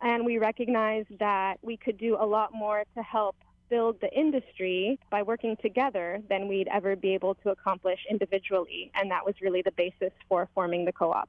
and 0.00 0.24
we 0.24 0.38
recognized 0.38 1.18
that 1.18 1.56
we 1.62 1.76
could 1.76 1.98
do 1.98 2.16
a 2.20 2.26
lot 2.26 2.52
more 2.52 2.84
to 2.94 3.02
help 3.02 3.36
build 3.68 4.00
the 4.00 4.12
industry 4.12 4.98
by 5.10 5.22
working 5.22 5.56
together 5.60 6.20
than 6.28 6.46
we'd 6.46 6.68
ever 6.68 6.94
be 6.94 7.14
able 7.14 7.34
to 7.34 7.50
accomplish 7.50 7.98
individually. 8.08 8.90
And 8.94 9.10
that 9.10 9.24
was 9.24 9.34
really 9.40 9.62
the 9.62 9.72
basis 9.72 10.12
for 10.28 10.48
forming 10.54 10.84
the 10.84 10.92
co 10.92 11.12
op. 11.12 11.28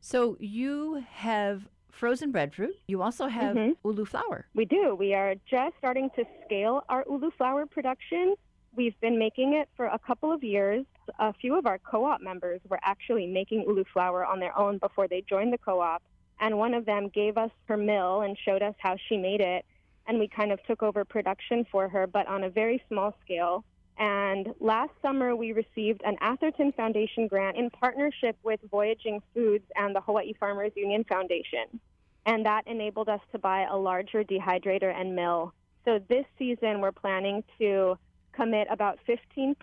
So 0.00 0.36
you 0.38 1.04
have 1.12 1.62
frozen 1.96 2.30
breadfruit. 2.30 2.76
You 2.88 3.02
also 3.02 3.26
have 3.26 3.56
mm-hmm. 3.56 3.88
ulu 3.88 4.04
flour. 4.04 4.46
We 4.54 4.64
do. 4.64 4.94
We 4.94 5.14
are 5.14 5.34
just 5.50 5.74
starting 5.78 6.10
to 6.16 6.24
scale 6.44 6.84
our 6.88 7.04
ulu 7.08 7.30
flour 7.36 7.66
production. 7.66 8.34
We've 8.74 8.98
been 9.00 9.18
making 9.18 9.54
it 9.54 9.68
for 9.76 9.86
a 9.86 9.98
couple 9.98 10.32
of 10.32 10.44
years. 10.44 10.84
A 11.18 11.32
few 11.32 11.56
of 11.56 11.66
our 11.66 11.78
co 11.78 12.04
op 12.04 12.20
members 12.20 12.60
were 12.68 12.80
actually 12.82 13.26
making 13.26 13.64
ulu 13.66 13.84
flour 13.92 14.24
on 14.24 14.40
their 14.40 14.56
own 14.58 14.78
before 14.78 15.08
they 15.08 15.22
joined 15.28 15.52
the 15.52 15.58
co 15.58 15.80
op 15.80 16.02
and 16.40 16.58
one 16.58 16.74
of 16.74 16.84
them 16.84 17.08
gave 17.08 17.36
us 17.38 17.50
her 17.66 17.76
mill 17.76 18.22
and 18.22 18.36
showed 18.44 18.62
us 18.62 18.74
how 18.78 18.96
she 19.08 19.16
made 19.16 19.40
it 19.40 19.64
and 20.06 20.18
we 20.18 20.28
kind 20.28 20.52
of 20.52 20.62
took 20.64 20.82
over 20.82 21.04
production 21.04 21.66
for 21.70 21.88
her 21.88 22.06
but 22.06 22.26
on 22.26 22.44
a 22.44 22.50
very 22.50 22.82
small 22.88 23.14
scale 23.24 23.64
and 23.98 24.54
last 24.60 24.92
summer 25.00 25.34
we 25.34 25.52
received 25.52 26.02
an 26.04 26.16
atherton 26.20 26.72
foundation 26.72 27.26
grant 27.26 27.56
in 27.56 27.70
partnership 27.70 28.36
with 28.42 28.60
voyaging 28.70 29.22
foods 29.32 29.64
and 29.76 29.94
the 29.94 30.00
hawaii 30.00 30.34
farmers 30.38 30.72
union 30.76 31.04
foundation. 31.04 31.80
And 32.26 32.44
that 32.44 32.66
enabled 32.66 33.08
us 33.08 33.20
to 33.32 33.38
buy 33.38 33.66
a 33.70 33.76
larger 33.76 34.24
dehydrator 34.24 34.92
and 34.92 35.14
mill. 35.14 35.52
So 35.84 36.00
this 36.08 36.26
season 36.38 36.80
we're 36.80 36.92
planning 36.92 37.44
to 37.58 37.96
commit 38.32 38.66
about 38.70 38.98
15% 39.08 39.54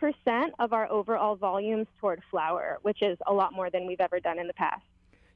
of 0.57 0.73
our 0.73 0.89
overall 0.91 1.35
volumes 1.35 1.87
toward 1.99 2.23
flour 2.31 2.79
which 2.81 3.01
is 3.01 3.17
a 3.27 3.33
lot 3.33 3.53
more 3.53 3.69
than 3.69 3.85
we've 3.85 4.01
ever 4.01 4.19
done 4.19 4.39
in 4.39 4.47
the 4.47 4.53
past 4.53 4.83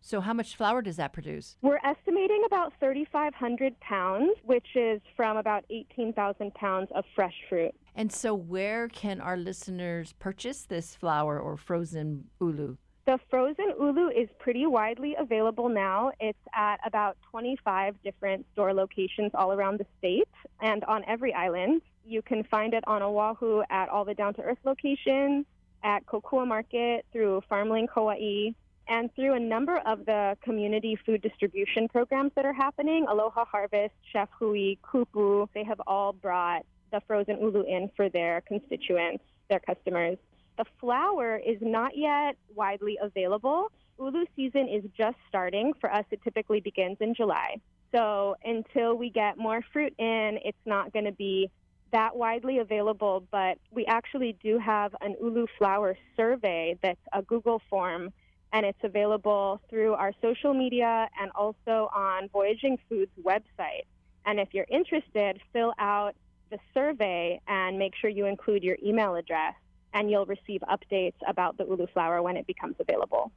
So, 0.08 0.22
how 0.22 0.32
much 0.32 0.56
flour 0.56 0.82
does 0.82 0.96
that 0.96 1.12
produce? 1.12 1.58
We're 1.62 1.82
estimating 1.84 2.44
about 2.46 2.72
3,500 2.80 3.78
pounds, 3.82 4.38
which 4.46 4.68
is 4.74 5.02
from 5.18 5.36
about 5.36 5.66
18,000 5.70 6.54
pounds 6.54 6.88
of 6.96 7.04
fresh 7.14 7.34
fruit. 7.50 7.76
And 7.94 8.10
so, 8.10 8.34
where 8.34 8.88
can 8.88 9.20
our 9.20 9.36
listeners 9.36 10.14
purchase 10.18 10.64
this 10.64 10.96
flour 10.96 11.38
or 11.38 11.58
frozen 11.58 12.24
ulu? 12.40 12.78
The 13.06 13.20
frozen 13.30 13.74
ulu 13.78 14.08
is 14.08 14.30
pretty 14.40 14.66
widely 14.66 15.14
available 15.20 15.68
now. 15.68 16.14
It's 16.22 16.40
at 16.56 16.78
about 16.86 17.18
25 17.30 17.96
different 18.02 18.46
store 18.54 18.74
locations 18.74 19.32
all 19.34 19.52
around 19.52 19.78
the 19.78 19.86
state 19.98 20.30
and 20.62 20.86
on 20.86 21.04
every 21.06 21.34
island. 21.34 21.82
You 22.06 22.22
can 22.22 22.46
find 22.46 22.74
it 22.74 22.86
on 22.88 23.02
Oahu 23.02 23.62
at 23.70 23.90
all 23.90 24.06
the 24.06 24.14
Down 24.14 24.34
to 24.36 24.42
Earth 24.42 24.60
locations, 24.64 25.46
at 25.84 26.06
Kokua 26.06 26.48
Market, 26.48 27.06
through 27.12 27.42
Farmlink 27.52 27.88
Hawaii, 27.94 28.54
and 28.90 29.14
through 29.16 29.34
a 29.34 29.40
number 29.40 29.78
of 29.86 30.06
the 30.06 30.38
community 30.44 30.98
food 31.06 31.22
distribution 31.22 31.88
programs 31.88 32.32
that 32.36 32.46
are 32.46 32.54
happening. 32.54 33.06
Aloha 33.10 33.46
Harvest, 33.46 33.94
Chef 34.12 34.30
Hui, 34.40 34.76
Kupu, 34.84 35.48
they 35.54 35.64
have 35.64 35.82
all 35.86 36.14
brought 36.14 36.66
the 36.92 37.02
frozen 37.08 37.38
ulu 37.42 37.64
in 37.64 37.90
for 37.96 38.10
their 38.10 38.42
constituents, 38.42 39.24
their 39.50 39.60
customers. 39.60 40.18
The 40.58 40.66
flour 40.80 41.38
is 41.38 41.58
not 41.62 41.98
yet 41.98 42.38
widely 42.56 42.98
available. 43.02 43.72
Ulu 44.00 44.26
season 44.36 44.68
is 44.68 44.84
just 44.98 45.18
starting. 45.28 45.74
For 45.80 45.92
us, 45.94 46.06
it 46.12 46.22
typically 46.24 46.62
begins 46.62 46.98
in 47.00 47.14
July. 47.14 47.58
So 47.94 48.36
until 48.44 48.96
we 48.96 49.10
get 49.10 49.38
more 49.38 49.62
fruit 49.74 49.94
in, 49.98 50.40
it's 50.44 50.58
not 50.66 50.94
going 50.94 51.06
to 51.06 51.12
be 51.12 51.50
that 51.92 52.16
widely 52.16 52.60
available, 52.60 53.26
but 53.32 53.58
we 53.72 53.86
actually 53.86 54.38
do 54.44 54.60
have 54.60 54.94
an 55.02 55.16
ulu 55.22 55.48
flour 55.58 55.98
survey 56.16 56.78
that's 56.82 57.00
a 57.14 57.22
Google 57.22 57.62
form, 57.70 58.12
and 58.58 58.66
it's 58.66 58.84
available 58.84 59.62
through 59.70 59.94
our 59.94 60.12
social 60.20 60.52
media 60.52 61.08
and 61.22 61.30
also 61.36 61.92
on 61.94 62.28
Voyaging 62.30 62.80
Foods 62.90 63.12
website. 63.24 63.86
And 64.26 64.40
if 64.40 64.48
you're 64.52 64.66
interested, 64.68 65.40
fill 65.54 65.74
out 65.78 66.16
the 66.50 66.58
survey 66.74 67.40
and 67.48 67.78
make 67.78 67.94
sure 67.96 68.10
you 68.10 68.26
include 68.26 68.64
your 68.64 68.76
email 68.84 69.14
address, 69.16 69.54
and 69.94 70.10
you'll 70.10 70.26
receive 70.26 70.62
updates 70.62 71.14
about 71.28 71.60
the 71.60 71.66
ulu 71.66 71.86
flour 71.94 72.24
when 72.24 72.36
it 72.36 72.48
becomes 72.48 72.76
available. 72.80 73.32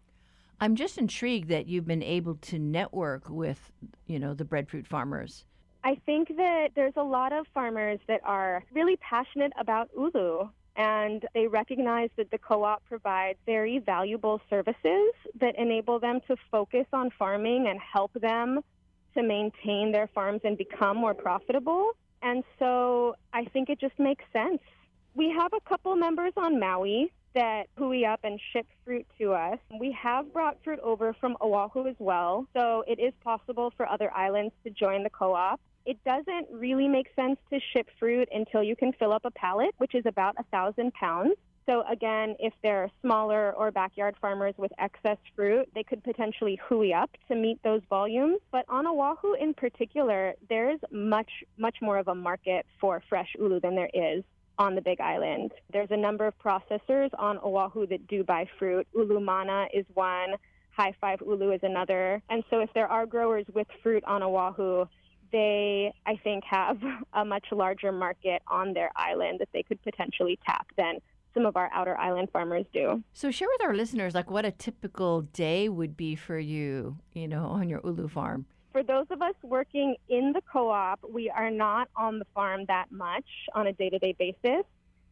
I'm 0.58 0.74
just 0.74 0.96
intrigued 0.96 1.50
that 1.50 1.66
you've 1.66 1.86
been 1.86 2.02
able 2.02 2.36
to 2.36 2.58
network 2.58 3.28
with, 3.28 3.72
you 4.06 4.18
know, 4.18 4.32
the 4.32 4.46
breadfruit 4.46 4.86
farmers. 4.86 5.44
I 5.84 5.96
think 6.06 6.28
that 6.38 6.68
there's 6.74 6.96
a 6.96 7.02
lot 7.02 7.34
of 7.34 7.46
farmers 7.52 8.00
that 8.08 8.22
are 8.24 8.64
really 8.72 8.96
passionate 8.96 9.52
about 9.60 9.90
ulu 9.94 10.48
and 10.80 11.26
they 11.34 11.46
recognize 11.46 12.08
that 12.16 12.30
the 12.30 12.38
co-op 12.38 12.82
provides 12.86 13.38
very 13.44 13.80
valuable 13.80 14.40
services 14.48 15.12
that 15.38 15.54
enable 15.58 15.98
them 15.98 16.20
to 16.26 16.36
focus 16.50 16.86
on 16.94 17.10
farming 17.18 17.66
and 17.68 17.78
help 17.78 18.12
them 18.14 18.60
to 19.14 19.22
maintain 19.22 19.92
their 19.92 20.08
farms 20.14 20.40
and 20.42 20.56
become 20.56 20.96
more 20.96 21.12
profitable. 21.12 21.90
And 22.22 22.42
so 22.58 23.14
I 23.34 23.44
think 23.44 23.68
it 23.68 23.78
just 23.78 23.98
makes 23.98 24.24
sense. 24.32 24.62
We 25.14 25.28
have 25.38 25.52
a 25.52 25.60
couple 25.68 25.94
members 25.96 26.32
on 26.38 26.58
Maui 26.58 27.12
that 27.34 27.64
hui 27.76 28.06
up 28.06 28.20
and 28.24 28.40
ship 28.52 28.66
fruit 28.82 29.06
to 29.18 29.34
us. 29.34 29.58
We 29.78 29.92
have 29.92 30.32
brought 30.32 30.56
fruit 30.64 30.80
over 30.80 31.12
from 31.12 31.36
Oahu 31.42 31.88
as 31.88 31.96
well, 31.98 32.46
so 32.56 32.84
it 32.88 32.98
is 32.98 33.12
possible 33.22 33.70
for 33.76 33.86
other 33.86 34.10
islands 34.14 34.54
to 34.64 34.70
join 34.70 35.02
the 35.02 35.10
co 35.10 35.34
op. 35.34 35.60
It 35.86 36.02
doesn't 36.04 36.48
really 36.52 36.88
make 36.88 37.06
sense 37.16 37.38
to 37.50 37.58
ship 37.72 37.88
fruit 37.98 38.28
until 38.32 38.62
you 38.62 38.76
can 38.76 38.92
fill 38.92 39.12
up 39.12 39.24
a 39.24 39.30
pallet, 39.30 39.74
which 39.78 39.94
is 39.94 40.04
about 40.06 40.36
a 40.38 40.44
thousand 40.44 40.92
pounds. 40.94 41.34
So 41.66 41.84
again, 41.90 42.36
if 42.38 42.52
they're 42.62 42.90
smaller 43.00 43.52
or 43.52 43.70
backyard 43.70 44.16
farmers 44.20 44.54
with 44.56 44.72
excess 44.78 45.18
fruit, 45.36 45.68
they 45.74 45.84
could 45.84 46.02
potentially 46.02 46.58
hui 46.68 46.92
up 46.92 47.10
to 47.28 47.36
meet 47.36 47.62
those 47.62 47.80
volumes. 47.88 48.38
But 48.50 48.64
on 48.68 48.86
Oahu 48.86 49.34
in 49.34 49.54
particular, 49.54 50.34
there's 50.48 50.80
much, 50.90 51.30
much 51.58 51.76
more 51.80 51.98
of 51.98 52.08
a 52.08 52.14
market 52.14 52.66
for 52.80 53.02
fresh 53.08 53.28
ulu 53.38 53.60
than 53.60 53.76
there 53.76 53.90
is 53.94 54.24
on 54.58 54.74
the 54.74 54.82
Big 54.82 55.00
Island. 55.00 55.52
There's 55.72 55.90
a 55.90 55.96
number 55.96 56.26
of 56.26 56.34
processors 56.38 57.10
on 57.18 57.38
Oahu 57.38 57.86
that 57.86 58.06
do 58.08 58.24
buy 58.24 58.46
fruit. 58.58 58.86
Ulumana 58.94 59.66
is 59.72 59.86
one, 59.94 60.34
High 60.76 60.94
Five 61.00 61.20
Ulu 61.20 61.52
is 61.52 61.60
another. 61.62 62.22
And 62.30 62.42
so 62.50 62.60
if 62.60 62.70
there 62.74 62.88
are 62.88 63.06
growers 63.06 63.46
with 63.54 63.66
fruit 63.82 64.04
on 64.04 64.22
Oahu, 64.22 64.86
they, 65.32 65.92
I 66.06 66.16
think, 66.16 66.44
have 66.44 66.78
a 67.12 67.24
much 67.24 67.46
larger 67.52 67.92
market 67.92 68.42
on 68.46 68.72
their 68.72 68.90
island 68.96 69.40
that 69.40 69.48
they 69.52 69.62
could 69.62 69.82
potentially 69.82 70.38
tap 70.44 70.66
than 70.76 70.98
some 71.32 71.46
of 71.46 71.56
our 71.56 71.70
outer 71.72 71.96
island 71.96 72.28
farmers 72.32 72.66
do. 72.72 73.02
So 73.12 73.30
share 73.30 73.48
with 73.48 73.62
our 73.62 73.74
listeners 73.74 74.14
like 74.14 74.30
what 74.30 74.44
a 74.44 74.50
typical 74.50 75.22
day 75.22 75.68
would 75.68 75.96
be 75.96 76.16
for 76.16 76.38
you, 76.38 76.96
you 77.12 77.28
know, 77.28 77.46
on 77.46 77.68
your 77.68 77.80
ulu 77.84 78.08
farm 78.08 78.46
for 78.72 78.82
those 78.82 79.06
of 79.10 79.20
us 79.20 79.34
working 79.42 79.96
in 80.08 80.32
the 80.32 80.40
co 80.52 80.70
op, 80.70 81.00
we 81.08 81.28
are 81.30 81.50
not 81.50 81.88
on 81.96 82.18
the 82.18 82.24
farm 82.34 82.64
that 82.68 82.90
much 82.90 83.24
on 83.54 83.66
a 83.66 83.72
day 83.72 83.90
to 83.90 83.98
day 83.98 84.14
basis 84.18 84.64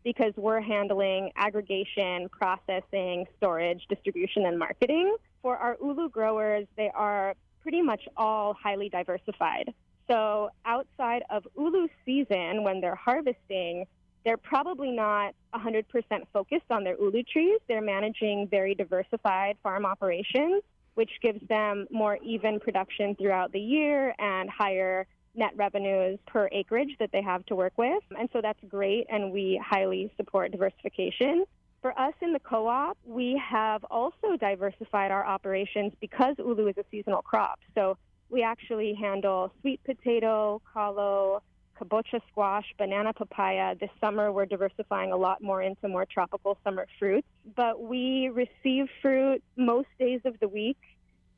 because 0.05 0.33
we're 0.37 0.61
handling 0.61 1.31
aggregation, 1.37 2.29
processing, 2.31 3.27
storage, 3.37 3.85
distribution, 3.89 4.47
and 4.47 4.59
marketing. 4.59 5.15
For 5.43 5.57
our 5.57 5.77
ulu 5.83 6.09
growers, 6.09 6.67
they 6.77 6.91
are 6.95 7.35
pretty 7.63 7.83
much 7.83 8.03
all 8.17 8.55
highly 8.55 8.89
diversified. 8.89 9.75
So 10.11 10.51
outside 10.65 11.23
of 11.31 11.47
ulu 11.57 11.89
season, 12.05 12.65
when 12.65 12.81
they're 12.81 12.95
harvesting, 12.95 13.87
they're 14.25 14.37
probably 14.37 14.91
not 14.91 15.35
100% 15.55 15.85
focused 16.33 16.71
on 16.71 16.85
their 16.85 16.97
ulu 16.99 17.23
trees. 17.23 17.61
They're 17.69 17.81
managing 17.81 18.49
very 18.51 18.75
diversified 18.75 19.57
farm 19.63 19.87
operations 19.87 20.63
which 20.99 21.13
gives 21.23 21.39
them 21.47 21.87
more 21.93 22.19
even 22.25 22.59
production 22.59 23.15
throughout 23.15 23.53
the 23.53 23.61
year 23.61 24.13
and 24.19 24.51
higher 24.51 25.07
net 25.33 25.53
revenues 25.55 26.19
per 26.27 26.49
acreage 26.51 26.91
that 26.99 27.13
they 27.13 27.23
have 27.23 27.47
to 27.47 27.55
work 27.55 27.73
with. 27.77 28.03
And 28.19 28.29
so 28.33 28.41
that's 28.43 28.59
great, 28.69 29.07
and 29.09 29.31
we 29.31 29.63
highly 29.65 30.13
support 30.17 30.51
diversification. 30.51 31.45
For 31.83 31.97
us 31.97 32.15
in 32.21 32.33
the 32.33 32.41
co 32.41 32.67
op, 32.67 32.99
we 33.07 33.41
have 33.49 33.85
also 33.85 34.37
diversified 34.41 35.13
our 35.13 35.25
operations 35.25 35.93
because 36.01 36.35
ulu 36.41 36.67
is 36.67 36.77
a 36.79 36.85
seasonal 36.91 37.23
crop. 37.23 37.61
So 37.77 37.97
we 38.31 38.43
actually 38.43 38.95
handle 38.95 39.53
sweet 39.61 39.83
potato, 39.85 40.61
kalo, 40.73 41.43
kabocha 41.79 42.21
squash, 42.31 42.67
banana 42.77 43.13
papaya. 43.13 43.75
This 43.79 43.91
summer, 44.01 44.33
we're 44.33 44.47
diversifying 44.47 45.13
a 45.13 45.17
lot 45.17 45.43
more 45.43 45.63
into 45.63 45.89
more 45.89 46.05
tropical 46.05 46.59
summer 46.65 46.87
fruits. 46.99 47.27
But 47.57 47.81
we 47.81 48.29
receive 48.29 48.87
fruit 49.01 49.43
most 49.57 49.89
days 49.99 50.21
of 50.25 50.39
the 50.41 50.49
week, 50.49 50.79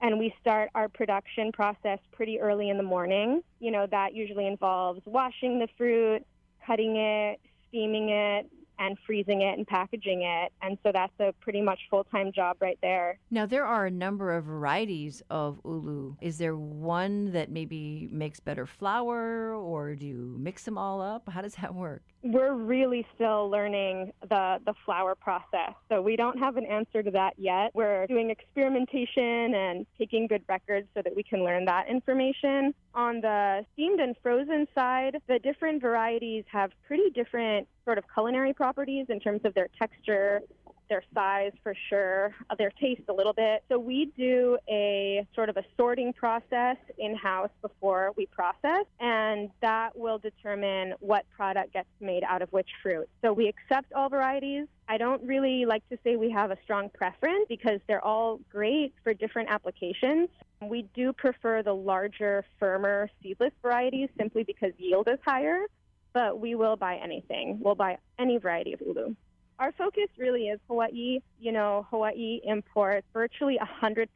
and 0.01 0.19
we 0.19 0.35
start 0.41 0.71
our 0.75 0.89
production 0.89 1.53
process 1.53 1.99
pretty 2.13 2.41
early 2.41 2.71
in 2.71 2.77
the 2.77 2.83
morning. 2.83 3.43
You 3.61 3.71
know, 3.71 3.87
that 3.91 4.15
usually 4.15 4.47
involves 4.47 5.03
washing 5.05 5.59
the 5.59 5.69
fruit, 5.77 6.25
cutting 6.67 6.97
it, 6.97 7.41
steaming 7.69 8.09
it, 8.09 8.51
and 8.81 8.99
freezing 9.07 9.43
it 9.43 9.57
and 9.57 9.67
packaging 9.67 10.23
it. 10.23 10.53
And 10.63 10.79
so 10.83 10.91
that's 10.93 11.13
a 11.21 11.33
pretty 11.41 11.61
much 11.61 11.79
full 11.91 12.05
time 12.05 12.33
job 12.33 12.57
right 12.61 12.79
there. 12.83 13.19
Now, 13.31 13.47
there 13.47 13.65
are 13.65 13.87
a 13.87 13.91
number 13.91 14.33
of 14.33 14.45
varieties 14.45 15.23
of 15.31 15.61
ulu. 15.65 16.15
Is 16.21 16.39
there 16.39 16.57
one 16.57 17.33
that 17.33 17.51
maybe 17.51 18.09
makes 18.11 18.41
better 18.41 18.67
flour, 18.67 19.55
or 19.55 19.95
do 19.95 20.07
you 20.07 20.37
mix 20.41 20.65
them 20.65 20.79
all 20.79 21.01
up? 21.01 21.29
How 21.29 21.43
does 21.43 21.55
that 21.57 21.75
work? 21.75 22.03
We're 22.23 22.55
really 22.55 23.07
still 23.15 23.49
learning 23.49 24.13
the, 24.29 24.59
the 24.67 24.75
flour 24.85 25.15
process. 25.15 25.73
So 25.89 26.03
we 26.03 26.17
don't 26.17 26.39
have 26.39 26.57
an 26.57 26.67
answer 26.67 27.03
to 27.03 27.11
that 27.13 27.35
yet. 27.39 27.71
We're 27.75 28.07
doing 28.07 28.31
experimentation 28.31 29.55
and 29.55 29.87
taking 29.99 30.27
good 30.27 30.43
records 30.49 30.87
so 30.95 31.01
that 31.03 31.17
we 31.17 31.23
can 31.23 31.45
learn 31.45 31.65
that 31.65 31.89
information. 31.89 32.75
On 32.95 33.21
the 33.21 33.65
steamed 33.73 34.01
and 34.01 34.15
frozen 34.23 34.67
side, 34.75 35.17
the 35.29 35.39
different 35.39 35.81
varieties 35.81 36.45
have 36.53 36.73
pretty 36.87 37.11
different 37.11 37.67
sort 37.85 37.97
of 37.97 38.05
culinary 38.13 38.53
properties 38.53 39.07
in 39.09 39.19
terms 39.19 39.41
of 39.45 39.55
their 39.55 39.69
texture, 39.79 40.43
their 40.91 41.03
size 41.15 41.53
for 41.63 41.75
sure, 41.89 42.35
uh, 42.51 42.55
their 42.57 42.71
taste 42.79 43.03
a 43.09 43.13
little 43.13 43.33
bit. 43.33 43.65
So 43.71 43.79
we 43.79 44.13
do 44.19 44.59
a 44.69 45.27
sort 45.35 45.49
of 45.49 45.57
a 45.57 45.65
sorting 45.79 46.13
process 46.13 46.77
in 46.99 47.17
house 47.17 47.49
before 47.63 48.13
we 48.17 48.27
process, 48.27 48.85
and 48.99 49.49
that 49.63 49.97
will 49.97 50.19
determine 50.19 50.93
what 51.01 51.25
product 51.35 51.73
gets 51.73 51.89
made 52.01 52.25
out 52.25 52.43
of 52.43 52.53
which 52.53 52.69
fruit. 52.83 53.09
So 53.23 53.33
we 53.33 53.49
accept 53.49 53.93
all 53.95 54.11
varieties. 54.11 54.67
I 54.89 54.99
don't 54.99 55.23
really 55.23 55.65
like 55.65 55.89
to 55.89 55.99
say 56.05 56.17
we 56.17 56.31
have 56.33 56.51
a 56.51 56.59
strong 56.65 56.91
preference 56.91 57.47
because 57.49 57.81
they're 57.87 58.05
all 58.05 58.41
great 58.51 58.93
for 59.03 59.15
different 59.15 59.49
applications. 59.51 60.29
We 60.61 60.87
do 60.95 61.13
prefer 61.15 61.63
the 61.63 61.73
larger, 61.73 62.45
firmer 62.59 63.09
seedless 63.23 63.53
varieties 63.63 64.11
simply 64.19 64.43
because 64.43 64.73
yield 64.77 65.09
is 65.09 65.19
higher 65.25 65.67
but 66.13 66.41
we 66.41 66.55
will 66.55 66.77
buy 66.77 66.97
anything. 66.97 67.61
We'll 67.61 67.75
buy 67.75 67.99
any 68.19 68.39
variety 68.39 68.73
of 68.73 68.81
ulu. 68.81 69.15
Our 69.61 69.73
focus 69.73 70.09
really 70.17 70.49
is 70.49 70.59
Hawaii. 70.69 71.21
You 71.39 71.53
know, 71.53 71.87
Hawaii 71.91 72.41
imports 72.45 73.07
virtually 73.13 73.59
100% 73.83 74.09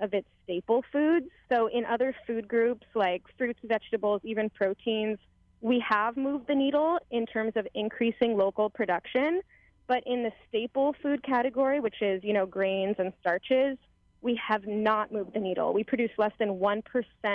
of 0.00 0.14
its 0.14 0.28
staple 0.44 0.84
foods. 0.92 1.26
So, 1.50 1.66
in 1.66 1.84
other 1.84 2.14
food 2.24 2.46
groups 2.46 2.86
like 2.94 3.24
fruits, 3.36 3.58
vegetables, 3.64 4.20
even 4.22 4.48
proteins, 4.48 5.18
we 5.60 5.84
have 5.88 6.16
moved 6.16 6.46
the 6.46 6.54
needle 6.54 7.00
in 7.10 7.26
terms 7.26 7.54
of 7.56 7.66
increasing 7.74 8.36
local 8.36 8.70
production. 8.70 9.40
But 9.88 10.04
in 10.06 10.22
the 10.22 10.30
staple 10.48 10.94
food 11.02 11.24
category, 11.24 11.80
which 11.80 12.00
is, 12.00 12.22
you 12.22 12.32
know, 12.32 12.46
grains 12.46 12.94
and 13.00 13.12
starches, 13.20 13.78
we 14.20 14.40
have 14.46 14.68
not 14.68 15.10
moved 15.10 15.34
the 15.34 15.40
needle. 15.40 15.72
We 15.72 15.82
produce 15.82 16.12
less 16.16 16.32
than 16.38 16.60
1% 16.60 16.82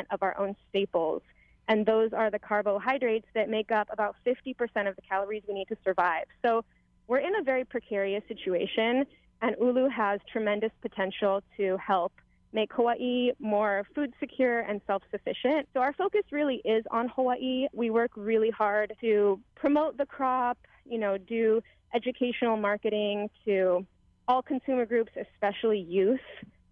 of 0.09 0.23
our 0.23 0.39
own 0.39 0.55
staples 0.69 1.21
and 1.67 1.85
those 1.85 2.13
are 2.13 2.31
the 2.31 2.39
carbohydrates 2.39 3.27
that 3.33 3.49
make 3.49 3.71
up 3.71 3.89
about 3.91 4.15
50% 4.25 4.55
of 4.87 4.95
the 4.95 5.01
calories 5.01 5.43
we 5.47 5.53
need 5.53 5.67
to 5.67 5.77
survive. 5.83 6.25
So 6.41 6.63
we're 7.07 7.19
in 7.19 7.35
a 7.39 7.43
very 7.43 7.63
precarious 7.65 8.23
situation, 8.27 9.05
and 9.41 9.55
Ulu 9.59 9.89
has 9.89 10.19
tremendous 10.31 10.71
potential 10.81 11.41
to 11.57 11.77
help 11.77 12.11
make 12.53 12.71
Hawaii 12.73 13.31
more 13.39 13.85
food 13.93 14.13
secure 14.19 14.59
and 14.59 14.81
self 14.87 15.03
sufficient. 15.11 15.67
So 15.73 15.79
our 15.79 15.93
focus 15.93 16.23
really 16.31 16.61
is 16.65 16.83
on 16.91 17.09
Hawaii. 17.09 17.67
We 17.73 17.89
work 17.89 18.11
really 18.15 18.49
hard 18.49 18.93
to 19.01 19.39
promote 19.55 19.97
the 19.97 20.05
crop, 20.05 20.57
you 20.85 20.97
know, 20.97 21.17
do 21.17 21.61
educational 21.93 22.57
marketing 22.57 23.29
to 23.45 23.85
all 24.27 24.41
consumer 24.41 24.85
groups, 24.85 25.11
especially 25.15 25.79
youth. 25.79 26.19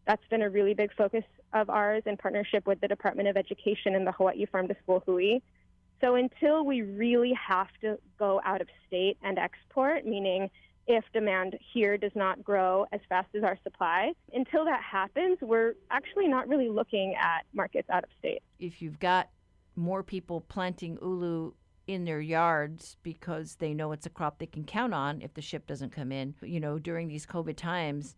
That's 0.06 0.24
been 0.30 0.42
a 0.42 0.50
really 0.50 0.74
big 0.74 0.94
focus 0.96 1.24
of 1.54 1.70
ours 1.70 2.04
in 2.06 2.18
partnership 2.18 2.68
with 2.68 2.82
the 2.82 2.88
Department 2.88 3.30
of 3.30 3.38
Education 3.38 3.96
and 3.96 4.06
the 4.06 4.12
Hawaii 4.12 4.46
Farm 4.46 4.68
to 4.68 4.76
School 4.84 5.02
Hui. 5.06 5.40
So 6.06 6.14
until 6.14 6.64
we 6.64 6.84
really 6.84 7.34
have 7.34 7.70
to 7.82 7.98
go 8.20 8.40
out 8.46 8.62
of 8.62 8.68
state 8.86 9.18
and 9.24 9.40
export, 9.40 10.06
meaning 10.06 10.52
if 10.86 11.04
demand 11.14 11.58
here 11.74 11.98
does 11.98 12.12
not 12.14 12.44
grow 12.44 12.86
as 12.92 13.00
fast 13.10 13.30
as 13.34 13.44
our 13.44 13.58
supply, 13.64 14.12
until 14.32 14.66
that 14.66 14.84
happens, 14.84 15.40
we're 15.42 15.74
actually 15.90 16.28
not 16.28 16.48
really 16.48 16.70
looking 16.70 17.16
at 17.20 17.48
markets 17.56 17.90
out 17.90 18.04
of 18.04 18.10
state. 18.20 18.44
If 18.60 18.84
you've 18.84 19.00
got 19.00 19.30
more 19.76 20.04
people 20.04 20.42
planting 20.42 21.00
ulu 21.02 21.54
in 21.88 22.06
their 22.06 22.22
yards 22.22 22.98
because 23.02 23.56
they 23.56 23.74
know 23.74 23.92
it's 23.92 24.06
a 24.06 24.12
crop 24.12 24.38
they 24.38 24.46
can 24.46 24.64
count 24.64 24.94
on 24.94 25.24
if 25.24 25.34
the 25.34 25.42
ship 25.42 25.66
doesn't 25.66 25.92
come 25.92 26.12
in. 26.12 26.36
You 26.44 26.60
know, 26.60 26.78
during 26.78 27.08
these 27.08 27.26
COVID 27.26 27.56
times, 27.56 28.16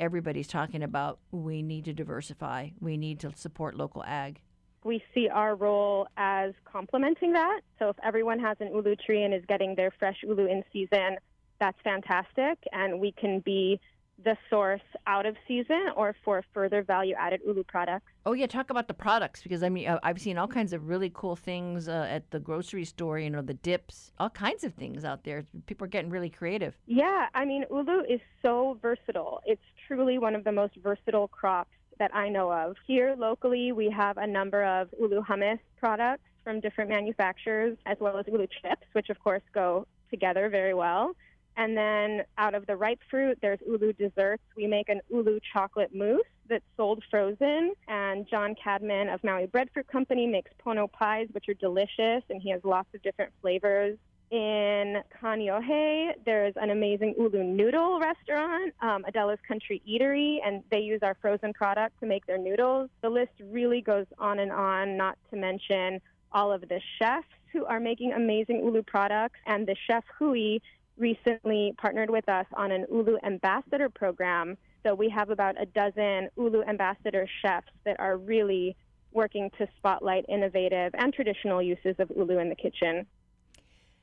everybody's 0.00 0.48
talking 0.48 0.82
about 0.82 1.20
we 1.30 1.62
need 1.62 1.84
to 1.84 1.92
diversify, 1.92 2.70
we 2.80 2.96
need 2.96 3.20
to 3.20 3.30
support 3.36 3.76
local 3.76 4.02
ag. 4.02 4.40
We 4.84 5.02
see 5.14 5.28
our 5.28 5.54
role 5.54 6.08
as 6.16 6.52
complementing 6.64 7.32
that. 7.32 7.60
So 7.78 7.88
if 7.88 7.96
everyone 8.04 8.38
has 8.40 8.56
an 8.60 8.68
ulu 8.68 8.96
tree 8.96 9.24
and 9.24 9.34
is 9.34 9.42
getting 9.48 9.74
their 9.74 9.92
fresh 9.98 10.18
ulu 10.22 10.46
in 10.46 10.64
season, 10.72 11.16
that's 11.60 11.78
fantastic. 11.82 12.58
And 12.72 13.00
we 13.00 13.12
can 13.12 13.40
be 13.40 13.80
the 14.24 14.36
source 14.50 14.82
out 15.06 15.26
of 15.26 15.36
season 15.46 15.86
or 15.96 16.14
for 16.24 16.44
further 16.52 16.82
value 16.82 17.14
added 17.18 17.40
ulu 17.46 17.62
products. 17.64 18.06
Oh 18.26 18.32
yeah, 18.32 18.46
talk 18.46 18.70
about 18.70 18.88
the 18.88 18.94
products 18.94 19.42
because 19.42 19.62
I 19.62 19.68
mean 19.68 19.88
uh, 19.88 20.00
I've 20.02 20.20
seen 20.20 20.38
all 20.38 20.48
kinds 20.48 20.72
of 20.72 20.88
really 20.88 21.10
cool 21.14 21.36
things 21.36 21.88
uh, 21.88 22.06
at 22.10 22.30
the 22.30 22.40
grocery 22.40 22.84
store. 22.84 23.18
You 23.18 23.30
know 23.30 23.42
the 23.42 23.54
dips, 23.54 24.12
all 24.18 24.30
kinds 24.30 24.64
of 24.64 24.74
things 24.74 25.04
out 25.04 25.24
there. 25.24 25.44
People 25.66 25.84
are 25.84 25.88
getting 25.88 26.10
really 26.10 26.30
creative. 26.30 26.76
Yeah, 26.86 27.26
I 27.34 27.44
mean 27.44 27.64
ulu 27.70 28.02
is 28.08 28.20
so 28.42 28.78
versatile. 28.82 29.40
It's 29.46 29.62
truly 29.86 30.18
one 30.18 30.34
of 30.34 30.44
the 30.44 30.52
most 30.52 30.74
versatile 30.82 31.28
crops 31.28 31.70
that 31.98 32.14
I 32.14 32.28
know 32.28 32.52
of. 32.52 32.76
Here 32.86 33.14
locally, 33.16 33.72
we 33.72 33.90
have 33.90 34.16
a 34.16 34.26
number 34.26 34.64
of 34.64 34.88
ulu 35.00 35.22
hummus 35.22 35.58
products 35.78 36.22
from 36.44 36.60
different 36.60 36.90
manufacturers, 36.90 37.76
as 37.86 37.98
well 38.00 38.16
as 38.18 38.26
ulu 38.26 38.46
chips, 38.62 38.86
which 38.92 39.10
of 39.10 39.18
course 39.22 39.42
go 39.52 39.86
together 40.10 40.48
very 40.48 40.74
well. 40.74 41.14
And 41.58 41.76
then 41.76 42.22
out 42.38 42.54
of 42.54 42.66
the 42.66 42.76
ripe 42.76 43.00
fruit, 43.10 43.36
there's 43.42 43.58
Ulu 43.66 43.92
desserts. 43.94 44.44
We 44.56 44.68
make 44.68 44.88
an 44.88 45.00
Ulu 45.10 45.40
chocolate 45.52 45.92
mousse 45.92 46.22
that's 46.48 46.64
sold 46.76 47.02
frozen. 47.10 47.74
And 47.88 48.28
John 48.30 48.54
Cadman 48.54 49.08
of 49.08 49.24
Maui 49.24 49.46
Breadfruit 49.46 49.88
Company 49.88 50.28
makes 50.28 50.52
pono 50.64 50.90
pies, 50.90 51.26
which 51.32 51.48
are 51.48 51.54
delicious, 51.54 52.22
and 52.30 52.40
he 52.40 52.50
has 52.50 52.60
lots 52.62 52.88
of 52.94 53.02
different 53.02 53.32
flavors. 53.42 53.98
In 54.30 55.02
Kaneohe, 55.22 56.12
there's 56.26 56.52
an 56.56 56.68
amazing 56.68 57.14
Ulu 57.18 57.42
noodle 57.42 57.98
restaurant, 57.98 58.74
um, 58.82 59.04
Adela's 59.06 59.38
Country 59.48 59.80
Eatery, 59.88 60.36
and 60.44 60.62
they 60.70 60.80
use 60.80 61.00
our 61.02 61.16
frozen 61.22 61.54
product 61.54 61.98
to 62.00 62.06
make 62.06 62.26
their 62.26 62.36
noodles. 62.36 62.90
The 63.00 63.08
list 63.08 63.32
really 63.42 63.80
goes 63.80 64.04
on 64.18 64.38
and 64.38 64.52
on, 64.52 64.98
not 64.98 65.16
to 65.30 65.36
mention 65.36 66.02
all 66.30 66.52
of 66.52 66.60
the 66.60 66.78
chefs 66.98 67.26
who 67.54 67.64
are 67.64 67.80
making 67.80 68.12
amazing 68.12 68.62
Ulu 68.62 68.82
products, 68.82 69.38
and 69.46 69.66
the 69.66 69.76
chef 69.86 70.04
Hui 70.18 70.58
recently 70.98 71.72
partnered 71.78 72.10
with 72.10 72.28
us 72.28 72.44
on 72.54 72.70
an 72.70 72.84
Ulu 72.90 73.16
ambassador 73.24 73.88
program. 73.88 74.58
So 74.82 74.94
we 74.94 75.08
have 75.08 75.30
about 75.30 75.60
a 75.60 75.64
dozen 75.64 76.28
Ulu 76.36 76.64
ambassador 76.64 77.26
chefs 77.40 77.68
that 77.86 77.98
are 77.98 78.18
really 78.18 78.76
working 79.12 79.50
to 79.56 79.66
spotlight 79.78 80.26
innovative 80.28 80.94
and 80.98 81.14
traditional 81.14 81.62
uses 81.62 81.96
of 81.98 82.12
Ulu 82.14 82.38
in 82.38 82.50
the 82.50 82.54
kitchen. 82.54 83.06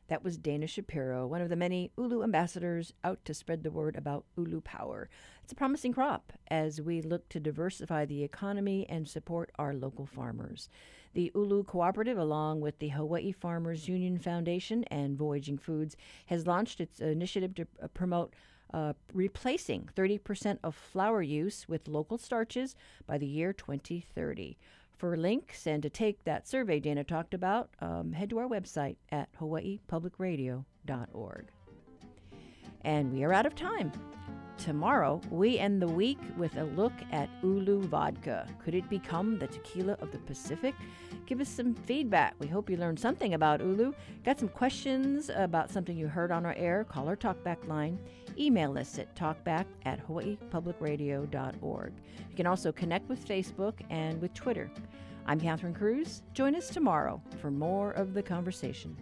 That 0.07 0.23
was 0.23 0.37
Dana 0.37 0.67
Shapiro, 0.67 1.25
one 1.25 1.41
of 1.41 1.49
the 1.49 1.55
many 1.55 1.91
Ulu 1.97 2.23
ambassadors 2.23 2.93
out 3.03 3.25
to 3.25 3.33
spread 3.33 3.63
the 3.63 3.71
word 3.71 3.95
about 3.95 4.25
Ulu 4.37 4.61
power. 4.61 5.09
It's 5.43 5.51
a 5.51 5.55
promising 5.55 5.93
crop 5.93 6.31
as 6.47 6.79
we 6.79 7.01
look 7.01 7.27
to 7.29 7.39
diversify 7.39 8.05
the 8.05 8.23
economy 8.23 8.85
and 8.87 9.07
support 9.07 9.51
our 9.57 9.73
local 9.73 10.05
farmers. 10.05 10.69
The 11.15 11.31
Ulu 11.33 11.63
Cooperative, 11.63 12.19
along 12.19 12.61
with 12.61 12.77
the 12.77 12.89
Hawaii 12.89 13.31
Farmers 13.31 13.87
Union 13.87 14.19
Foundation 14.19 14.83
and 14.85 15.17
Voyaging 15.17 15.57
Foods, 15.57 15.95
has 16.27 16.45
launched 16.45 16.79
its 16.79 16.99
initiative 16.99 17.55
to 17.55 17.65
promote 17.93 18.35
uh, 18.73 18.93
replacing 19.13 19.89
30% 19.95 20.59
of 20.63 20.75
flour 20.75 21.21
use 21.21 21.67
with 21.67 21.87
local 21.87 22.17
starches 22.17 22.75
by 23.07 23.17
the 23.17 23.25
year 23.25 23.53
2030. 23.53 24.57
For 24.97 25.17
links 25.17 25.67
and 25.67 25.83
to 25.83 25.89
take 25.89 26.23
that 26.23 26.47
survey 26.47 26.79
Dana 26.79 27.03
talked 27.03 27.33
about, 27.33 27.69
um, 27.81 28.13
head 28.13 28.29
to 28.29 28.39
our 28.39 28.47
website 28.47 28.95
at 29.11 29.27
hawaiipublicradio.org. 29.39 31.51
And 32.81 33.11
we 33.11 33.23
are 33.23 33.33
out 33.33 33.45
of 33.45 33.55
time. 33.55 33.91
Tomorrow, 34.57 35.19
we 35.29 35.59
end 35.59 35.81
the 35.81 35.87
week 35.87 36.19
with 36.37 36.55
a 36.55 36.63
look 36.63 36.93
at 37.11 37.29
Ulu 37.43 37.81
Vodka. 37.81 38.47
Could 38.63 38.73
it 38.73 38.89
become 38.89 39.37
the 39.37 39.47
tequila 39.47 39.97
of 39.99 40.11
the 40.11 40.17
Pacific? 40.19 40.73
Give 41.25 41.41
us 41.41 41.49
some 41.49 41.73
feedback. 41.73 42.35
We 42.39 42.47
hope 42.47 42.69
you 42.69 42.77
learned 42.77 42.99
something 42.99 43.33
about 43.33 43.59
Ulu. 43.59 43.91
Got 44.23 44.39
some 44.39 44.47
questions 44.47 45.29
about 45.33 45.71
something 45.71 45.97
you 45.97 46.07
heard 46.07 46.31
on 46.31 46.45
our 46.45 46.53
air? 46.53 46.85
Call 46.85 47.09
our 47.09 47.17
talkback 47.17 47.67
line. 47.67 47.99
Email 48.37 48.77
us 48.77 48.99
at 48.99 49.15
talkback 49.15 49.65
at 49.85 50.05
hawaiipublicradio.org. 50.07 51.93
You 52.29 52.35
can 52.35 52.47
also 52.47 52.71
connect 52.71 53.07
with 53.09 53.25
Facebook 53.25 53.75
and 53.89 54.21
with 54.21 54.33
Twitter. 54.33 54.69
I'm 55.25 55.39
Catherine 55.39 55.73
Cruz. 55.73 56.21
Join 56.33 56.55
us 56.55 56.69
tomorrow 56.69 57.21
for 57.41 57.49
more 57.49 57.91
of 57.91 58.13
the 58.13 58.21
conversation. 58.21 58.95